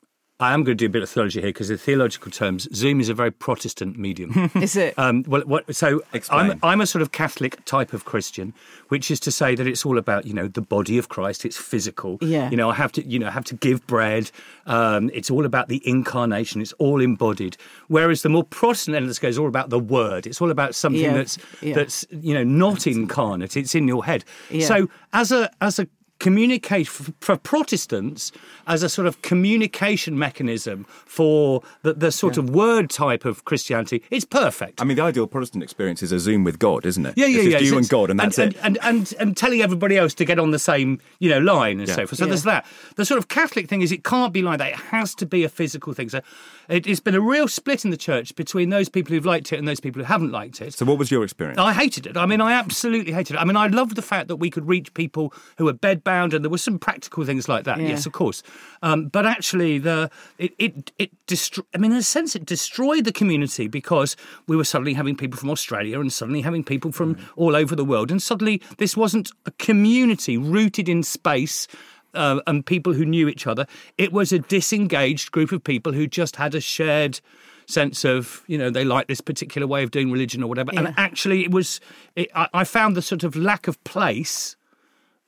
I 0.41 0.55
am 0.55 0.65
going 0.65 0.77
to 0.77 0.83
do 0.83 0.87
a 0.87 0.89
bit 0.89 1.03
of 1.03 1.11
theology 1.11 1.41
here 1.41 1.51
because, 1.51 1.69
in 1.71 1.77
theological 1.77 2.31
terms, 2.31 2.67
Zoom 2.75 2.99
is 2.99 3.09
a 3.11 3.15
very 3.15 3.31
Protestant 3.31 3.99
medium. 3.99 4.51
Is 4.55 4.75
it? 4.75 4.99
Um, 4.99 5.23
well, 5.29 5.43
what, 5.43 5.73
so 5.77 6.03
Explain. 6.15 6.53
I'm, 6.53 6.59
I'm 6.63 6.81
a 6.81 6.87
sort 6.87 7.03
of 7.03 7.13
Catholic 7.13 7.63
type 7.67 7.93
of 7.93 8.07
Christian, 8.07 8.55
which 8.89 9.11
is 9.11 9.21
to 9.21 9.31
say 9.31 9.55
that 9.55 9.67
it's 9.67 9.85
all 9.85 9.99
about 9.99 10.27
you 10.27 10.33
know 10.33 10.49
the 10.49 10.63
body 10.63 10.97
of 10.97 11.11
Christ. 11.11 11.45
It's 11.45 11.59
physical. 11.59 12.17
Yeah. 12.23 12.51
You 12.51 12.57
know, 12.57 12.71
I 12.71 12.75
have 12.75 12.91
to 12.93 13.07
you 13.07 13.19
know 13.19 13.29
have 13.31 13.45
to 13.45 13.55
give 13.55 13.87
bread. 13.87 14.31
Um, 14.67 15.11
it's 15.13 15.31
all 15.31 15.45
about 15.45 15.69
the 15.69 15.83
incarnation. 15.87 16.63
It's 16.63 16.73
all 16.75 17.01
embodied. 17.03 17.59
Whereas 17.89 18.23
the 18.23 18.31
more 18.31 18.45
Protestant 18.45 18.97
end 18.97 19.05
of 19.05 19.09
the 19.09 19.15
scale 19.15 19.31
is 19.31 19.39
all 19.39 19.49
about 19.49 19.69
the 19.69 19.79
Word. 19.79 20.27
It's 20.27 20.41
all 20.41 20.51
about 20.51 20.75
something 20.75 21.03
Yeah. 21.03 21.13
that's 21.13 21.39
Yeah. 21.61 21.75
that's 21.75 22.07
you 22.11 22.33
know 22.33 22.45
not 22.45 22.87
incarnate. 22.87 23.57
It's 23.59 23.75
in 23.75 23.87
your 23.87 24.05
head. 24.07 24.25
Yeah. 24.51 24.67
So 24.67 24.89
as 25.13 25.33
a 25.33 25.51
as 25.61 25.79
a 25.79 25.87
communicate 26.21 26.87
for, 26.87 27.37
Protestants 27.37 28.31
as 28.67 28.83
a 28.83 28.89
sort 28.89 29.07
of 29.09 29.23
communication 29.23 30.17
mechanism 30.19 30.85
for 31.07 31.63
the, 31.83 31.95
the 31.95 32.13
sort 32.13 32.37
of 32.37 32.51
word 32.51 32.91
type 32.91 33.25
of 33.25 33.45
Christianity. 33.45 34.03
It's 34.11 34.25
perfect. 34.25 34.81
I 34.81 34.85
mean, 34.85 34.97
the 34.97 35.03
ideal 35.03 35.27
Protestant 35.27 35.65
experience 35.65 36.03
is 36.03 36.13
a 36.13 36.19
Zoom 36.21 36.45
with 36.45 36.59
God, 36.59 36.87
isn't 36.87 37.05
it? 37.05 37.15
yeah, 37.17 37.27
yeah, 37.27 37.41
it's 37.41 37.51
just 37.53 37.65
yeah. 37.65 37.71
you 37.71 37.79
and 37.79 37.89
God, 37.89 38.11
and 38.11 38.21
that's 38.21 38.39
and, 38.39 38.53
it. 38.53 38.59
And, 38.63 38.79
and, 38.83 38.97
and, 38.99 39.15
and 39.19 39.37
telling 39.37 39.63
everybody 39.63 39.97
else 39.97 40.15
to 40.15 40.25
get 40.25 40.39
on 40.39 40.51
the 40.53 40.59
same, 40.59 41.01
you 41.19 41.31
know, 41.31 41.39
line 41.41 41.81
and 41.81 41.89
Yeah. 41.89 41.95
so 41.97 42.07
forth. 42.07 42.19
So 42.19 42.25
Yeah. 42.27 42.29
there's 42.29 42.43
that. 42.45 42.67
The 42.97 43.05
sort 43.05 43.19
of 43.19 43.29
Catholic 43.29 43.69
thing 43.69 43.81
is 43.83 43.91
it 43.91 44.05
can't 44.05 44.33
be 44.33 44.43
like 44.43 44.59
that. 44.59 44.69
It 44.73 44.77
has 44.77 45.15
to 45.17 45.27
be 45.27 45.43
a 45.45 45.49
physical 45.49 45.93
thing. 45.95 46.09
So 46.11 46.21
it, 46.69 46.87
it's 46.87 47.01
been 47.01 47.15
a 47.15 47.21
real 47.21 47.49
split 47.49 47.85
in 47.85 47.91
the 47.91 47.97
church 47.97 48.35
between 48.37 48.69
those 48.71 48.89
people 48.89 49.15
who've 49.15 49.27
liked 49.27 49.53
it 49.53 49.59
and 49.59 49.67
those 49.67 49.81
people 49.81 50.01
who 50.03 50.07
haven't 50.07 50.31
liked 50.33 50.61
it. 50.61 50.75
so, 50.75 50.85
what 50.85 50.99
was 50.99 51.11
your 51.11 51.25
experience? 51.25 51.59
I 51.59 51.73
hated 51.73 52.07
it. 52.07 52.17
I 52.17 52.27
mean, 52.27 52.41
I 52.41 52.53
absolutely 52.53 53.13
hated 53.13 53.35
it. 53.37 53.39
I 53.39 53.45
mean, 53.45 53.57
I 53.57 53.67
loved 53.69 53.97
the 53.97 54.03
fact 54.03 54.29
that 54.29 54.37
we 54.37 54.51
could 54.51 54.69
reach 54.69 54.93
people 54.95 55.33
who 55.57 55.65
were 55.65 55.73
bedbound, 55.73 56.10
and 56.11 56.33
there 56.45 56.51
were 56.51 56.59
some 56.59 56.79
practical 56.79 57.25
things 57.25 57.49
like 57.49 57.65
that. 57.65 57.79
Yeah. 57.81 57.89
Yes, 57.89 58.07
of 58.07 58.13
course. 58.13 58.43
Um, 58.83 59.07
but 59.09 59.27
actually, 59.27 59.79
the 59.79 60.11
it 60.39 60.53
it, 60.59 60.93
it 60.99 61.11
destro- 61.27 61.65
I 61.75 61.79
mean, 61.79 61.93
in 61.93 61.99
a 61.99 62.03
sense, 62.03 62.35
it 62.37 62.45
destroyed 62.47 63.05
the 63.05 63.13
community 63.13 63.69
because 63.69 64.17
we 64.47 64.57
were 64.57 64.65
suddenly 64.65 64.95
having 64.95 65.17
people 65.17 65.39
from 65.39 65.51
Australia 65.51 66.01
and 66.01 66.13
suddenly 66.13 66.41
having 66.43 66.65
people 66.65 66.93
from 66.93 67.17
all 67.37 67.55
over 67.57 67.75
the 67.77 67.85
world, 67.85 68.11
and 68.11 68.23
suddenly 68.23 68.61
this 68.79 68.97
wasn't 68.97 69.31
a 69.47 69.51
community 69.53 70.37
rooted 70.37 70.89
in 70.89 71.03
space. 71.03 71.67
Uh, 72.13 72.41
and 72.49 72.67
people 72.67 72.93
who 72.93 73.05
knew 73.05 73.29
each 73.29 73.47
other. 73.47 73.65
It 73.97 74.13
was 74.13 74.33
a 74.33 74.41
disengaged 74.41 75.31
group 75.31 75.53
of 75.53 75.63
people 75.63 75.93
who 75.93 76.09
just 76.09 76.35
had 76.35 76.57
a 76.57 76.61
shared 76.61 77.21
sense 77.67 78.05
of 78.05 78.43
you 78.49 78.59
know 78.59 78.69
they 78.69 78.85
like 78.85 79.07
this 79.07 79.21
particular 79.21 79.65
way 79.65 79.85
of 79.85 79.93
doing 79.93 80.11
religion 80.11 80.43
or 80.43 80.49
whatever 80.49 80.71
Yeah. 80.73 80.81
and 80.87 80.95
actually 80.97 81.45
it 81.45 81.53
was 81.53 81.79
it, 82.17 82.29
I, 82.35 82.49
I 82.53 82.65
found 82.65 82.97
the 82.97 83.03
sort 83.03 83.23
of 83.23 83.37
lack 83.37 83.69
of 83.69 83.83
place 83.85 84.57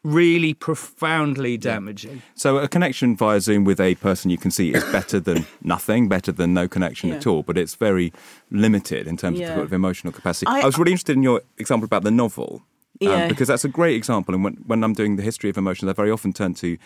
really 0.04 0.52
profoundly 0.52 1.56
damaging 1.56 2.22
So 2.34 2.58
a 2.58 2.66
connection 2.68 3.16
via 3.16 3.40
Zoom 3.40 3.64
with 3.64 3.80
a 3.80 3.94
person 3.96 4.30
you 4.30 4.38
can 4.38 4.50
see 4.50 4.72
is 4.74 4.82
better 4.90 5.20
than 5.20 5.46
nothing, 5.62 6.08
better 6.08 6.32
than 6.32 6.52
no 6.54 6.66
connection 6.66 7.10
Yeah. 7.10 7.16
at 7.16 7.26
all. 7.26 7.42
But 7.44 7.56
it's 7.56 7.76
very 7.76 8.12
limited 8.50 9.06
in 9.06 9.16
terms 9.16 9.38
Yeah. 9.38 9.50
of, 9.50 9.54
sort 9.54 9.66
of 9.66 9.72
emotional 9.72 10.12
capacity. 10.12 10.46
I, 10.48 10.60
I- 10.62 10.66
was 10.66 10.76
really 10.78 10.92
interested 10.92 11.16
in 11.16 11.22
your 11.22 11.42
example 11.58 11.84
about 11.84 12.02
the 12.02 12.10
novel. 12.10 12.62
um, 13.00 13.08
Yeah. 13.08 13.28
because 13.28 13.48
that's 13.48 13.64
a 13.64 13.68
great 13.68 13.96
example. 13.96 14.34
And 14.34 14.42
when, 14.44 14.54
when 14.66 14.82
I'm 14.84 14.92
doing 14.92 15.16
the 15.16 15.22
history 15.22 15.50
of 15.50 15.56
emotions, 15.56 15.88
I 15.88 15.92
very 15.92 16.10
often 16.10 16.32
turn 16.32 16.54
to 16.54 16.76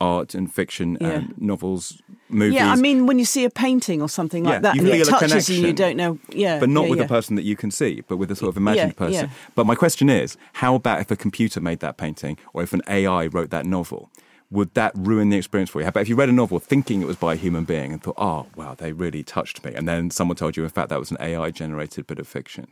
art 0.00 0.34
and 0.34 0.52
fiction 0.52 0.96
Yeah. 1.00 1.08
and 1.10 1.34
novels, 1.38 2.00
movies. 2.28 2.54
Yeah, 2.54 2.72
I 2.72 2.76
mean, 2.76 3.06
when 3.06 3.18
you 3.18 3.24
see 3.24 3.44
a 3.44 3.50
painting 3.50 4.00
or 4.00 4.08
something 4.08 4.44
like 4.44 4.54
Yeah, 4.54 4.58
that, 4.60 4.76
you 4.76 4.82
and 4.82 5.00
it 5.00 5.06
touches 5.06 5.48
you, 5.48 5.66
you 5.66 5.72
don't 5.72 5.96
know. 5.96 6.18
Yeah, 6.30 6.58
but 6.58 6.68
not 6.68 6.84
yeah, 6.84 6.90
with 6.90 7.00
a 7.00 7.06
person 7.06 7.36
that 7.36 7.44
you 7.44 7.56
can 7.56 7.70
see, 7.70 8.02
but 8.08 8.16
with 8.16 8.30
a 8.30 8.36
sort 8.36 8.48
of 8.48 8.56
imagined 8.56 8.96
person. 8.96 9.30
But 9.54 9.66
my 9.66 9.74
question 9.74 10.08
is, 10.08 10.36
how 10.54 10.74
about 10.74 11.00
if 11.00 11.10
a 11.10 11.16
computer 11.16 11.60
made 11.60 11.80
that 11.80 11.96
painting, 11.96 12.38
or 12.54 12.62
if 12.62 12.72
an 12.72 12.82
AI 12.88 13.26
wrote 13.26 13.50
that 13.50 13.66
novel? 13.66 14.10
Would 14.52 14.74
that 14.74 14.90
ruin 14.96 15.28
the 15.28 15.36
experience 15.36 15.70
for 15.70 15.78
you? 15.78 15.84
How 15.84 15.90
about 15.90 16.00
if 16.00 16.08
you 16.08 16.16
read 16.16 16.28
a 16.28 16.32
novel 16.32 16.58
thinking 16.58 17.02
it 17.02 17.06
was 17.06 17.16
by 17.16 17.34
a 17.34 17.36
human 17.36 17.64
being 17.64 17.92
and 17.92 18.02
thought, 18.02 18.16
"Oh, 18.18 18.46
wow, 18.56 18.74
they 18.74 18.90
really 18.92 19.22
touched 19.22 19.62
me," 19.64 19.72
and 19.74 19.86
then 19.86 20.10
someone 20.10 20.36
told 20.36 20.56
you, 20.56 20.64
in 20.64 20.70
fact, 20.70 20.88
that 20.88 20.98
was 20.98 21.12
an 21.12 21.18
AI-generated 21.20 22.06
bit 22.08 22.18
of 22.18 22.26
fiction? 22.26 22.66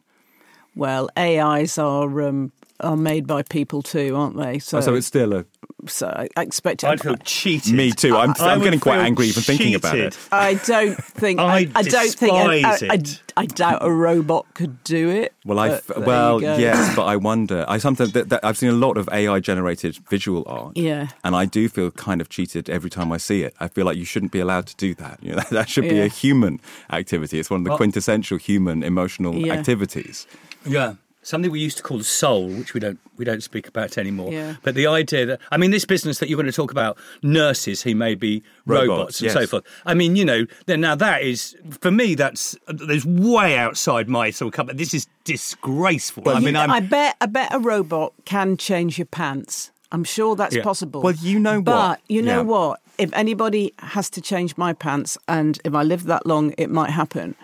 Well, 0.75 1.09
AIs 1.17 1.79
are 1.79 2.21
um, 2.23 2.51
are 2.81 2.97
made 2.97 3.27
by 3.27 3.43
people 3.43 3.83
too, 3.83 4.15
aren't 4.17 4.37
they? 4.37 4.59
So, 4.59 4.79
oh, 4.79 4.81
so 4.81 4.95
it's 4.95 5.07
still 5.07 5.33
a. 5.35 5.45
so 5.87 6.07
I 6.09 6.29
I 6.37 6.43
expect. 6.43 6.85
i'd 6.85 7.01
feel 7.01 7.17
cheated 7.25 7.75
Me 7.75 7.91
too. 7.93 8.17
I'm, 8.17 8.35
I 8.41 8.53
I'm 8.53 8.61
getting 8.63 8.81
quite 8.81 8.97
feel 8.97 9.07
angry 9.07 9.27
even 9.27 9.43
thinking 9.43 9.75
about 9.75 9.99
it. 9.99 10.17
I 10.31 10.55
don't 10.55 10.97
think. 11.03 11.41
I 11.41 11.69
I, 11.75 11.83
don't 11.83 12.15
think. 12.15 12.33
I, 12.33 12.61
I. 12.71 12.79
I, 12.95 13.03
I 13.37 13.47
doubt 13.47 13.79
a 13.83 13.91
robot 13.91 14.47
could 14.55 14.83
do 14.85 15.09
it. 15.11 15.33
Well, 15.45 15.59
I 15.59 15.69
but 15.69 15.87
there 15.87 15.99
you 15.99 16.05
well 16.07 16.41
yes, 16.43 16.95
but 16.97 17.05
I 17.05 17.17
wonder. 17.17 17.65
I 17.69 17.79
sometimes 17.79 18.13
that, 18.13 18.29
that, 18.31 18.45
I've 18.45 18.59
seen 18.59 18.71
a 18.71 18.73
lot 18.73 18.97
of 18.97 19.09
AI 19.13 19.41
generated 19.41 19.97
visual 20.09 20.45
art. 20.47 20.77
Yeah. 20.77 21.09
and 21.25 21.35
I 21.37 21.45
do 21.45 21.69
feel 21.69 21.91
kind 21.91 22.21
of 22.21 22.29
cheated 22.29 22.69
every 22.69 22.91
time 22.91 23.13
I 23.13 23.17
see 23.17 23.43
it. 23.43 23.55
I 23.61 23.69
feel 23.69 23.87
like 23.87 23.97
you 23.97 24.05
shouldn't 24.05 24.33
be 24.33 24.41
allowed 24.41 24.67
to 24.69 24.77
do 24.77 24.95
that. 24.97 25.23
You 25.23 25.31
know, 25.31 25.37
that, 25.37 25.51
that 25.59 25.69
should 25.69 25.85
be 25.85 26.01
a 26.01 26.09
human 26.09 26.61
activity. 26.91 27.39
It's 27.39 27.51
one 27.51 27.61
of 27.61 27.65
the 27.65 27.71
Well- 27.71 27.79
quintessential 27.79 28.39
human 28.39 28.83
emotional 28.83 29.35
Yeah. 29.35 29.55
activities. 29.55 30.27
Yeah. 30.67 30.95
Something 31.29 31.51
we 31.51 31.61
used 31.61 31.77
to 31.77 31.83
call 31.83 31.99
the 31.99 32.05
soul, 32.05 32.49
which 32.49 32.73
we 32.73 32.81
don't 32.81 32.99
we 33.19 33.25
don't 33.27 33.43
speak 33.43 33.69
about 33.69 33.99
anymore. 33.99 34.33
Yeah. 34.33 34.55
But 34.63 34.75
the 34.75 34.87
idea 34.87 35.27
that 35.27 35.41
I 35.53 35.59
mean, 35.59 35.71
this 35.73 35.85
business 35.85 36.21
that 36.21 36.29
you're 36.31 36.39
going 36.43 36.47
to 36.47 36.53
talk 36.63 36.71
about, 36.71 36.97
nurses 37.23 37.83
who 37.83 37.95
may 37.95 38.15
be 38.15 38.43
robots, 38.65 38.89
Robots, 38.89 39.21
and 39.23 39.31
so 39.33 39.47
forth. 39.47 39.65
I 39.85 39.93
mean, 39.93 40.17
you 40.17 40.25
know, 40.25 40.47
then 40.65 40.81
now 40.81 40.95
that 40.95 41.21
is 41.23 41.55
for 41.83 41.91
me 41.91 42.15
that's 42.15 42.57
there's 42.67 43.05
way 43.05 43.59
outside 43.59 44.09
my 44.09 44.31
sort 44.31 44.55
of 44.55 44.57
company. 44.57 44.79
This 44.79 44.95
is 44.95 45.07
disgraceful. 45.25 46.27
I 46.29 46.39
You- 46.39 46.47
mean, 46.47 46.57
I'm 46.57 46.71
I 46.71 46.81
bet. 46.81 47.17
I 47.21 47.27
bet 47.27 47.53
a 47.53 47.59
robot 47.59 48.15
can 48.25 48.57
change 48.57 48.97
your 48.99 49.07
pants. 49.07 49.71
I'm 49.93 50.05
sure 50.05 50.35
that's 50.35 50.55
Yeah. 50.57 50.63
possible. 50.63 51.03
Well, 51.03 51.15
you 51.15 51.39
know 51.39 51.57
what? 51.59 51.65
But 51.65 52.01
you 52.09 52.23
know 52.23 52.37
Yeah. 52.39 52.53
what? 52.55 52.81
If 52.99 53.11
anybody 53.13 53.75
has 53.81 54.09
to 54.11 54.21
change 54.21 54.57
my 54.57 54.73
pants, 54.73 55.17
and 55.29 55.59
if 55.65 55.75
I 55.75 55.83
live 55.83 56.05
that 56.05 56.27
long, 56.27 56.55
it 56.59 56.71
might 56.71 56.91
happen. 56.91 57.35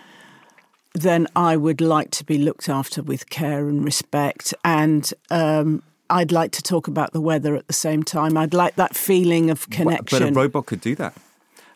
Then 0.95 1.27
I 1.35 1.57
would 1.57 1.81
like 1.81 2.09
to 2.11 2.23
be 2.23 2.37
looked 2.37 2.69
after 2.69 3.03
with 3.03 3.29
care 3.29 3.67
and 3.67 3.83
respect, 3.83 4.53
and 4.63 5.13
um, 5.29 5.83
I'd 6.09 6.31
like 6.31 6.51
to 6.53 6.61
talk 6.61 6.87
about 6.87 7.11
the 7.11 7.19
weather 7.19 7.55
at 7.55 7.67
the 7.67 7.73
same 7.73 8.01
time. 8.01 8.37
I'd 8.37 8.53
like 8.53 8.75
that 8.75 8.95
feeling 8.95 9.49
of 9.49 9.69
connection. 9.69 10.19
But 10.19 10.29
a 10.29 10.33
robot 10.33 10.65
could 10.67 10.79
do 10.79 10.95
that. 10.95 11.13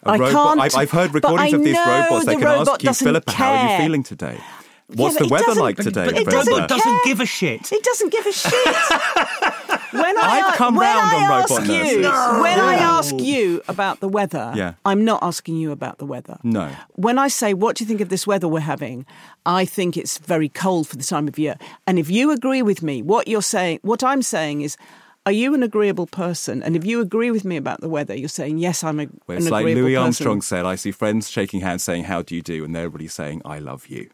A 0.03 0.11
I 0.11 0.17
robot, 0.17 0.31
can't, 0.31 0.61
I've, 0.61 0.75
I've 0.75 0.91
heard 0.91 1.13
recordings 1.13 1.53
of 1.53 1.63
these 1.63 1.73
know 1.73 1.85
robots. 1.85 2.25
They 2.25 2.35
the 2.35 2.41
can 2.41 2.47
ask 2.47 2.81
you, 2.81 2.87
doesn't 2.87 3.05
Philippa, 3.05 3.31
how 3.31 3.53
are 3.53 3.71
you 3.73 3.83
feeling 3.83 4.03
today? 4.03 4.39
What's 4.87 5.17
but 5.17 5.27
the 5.27 5.33
weather 5.33 5.53
like 5.59 5.75
today? 5.75 6.05
but 6.05 6.17
it 6.17 6.25
the 6.25 6.31
doesn't 6.31 6.53
robot 6.53 6.69
doesn't 6.69 7.03
give 7.03 7.19
a 7.19 7.25
shit. 7.25 7.71
It 7.71 7.83
doesn't 7.83 8.11
give 8.11 8.25
a 8.25 8.31
shit. 8.31 8.53
when 9.91 10.17
I, 10.17 10.21
I've 10.49 10.55
come 10.57 10.75
when 10.75 10.85
round 10.85 10.99
I 11.13 11.23
on 11.23 11.29
robot 11.41 11.67
you, 11.67 12.01
nurses. 12.01 12.41
when 12.41 12.59
I 12.59 12.75
ask 12.75 13.15
you 13.19 13.61
about 13.67 13.99
the 13.99 14.07
weather, 14.07 14.53
Yeah. 14.55 14.73
I'm 14.85 15.03
not 15.05 15.21
asking 15.23 15.57
you 15.57 15.71
about 15.71 15.97
the 15.97 16.05
weather. 16.05 16.37
No. 16.43 16.69
When 16.95 17.17
I 17.17 17.27
say, 17.27 17.53
"What 17.53 17.75
do 17.75 17.83
you 17.83 17.87
think 17.87 18.01
of 18.01 18.09
this 18.09 18.25
weather 18.27 18.47
we're 18.47 18.59
having?" 18.61 19.05
I 19.45 19.65
think 19.65 19.97
it's 19.97 20.17
very 20.19 20.49
cold 20.49 20.87
for 20.87 20.95
the 20.97 21.03
time 21.03 21.27
of 21.27 21.39
year. 21.39 21.55
And 21.87 21.97
if 21.97 22.09
you 22.09 22.31
agree 22.31 22.61
with 22.61 22.81
me, 22.83 23.01
what 23.01 23.27
you're 23.27 23.41
saying, 23.41 23.79
what 23.81 24.03
I'm 24.03 24.21
saying 24.21 24.61
is. 24.61 24.77
Are 25.25 25.33
you 25.33 25.53
an 25.53 25.61
agreeable 25.63 26.07
person? 26.07 26.63
And 26.63 26.75
if 26.77 26.85
you 26.85 27.01
agree 27.01 27.29
with 27.29 27.43
me 27.45 27.57
about 27.57 27.81
the 27.81 27.89
weather, 27.89 28.15
you're 28.15 28.29
saying 28.29 28.57
yes, 28.57 28.83
I'm 28.83 28.99
a, 29.01 29.07
Well, 29.27 29.37
an 29.37 29.43
it's 29.43 29.51
like 29.51 29.61
agreeable 29.63 29.81
Louis 29.83 29.93
person. 29.93 30.03
Armstrong 30.05 30.41
said, 30.41 30.65
I 30.65 30.75
see 30.75 30.91
friends 30.91 31.29
shaking 31.29 31.59
hands 31.59 31.83
saying, 31.83 32.05
How 32.05 32.21
do 32.23 32.33
you 32.35 32.41
do? 32.41 32.63
And 32.63 32.75
everybody 32.75 33.07
saying, 33.09 33.41
I 33.45 33.59
love 33.59 33.87
you. 33.87 34.09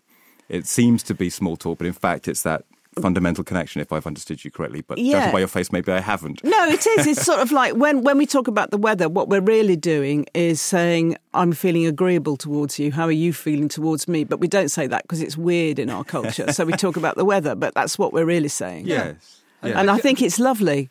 It 0.49 0.65
seems 0.65 1.03
to 1.03 1.13
be 1.13 1.29
small 1.29 1.55
talk, 1.57 1.77
but 1.77 1.87
in 1.87 1.93
fact, 1.93 2.27
it's 2.27 2.41
that 2.41 2.65
fundamental 3.01 3.43
connection, 3.43 3.81
if 3.81 3.91
I've 3.91 4.07
understood 4.07 4.43
you 4.45 4.51
correctly. 4.51 4.81
But 4.81 4.97
Yeah. 4.97 5.19
judging 5.19 5.31
by 5.33 5.39
your 5.39 5.47
face, 5.47 5.71
maybe 5.71 5.91
I 5.91 5.99
haven't. 5.99 6.43
No, 6.43 6.65
it 6.65 6.85
is. 6.85 7.07
It's 7.07 7.21
sort 7.25 7.39
of 7.39 7.51
like 7.61 7.73
when, 7.75 8.01
when 8.03 8.17
we 8.17 8.25
talk 8.25 8.47
about 8.47 8.71
the 8.71 8.77
weather, 8.77 9.09
what 9.09 9.29
we're 9.29 9.41
really 9.41 9.75
doing 9.75 10.25
is 10.33 10.61
saying, 10.61 11.17
I'm 11.33 11.51
feeling 11.51 11.85
agreeable 11.85 12.37
towards 12.37 12.79
you. 12.79 12.91
How 12.91 13.05
are 13.05 13.11
you 13.11 13.33
feeling 13.33 13.67
towards 13.67 14.07
me? 14.07 14.23
But 14.23 14.39
we 14.39 14.47
don't 14.47 14.69
say 14.69 14.87
that 14.87 15.03
because 15.03 15.21
it's 15.21 15.37
weird 15.37 15.79
in 15.79 15.89
our 15.89 16.03
culture. 16.03 16.51
so 16.53 16.65
we 16.65 16.73
talk 16.73 16.95
about 16.97 17.15
the 17.15 17.25
weather, 17.25 17.55
but 17.55 17.73
that's 17.73 17.99
what 17.99 18.13
we're 18.13 18.25
really 18.25 18.47
saying. 18.49 18.85
Yes. 18.87 19.41
Yeah. 19.63 19.79
And 19.79 19.89
I 19.89 19.97
think 19.97 20.21
it's 20.21 20.39
lovely. 20.39 20.89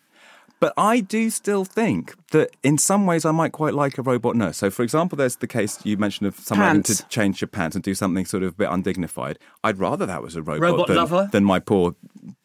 But 0.65 0.73
I 0.79 1.01
do 1.01 1.29
still 1.29 1.67
think 1.67 2.15
that 2.31 2.57
in 2.63 2.79
some 2.79 3.05
ways 3.05 3.27
I 3.27 3.33
might 3.33 3.53
quite 3.53 3.75
like 3.75 3.99
a 3.99 4.03
robot 4.03 4.35
nurse. 4.35 4.57
So, 4.57 4.71
for 4.71 4.83
example, 4.83 5.15
there's 5.15 5.37
the 5.37 5.47
case 5.47 5.79
you 5.85 5.99
mentioned 5.99 6.27
of 6.27 6.39
someone 6.39 6.69
having 6.69 6.83
to 6.85 7.07
change 7.09 7.43
your 7.43 7.49
pants 7.49 7.77
and 7.77 7.85
do 7.85 7.95
something 7.95 8.25
sort 8.25 8.45
of 8.45 8.49
a 8.49 8.57
bit 8.57 8.71
undignified. 8.71 9.39
I'd 9.63 9.77
rather 9.77 10.07
that 10.07 10.23
was 10.23 10.37
a 10.37 10.43
robot, 10.43 10.63
Robot 10.63 10.87
than, 10.87 10.97
lover? 10.97 11.29
than 11.33 11.45
my 11.45 11.59
poor 11.59 11.95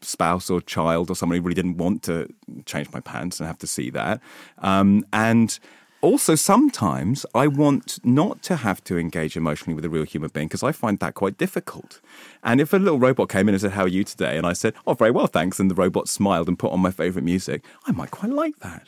spouse 0.01 0.49
or 0.49 0.59
child 0.59 1.09
or 1.09 1.15
somebody 1.15 1.39
who 1.39 1.45
really 1.45 1.55
didn't 1.55 1.78
want 1.78 2.03
to 2.03 2.28
change 2.65 2.91
my 2.91 2.99
pants 2.99 3.39
and 3.39 3.47
have 3.47 3.59
to 3.59 3.67
see 3.67 3.89
that. 3.91 4.20
Um, 4.57 5.05
and 5.13 5.57
also, 6.02 6.36
sometimes 6.36 7.26
I 7.36 7.47
want 7.47 8.00
not 8.06 8.41
to 8.43 8.56
have 8.58 8.84
to 8.86 8.97
engage 8.97 9.36
emotionally 9.36 9.74
with 9.76 9.86
a 9.86 9.89
real 9.89 10.04
human 10.04 10.30
being 10.34 10.47
because 10.47 10.64
I 10.64 10.72
find 10.72 11.00
that 11.00 11.14
quite 11.16 11.38
difficult. 11.38 12.00
And 12.43 12.62
if 12.62 12.72
a 12.74 12.78
little 12.78 13.00
robot 13.00 13.30
came 13.30 13.50
in 13.50 13.56
and 13.56 13.62
said, 13.62 13.72
How 13.72 13.84
are 13.84 13.88
you 13.89 14.04
today? 14.04 14.38
And 14.38 14.45
I 14.47 14.54
said, 14.54 14.74
Oh, 14.88 14.93
very 14.93 15.12
well, 15.12 15.28
thanks. 15.28 15.60
And 15.60 15.70
the 15.70 15.76
robot 15.76 16.08
smiled 16.08 16.47
and 16.47 16.58
put 16.58 16.72
on 16.72 16.80
my 16.80 16.91
favourite 16.91 17.26
music, 17.26 17.64
I 17.86 17.91
might 17.91 18.12
quite 18.12 18.32
like 18.32 18.58
that. 18.60 18.88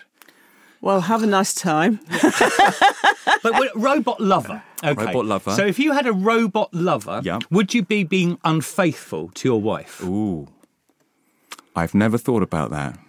Well, 0.79 1.01
have 1.01 1.21
a 1.23 1.27
nice 1.27 1.53
time. 1.53 1.99
But 3.43 3.75
robot 3.75 4.19
lover. 4.21 4.61
Okay. 4.83 5.05
Robot 5.05 5.25
lover. 5.25 5.51
So 5.51 5.65
if 5.65 5.79
you 5.79 5.93
had 5.93 6.05
a 6.05 6.13
robot 6.13 6.71
lover, 6.73 7.21
Yeah. 7.23 7.39
would 7.49 7.73
you 7.73 7.81
be 7.83 8.03
being 8.03 8.37
unfaithful 8.43 9.29
to 9.35 9.47
your 9.47 9.59
wife? 9.61 10.03
Ooh. 10.03 10.47
I've 11.75 11.95
never 11.95 12.17
thought 12.19 12.43
about 12.43 12.69
that. 12.71 12.99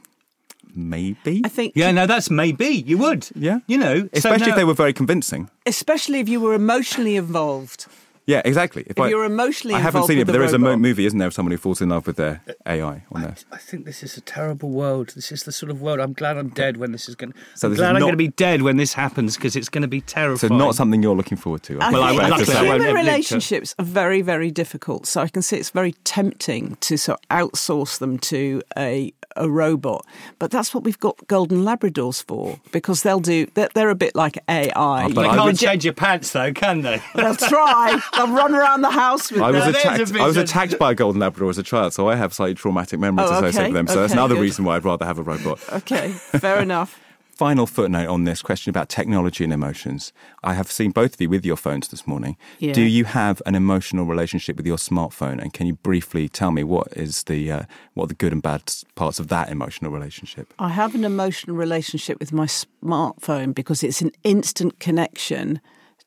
Maybe. 0.74 1.42
I 1.44 1.48
think, 1.48 1.72
Yeah, 1.76 1.90
no, 1.92 2.06
that's 2.06 2.30
maybe 2.30 2.66
you 2.66 2.98
would. 2.98 3.28
Yeah. 3.34 3.58
You 3.66 3.78
know, 3.78 4.00
so 4.00 4.08
Especially 4.14 4.50
if 4.50 4.56
they 4.56 4.64
were 4.64 4.74
very 4.74 4.92
convincing. 4.92 5.50
especially 5.66 6.20
if 6.20 6.28
you 6.28 6.40
were 6.40 6.54
emotionally 6.54 7.16
involved. 7.16 7.86
Yeah, 8.24 8.40
exactly. 8.44 8.84
If 8.86 8.96
you're 8.98 9.24
emotionally 9.24 9.74
I 9.74 9.78
haven't 9.80 9.98
involved 9.98 10.08
seen 10.10 10.18
it, 10.18 10.26
but 10.26 10.32
the 10.32 10.38
there 10.38 10.46
is 10.46 10.52
a 10.52 10.58
mo- 10.58 10.68
robot. 10.68 10.80
movie, 10.80 11.06
isn't 11.06 11.18
there, 11.18 11.26
of 11.28 11.34
someone 11.34 11.50
who 11.50 11.58
falls 11.58 11.80
in 11.80 11.88
love 11.88 12.06
with 12.06 12.16
their 12.16 12.40
AI 12.66 13.02
on 13.10 13.22
there. 13.22 13.34
I 13.50 13.56
think 13.56 13.84
this 13.84 14.02
is 14.04 14.16
a 14.16 14.20
terrible 14.20 14.70
world. 14.70 15.08
This 15.16 15.32
is 15.32 15.42
the 15.42 15.50
sort 15.50 15.70
of 15.70 15.82
world. 15.82 15.98
I'm 15.98 16.12
glad 16.12 16.36
I'm 16.38 16.50
dead 16.50 16.76
when 16.76 16.92
this 16.92 17.08
is 17.08 17.16
going. 17.16 17.34
So 17.56 17.66
I'm 17.68 17.74
glad 17.74 17.84
is 17.84 17.88
I'm 17.88 17.94
not- 17.94 18.00
going 18.00 18.12
to 18.12 18.16
be 18.16 18.28
dead 18.28 18.62
when 18.62 18.76
this 18.76 18.94
happens 18.94 19.36
because 19.36 19.56
it's 19.56 19.68
going 19.68 19.82
to 19.82 19.88
be 19.88 20.00
terrifying. 20.02 20.50
So 20.50 20.56
not 20.56 20.76
something 20.76 21.02
you're 21.02 21.16
looking 21.16 21.36
forward 21.36 21.64
to. 21.64 21.80
I 21.80 21.90
Well, 21.90 22.02
I 22.04 22.08
think 22.10 22.20
won't- 22.22 22.30
luckily 22.38 22.56
I 22.56 22.62
won't 22.62 22.72
human 22.82 22.96
have 22.96 23.04
to- 23.04 23.10
relationships 23.10 23.74
are 23.80 23.84
very, 23.84 24.22
very 24.22 24.50
difficult. 24.52 25.06
So 25.06 25.20
I 25.20 25.28
can 25.28 25.42
see 25.42 25.56
it's 25.56 25.70
very 25.70 25.92
tempting 26.04 26.76
to 26.82 26.96
sort 26.96 27.18
of 27.28 27.36
outsource 27.50 27.98
them 27.98 28.18
to 28.18 28.62
a 28.78 29.12
a 29.34 29.48
robot. 29.48 30.04
But 30.38 30.50
that's 30.50 30.74
what 30.74 30.84
we've 30.84 31.00
got 31.00 31.16
golden 31.26 31.64
Labradors 31.64 32.22
for 32.22 32.60
because 32.70 33.02
they'll 33.02 33.18
do. 33.18 33.46
They're, 33.54 33.70
they're 33.74 33.88
a 33.88 33.94
bit 33.94 34.14
like 34.14 34.36
AI. 34.46 34.70
Oh, 34.76 34.76
ah, 34.76 35.08
They 35.08 35.14
can't 35.14 35.44
would- 35.44 35.58
change 35.58 35.84
your 35.86 35.94
pants 35.94 36.32
though, 36.32 36.52
can 36.52 36.82
they? 36.82 37.00
They'll 37.14 37.34
try. 37.34 37.98
They'll 38.14 38.28
run 38.28 38.54
around 38.54 38.82
the 38.82 38.90
house 38.90 39.30
with 39.32 39.40
I 39.42 39.50
was 39.50 39.64
them. 39.64 39.74
attacked. 39.74 40.12
I 40.16 40.26
was 40.26 40.36
attacked 40.36 40.78
by 40.78 40.92
a 40.92 40.94
golden 40.94 41.20
Labrador 41.20 41.50
as 41.50 41.58
a 41.58 41.62
child, 41.62 41.92
so 41.94 42.08
I 42.08 42.16
have 42.16 42.34
slightly 42.34 42.54
traumatic 42.54 43.00
memories 43.00 43.28
Oh, 43.30 43.34
associated 43.38 43.58
okay, 43.60 43.66
with 43.68 43.74
them. 43.74 43.86
So 43.88 44.00
that's 44.00 44.12
another 44.12 44.34
good. 44.34 44.42
reason 44.42 44.64
why 44.64 44.76
I'd 44.76 44.84
rather 44.84 45.06
have 45.06 45.18
a 45.18 45.22
robot. 45.22 45.60
Okay, 45.72 46.10
fair 46.10 46.60
enough. 46.62 46.98
Final 47.34 47.66
footnote 47.66 48.08
on 48.08 48.24
this 48.24 48.42
question 48.42 48.68
about 48.70 48.90
technology 48.90 49.42
and 49.42 49.52
emotions. 49.52 50.12
I 50.44 50.52
have 50.52 50.70
seen 50.70 50.90
both 50.90 51.14
of 51.14 51.20
you 51.20 51.30
with 51.30 51.46
your 51.46 51.56
phones 51.56 51.88
this 51.88 52.06
morning. 52.06 52.36
Yeah. 52.58 52.74
Do 52.74 52.82
you 52.82 53.04
have 53.06 53.40
an 53.46 53.54
emotional 53.54 54.04
relationship 54.04 54.58
with 54.58 54.66
your 54.66 54.76
smartphone? 54.76 55.40
And 55.40 55.52
can 55.52 55.66
you 55.66 55.74
briefly 55.76 56.28
tell 56.28 56.50
me 56.50 56.62
what 56.62 56.88
is 56.94 57.24
the 57.24 57.50
uh, 57.50 57.62
what 57.94 58.04
are 58.04 58.08
the 58.08 58.14
good 58.14 58.32
and 58.32 58.42
bad 58.42 58.62
parts 58.94 59.18
of 59.18 59.28
that 59.28 59.48
emotional 59.48 59.90
relationship? 59.90 60.52
I 60.58 60.68
have 60.68 60.94
an 60.94 61.04
emotional 61.04 61.56
relationship 61.56 62.20
with 62.20 62.32
my 62.32 62.44
smartphone 62.46 63.54
because 63.54 63.82
it's 63.82 64.02
an 64.02 64.12
instant 64.22 64.78
connection 64.78 65.60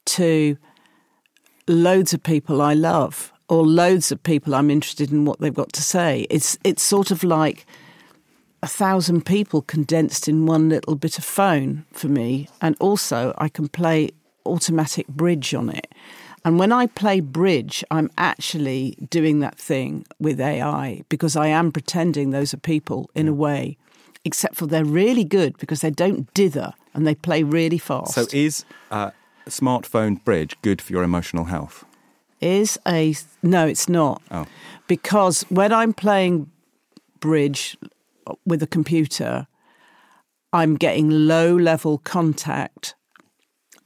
to 0.05 0.57
loads 1.67 2.13
of 2.13 2.23
people 2.23 2.61
I 2.61 2.73
love 2.73 3.31
or 3.47 3.65
loads 3.65 4.11
of 4.11 4.21
people 4.23 4.55
I'm 4.55 4.71
interested 4.71 5.11
in 5.11 5.25
what 5.25 5.39
they've 5.39 5.53
got 5.53 5.73
to 5.73 5.81
say. 5.81 6.27
It's 6.29 6.57
it's 6.63 6.81
sort 6.81 7.11
of 7.11 7.23
like 7.23 7.65
a 8.63 8.67
thousand 8.67 9.25
people 9.25 9.61
condensed 9.61 10.27
in 10.27 10.45
one 10.45 10.69
little 10.69 10.95
bit 10.95 11.17
of 11.17 11.23
phone 11.23 11.85
for 11.91 12.07
me, 12.07 12.47
and 12.61 12.75
also 12.79 13.33
I 13.37 13.49
can 13.49 13.67
play 13.67 14.09
automatic 14.45 15.07
bridge 15.07 15.53
on 15.53 15.69
it. 15.69 15.93
And 16.43 16.59
when 16.59 16.71
I 16.71 16.85
play 16.85 17.21
bridge, 17.21 17.83
I'm 17.89 18.11
actually 18.19 18.95
doing 19.09 19.39
that 19.39 19.57
thing 19.57 20.05
with 20.19 20.39
AI 20.39 21.01
because 21.09 21.35
I 21.35 21.47
am 21.47 21.71
pretending 21.71 22.29
those 22.29 22.53
are 22.53 22.57
people 22.57 23.09
in 23.15 23.27
a 23.27 23.33
way, 23.33 23.77
except 24.23 24.55
for 24.55 24.67
they're 24.67 24.85
really 24.85 25.23
good 25.23 25.57
because 25.57 25.81
they 25.81 25.89
don't 25.89 26.31
dither 26.35 26.73
and 26.93 27.07
they 27.07 27.15
play 27.15 27.41
really 27.41 27.79
fast. 27.79 28.13
So 28.13 28.27
is 28.31 28.63
uh, 28.91 29.09
smartphone 29.47 30.23
bridge 30.23 30.55
good 30.61 30.81
for 30.81 30.93
your 30.93 31.03
emotional 31.03 31.45
health? 31.45 31.85
is 32.41 32.79
a 32.87 33.15
no, 33.41 33.67
it's 33.67 33.89
not. 33.89 34.21
Oh. 34.31 34.45
Because 34.87 35.43
when 35.49 35.73
I'm 35.73 35.93
playing 35.93 36.49
bridge 37.19 37.77
with 38.45 38.61
a 38.61 38.67
computer, 38.67 39.47
I'm 40.53 40.75
getting 40.75 41.09
low 41.09 41.55
level 41.55 41.97
contact 41.99 42.95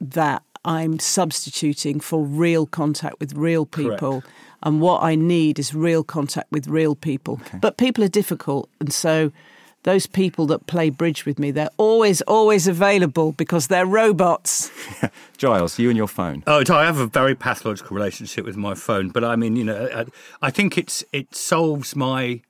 that 0.00 0.42
I'm 0.64 0.98
substituting 0.98 2.00
for 2.00 2.24
real 2.24 2.66
contact 2.66 3.18
with 3.18 3.32
real 3.34 3.64
people. 3.64 4.20
Correct. 4.20 4.36
And 4.62 4.80
what 4.82 5.02
I 5.02 5.14
need 5.14 5.58
is 5.58 5.74
real 5.74 6.04
contact 6.04 6.52
with 6.52 6.68
real 6.68 6.94
people. 6.94 7.40
But 7.62 7.78
people 7.78 8.04
are 8.04 8.08
difficult. 8.08 8.68
And 8.78 8.92
so 8.92 9.32
those 9.82 10.06
people 10.06 10.46
that 10.46 10.66
play 10.66 10.90
bridge 10.90 11.24
with 11.24 11.38
me, 11.38 11.50
they're 11.50 11.70
always, 11.76 12.20
always 12.22 12.68
available 12.68 13.32
because 13.32 13.68
they're 13.68 13.86
robots. 13.86 14.70
Giles, 15.38 15.78
you 15.78 15.88
and 15.88 15.96
your 15.96 16.08
phone. 16.08 16.42
Oh, 16.46 16.62
I 16.70 16.84
have 16.84 16.98
a 16.98 17.06
very 17.06 17.34
pathological 17.34 17.94
relationship 17.94 18.44
with 18.44 18.56
my 18.56 18.74
phone, 18.74 19.08
but 19.08 19.24
I 19.24 19.36
mean, 19.36 19.56
you 19.56 19.64
know, 19.64 19.88
I, 19.94 20.04
I 20.46 20.50
think 20.50 20.76
it's 20.76 21.04
it 21.12 21.34
solves 21.34 21.96
my. 21.96 22.42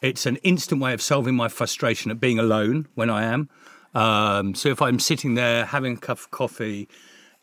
It's 0.00 0.26
an 0.26 0.36
instant 0.36 0.80
way 0.80 0.94
of 0.94 1.00
solving 1.00 1.36
my 1.36 1.46
frustration 1.46 2.10
at 2.10 2.18
being 2.18 2.38
alone 2.38 2.88
when 2.96 3.08
I 3.08 3.22
am. 3.22 3.48
Um, 3.94 4.54
so 4.54 4.70
if 4.70 4.82
I'm 4.82 4.98
sitting 4.98 5.34
there 5.34 5.64
having 5.66 5.94
a 5.94 5.96
cup 5.96 6.18
of 6.18 6.30
coffee, 6.32 6.88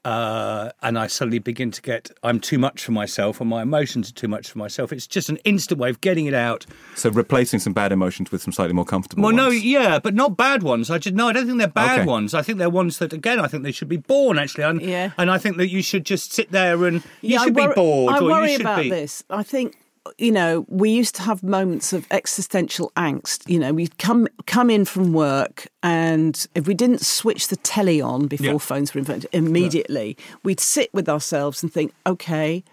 uh, 0.05 0.69
and 0.81 0.97
I 0.97 1.07
suddenly 1.07 1.39
begin 1.39 1.71
to 1.71 1.81
get 1.81 2.09
I'm 2.23 2.39
too 2.39 2.57
much 2.57 2.83
for 2.83 2.91
myself, 2.93 3.41
or 3.41 3.45
my 3.45 3.61
emotions 3.61 4.09
are 4.09 4.13
too 4.13 4.27
much 4.27 4.49
for 4.49 4.57
myself, 4.57 4.93
it's 4.93 5.05
just 5.07 5.29
an 5.29 5.37
instant 5.43 5.79
way 5.79 5.89
of 5.89 5.99
getting 6.01 6.25
it 6.25 6.33
out. 6.33 6.65
So 6.95 7.09
replacing 7.09 7.59
some 7.59 7.73
bad 7.73 7.91
emotions 7.91 8.31
with 8.31 8.41
some 8.41 8.53
slightly 8.53 8.73
more 8.73 8.85
comfortable 8.85 9.23
Well, 9.23 9.33
no, 9.33 9.49
yeah, 9.49 9.99
but 9.99 10.13
not 10.13 10.37
bad 10.37 10.63
ones. 10.63 10.89
I 10.89 10.97
just 10.99 11.15
no, 11.15 11.27
I 11.27 11.33
don't 11.33 11.45
think 11.45 11.57
they're 11.57 11.67
bad 11.67 11.99
Okay. 11.99 12.07
ones. 12.07 12.33
I 12.33 12.41
think 12.41 12.57
they're 12.59 12.69
ones 12.69 12.97
that 12.99 13.11
again, 13.13 13.39
I 13.39 13.47
think 13.47 13.63
they 13.63 13.71
should 13.73 13.89
be 13.89 13.97
born 13.97 14.39
actually, 14.39 14.63
and, 14.63 14.81
Yeah. 14.81 15.11
and 15.17 15.29
I 15.29 15.37
think 15.37 15.57
that 15.57 15.69
you 15.69 15.81
should 15.81 16.05
just 16.05 16.31
sit 16.31 16.51
there 16.51 16.85
and 16.85 16.97
you 17.21 17.31
Yeah, 17.33 17.43
should 17.43 17.55
worry- 17.55 17.67
be 17.69 17.73
bored, 17.75 18.13
I 18.15 18.19
or 18.19 18.23
worry 18.23 18.51
you 18.51 18.57
should 18.57 18.61
about 18.61 18.83
be. 18.83 18.89
this. 18.89 19.23
I 19.29 19.43
think 19.43 19.75
you 20.17 20.31
know 20.31 20.65
we 20.67 20.89
used 20.89 21.15
to 21.15 21.21
have 21.21 21.43
moments 21.43 21.93
of 21.93 22.05
existential 22.11 22.91
angst. 22.95 23.47
You 23.47 23.59
know, 23.59 23.73
we'd 23.73 23.97
come 23.97 24.27
come 24.45 24.69
in 24.69 24.85
from 24.85 25.13
work, 25.13 25.67
and 25.83 26.45
if 26.55 26.67
we 26.67 26.73
didn't 26.73 27.01
switch 27.01 27.47
the 27.49 27.55
telly 27.57 28.01
on 28.01 28.27
before 28.27 28.45
Yeah. 28.45 28.57
phones 28.57 28.93
were 28.93 28.99
invented, 28.99 29.29
immediately 29.33 30.17
we'd 30.43 30.59
sit 30.59 30.93
with 30.93 31.07
ourselves 31.09 31.61
and 31.63 31.71
think, 31.71 31.93
okay, 32.05 32.63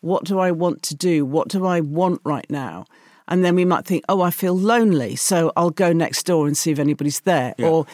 what 0.00 0.24
do 0.24 0.38
I 0.38 0.50
want 0.50 0.82
to 0.84 0.94
do? 0.94 1.24
What 1.24 1.48
do 1.48 1.66
I 1.66 1.80
want 1.80 2.20
right 2.24 2.48
now? 2.48 2.86
And 3.26 3.42
then 3.42 3.54
we 3.54 3.64
might 3.64 3.86
think, 3.86 4.04
oh, 4.08 4.20
I 4.20 4.30
feel 4.30 4.56
lonely, 4.56 5.16
so 5.16 5.50
I'll 5.56 5.70
go 5.70 5.92
next 5.94 6.24
door 6.26 6.46
and 6.46 6.54
see 6.56 6.70
if 6.70 6.78
anybody's 6.78 7.20
there, 7.20 7.54
or 7.58 7.86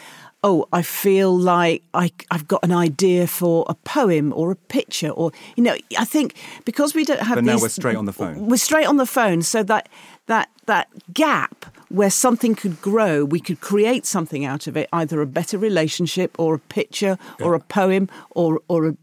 oh, 0.42 0.66
I 0.72 0.82
feel 0.82 1.36
like 1.36 1.82
I, 1.92 2.10
I've 2.30 2.48
got 2.48 2.64
an 2.64 2.72
idea 2.72 3.26
for 3.26 3.64
a 3.68 3.74
poem 3.74 4.32
or 4.34 4.50
a 4.50 4.56
picture, 4.56 5.10
or 5.10 5.32
you 5.56 5.62
know, 5.62 5.76
I 5.98 6.04
think 6.04 6.34
because 6.64 6.94
we 6.94 7.04
don't 7.04 7.20
have. 7.20 7.36
But 7.36 7.44
now 7.44 7.52
these- 7.54 7.62
we're 7.62 7.68
straight 7.68 7.96
on 7.96 8.06
the 8.06 8.12
phone. 8.12 8.46
We're 8.46 8.56
straight 8.56 8.86
on 8.86 8.96
the 8.96 9.06
phone, 9.06 9.42
so 9.42 9.62
that 9.64 9.88
that 10.26 10.48
that 10.66 10.88
gap 11.12 11.66
where 11.88 12.10
something 12.10 12.54
could 12.54 12.80
grow, 12.80 13.24
we 13.24 13.40
could 13.40 13.60
create 13.60 14.06
something 14.06 14.44
out 14.44 14.68
of 14.68 14.76
it, 14.76 14.88
either 14.92 15.20
a 15.20 15.26
better 15.26 15.58
relationship 15.58 16.38
or 16.38 16.54
a 16.54 16.58
picture 16.58 17.18
or 17.40 17.54
a 17.54 17.60
poem 17.60 18.08
or 18.30 18.60
or 18.68 18.88
a, 18.88 18.94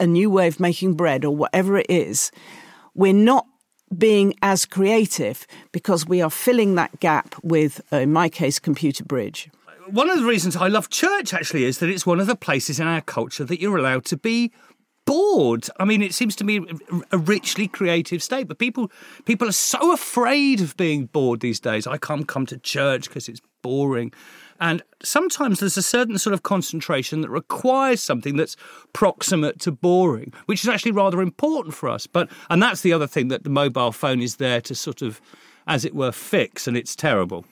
a 0.00 0.06
new 0.06 0.30
way 0.30 0.48
of 0.48 0.58
making 0.58 0.94
bread 0.94 1.24
or 1.24 1.36
whatever 1.36 1.76
it 1.76 1.86
is. 1.90 2.32
We're 2.94 3.12
not 3.12 3.46
being 3.96 4.34
as 4.42 4.64
creative 4.66 5.46
because 5.72 6.06
we 6.06 6.22
are 6.22 6.30
filling 6.30 6.76
that 6.76 7.00
gap 7.00 7.34
with, 7.42 7.80
uh, 7.92 7.96
in 7.98 8.12
my 8.12 8.28
case, 8.28 8.58
computer 8.60 9.04
bridge. 9.04 9.50
One 9.92 10.08
of 10.08 10.18
the 10.18 10.24
reasons 10.24 10.56
I 10.56 10.68
love 10.68 10.88
church 10.88 11.34
actually 11.34 11.64
is 11.64 11.78
that 11.78 11.90
it's 11.90 12.06
one 12.06 12.20
of 12.20 12.26
the 12.26 12.36
places 12.36 12.78
in 12.78 12.86
our 12.86 13.00
culture 13.00 13.44
that 13.44 13.60
you're 13.60 13.76
allowed 13.76 14.04
to 14.06 14.16
be 14.16 14.52
bored. 15.04 15.68
I 15.78 15.84
mean, 15.84 16.02
it 16.02 16.14
seems 16.14 16.36
to 16.36 16.44
me 16.44 16.64
a 17.10 17.18
richly 17.18 17.66
creative 17.66 18.22
state, 18.22 18.46
but 18.46 18.58
people 18.58 18.92
people 19.24 19.48
are 19.48 19.52
so 19.52 19.92
afraid 19.92 20.60
of 20.60 20.76
being 20.76 21.06
bored 21.06 21.40
these 21.40 21.58
days. 21.58 21.86
I 21.86 21.96
can't 21.96 22.28
come 22.28 22.46
to 22.46 22.58
church 22.58 23.08
because 23.08 23.28
it's 23.28 23.40
boring. 23.62 24.12
And 24.60 24.82
sometimes 25.02 25.58
there's 25.58 25.76
a 25.76 25.82
certain 25.82 26.18
sort 26.18 26.34
of 26.34 26.42
concentration 26.42 27.22
that 27.22 27.30
requires 27.30 28.00
something 28.00 28.36
that's 28.36 28.56
proximate 28.92 29.58
to 29.60 29.72
boring, 29.72 30.32
which 30.46 30.62
is 30.62 30.68
actually 30.68 30.92
rather 30.92 31.20
important 31.20 31.74
for 31.74 31.88
us. 31.88 32.06
But 32.06 32.30
and 32.48 32.62
that's 32.62 32.82
the 32.82 32.92
other 32.92 33.06
thing 33.06 33.28
that 33.28 33.42
the 33.42 33.50
mobile 33.50 33.92
phone 33.92 34.20
is 34.20 34.36
there 34.36 34.60
to 34.60 34.74
sort 34.74 35.02
of, 35.02 35.20
as 35.66 35.84
it 35.84 35.94
were, 35.94 36.12
fix, 36.12 36.68
and 36.68 36.76
it's 36.76 36.94
terrible. 36.94 37.44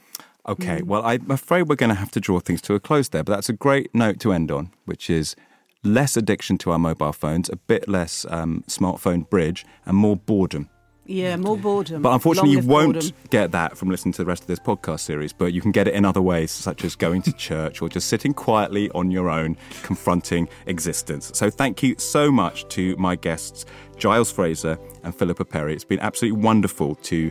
Okay, 0.49 0.81
well, 0.83 1.05
I'm 1.05 1.31
afraid 1.31 1.65
we're 1.65 1.77
going 1.77 1.91
to 1.91 1.95
have 1.97 2.11
to 2.13 2.21
draw 2.21 2.41
things 2.41 2.63
to 2.63 2.75
a 2.75 2.81
close 2.81 3.11
there, 3.11 3.23
but 3.23 3.35
that's 3.35 3.51
a 3.51 3.53
great 3.53 3.95
note 3.95 4.19
to 4.21 4.33
end 4.33 4.51
on, 4.51 4.71
which 4.87 5.11
is 5.11 5.37
less 5.85 6.17
addiction 6.17 6.57
to 6.59 6.71
our 6.71 6.79
mobile 6.79 7.13
phones, 7.13 7.51
a 7.51 7.57
bit 7.57 7.87
less 7.87 8.25
um, 8.31 8.65
smartphone 8.67 9.29
bridge, 9.29 9.67
and 9.85 9.97
more 9.97 10.17
boredom. 10.17 10.71
Yeah, 11.05 11.37
more 11.37 11.57
boredom. 11.57 12.03
But 12.03 12.13
unfortunately, 12.13 12.53
you 12.53 12.61
won't 12.61 12.95
boredom. 12.95 13.13
get 13.31 13.53
that 13.53 13.79
from 13.79 13.91
listening 13.91 14.13
to 14.13 14.23
the 14.23 14.27
rest 14.27 14.43
of 14.43 14.47
this 14.47 14.59
podcast 14.59 15.01
series, 15.01 15.33
but 15.33 15.55
you 15.55 15.63
can 15.63 15.73
get 15.73 15.89
it 15.89 15.95
in 15.95 16.05
other 16.05 16.21
ways, 16.21 16.51
such 16.51 16.85
as 16.85 16.97
going 16.97 17.23
to 17.23 17.33
church 17.33 17.81
or 17.81 17.89
just 17.89 18.09
sitting 18.09 18.35
quietly 18.35 18.91
on 18.91 19.11
your 19.11 19.31
own, 19.31 19.57
confronting 19.83 20.49
existence. 20.67 21.31
So, 21.35 21.49
thank 21.49 21.83
you 21.83 21.95
so 21.99 22.31
much 22.31 22.69
to 22.69 22.95
my 22.97 23.17
guests, 23.17 23.65
Giles 23.97 24.31
Fraser 24.31 24.79
and 25.03 25.15
Philippa 25.15 25.47
Perry. 25.47 25.75
It's 25.75 25.85
been 25.85 26.01
absolutely 26.01 26.43
wonderful 26.43 26.95
to 26.95 27.31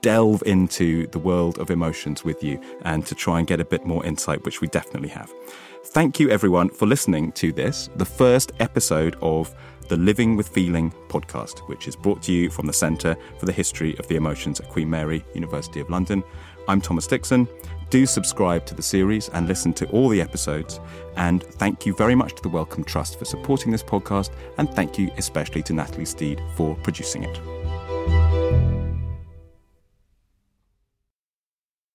delve 0.00 0.42
into 0.46 1.06
the 1.08 1.18
world 1.18 1.58
of 1.58 1.70
emotions 1.70 2.24
with 2.24 2.42
you 2.42 2.60
and 2.82 3.04
to 3.06 3.14
try 3.14 3.38
and 3.38 3.46
get 3.46 3.60
a 3.60 3.64
bit 3.64 3.84
more 3.84 4.04
insight, 4.04 4.44
which 4.44 4.60
we 4.60 4.68
definitely 4.68 5.08
have. 5.08 5.32
Thank 5.86 6.20
you, 6.20 6.30
everyone, 6.30 6.68
for 6.68 6.86
listening 6.86 7.32
to 7.32 7.52
this, 7.52 7.88
the 7.96 8.04
first 8.04 8.52
episode 8.60 9.16
of 9.22 9.54
the 9.88 9.96
Living 9.96 10.36
with 10.36 10.48
Feeling 10.48 10.92
podcast, 11.08 11.60
which 11.60 11.88
is 11.88 11.96
brought 11.96 12.22
to 12.24 12.32
you 12.32 12.50
from 12.50 12.66
the 12.66 12.72
Centre 12.72 13.16
for 13.38 13.46
the 13.46 13.52
History 13.52 13.96
of 13.98 14.06
the 14.06 14.16
Emotions 14.16 14.60
at 14.60 14.68
Queen 14.68 14.90
Mary, 14.90 15.24
University 15.34 15.80
of 15.80 15.88
London. 15.88 16.22
I'm 16.68 16.82
Thomas 16.82 17.06
Dixon. 17.06 17.48
Do 17.88 18.04
subscribe 18.04 18.66
to 18.66 18.74
the 18.74 18.82
series 18.82 19.30
and 19.30 19.48
listen 19.48 19.72
to 19.74 19.88
all 19.88 20.10
the 20.10 20.20
episodes. 20.20 20.78
And 21.16 21.42
thank 21.42 21.86
you 21.86 21.94
very 21.94 22.14
much 22.14 22.34
to 22.34 22.42
the 22.42 22.50
Wellcome 22.50 22.84
Trust 22.84 23.18
for 23.18 23.24
supporting 23.24 23.72
this 23.72 23.82
podcast. 23.82 24.30
And 24.58 24.68
thank 24.74 24.98
you 24.98 25.10
especially 25.16 25.62
to 25.62 25.72
Natalie 25.72 26.04
Steed 26.04 26.42
for 26.54 26.76
producing 26.76 27.24
it. 27.24 28.37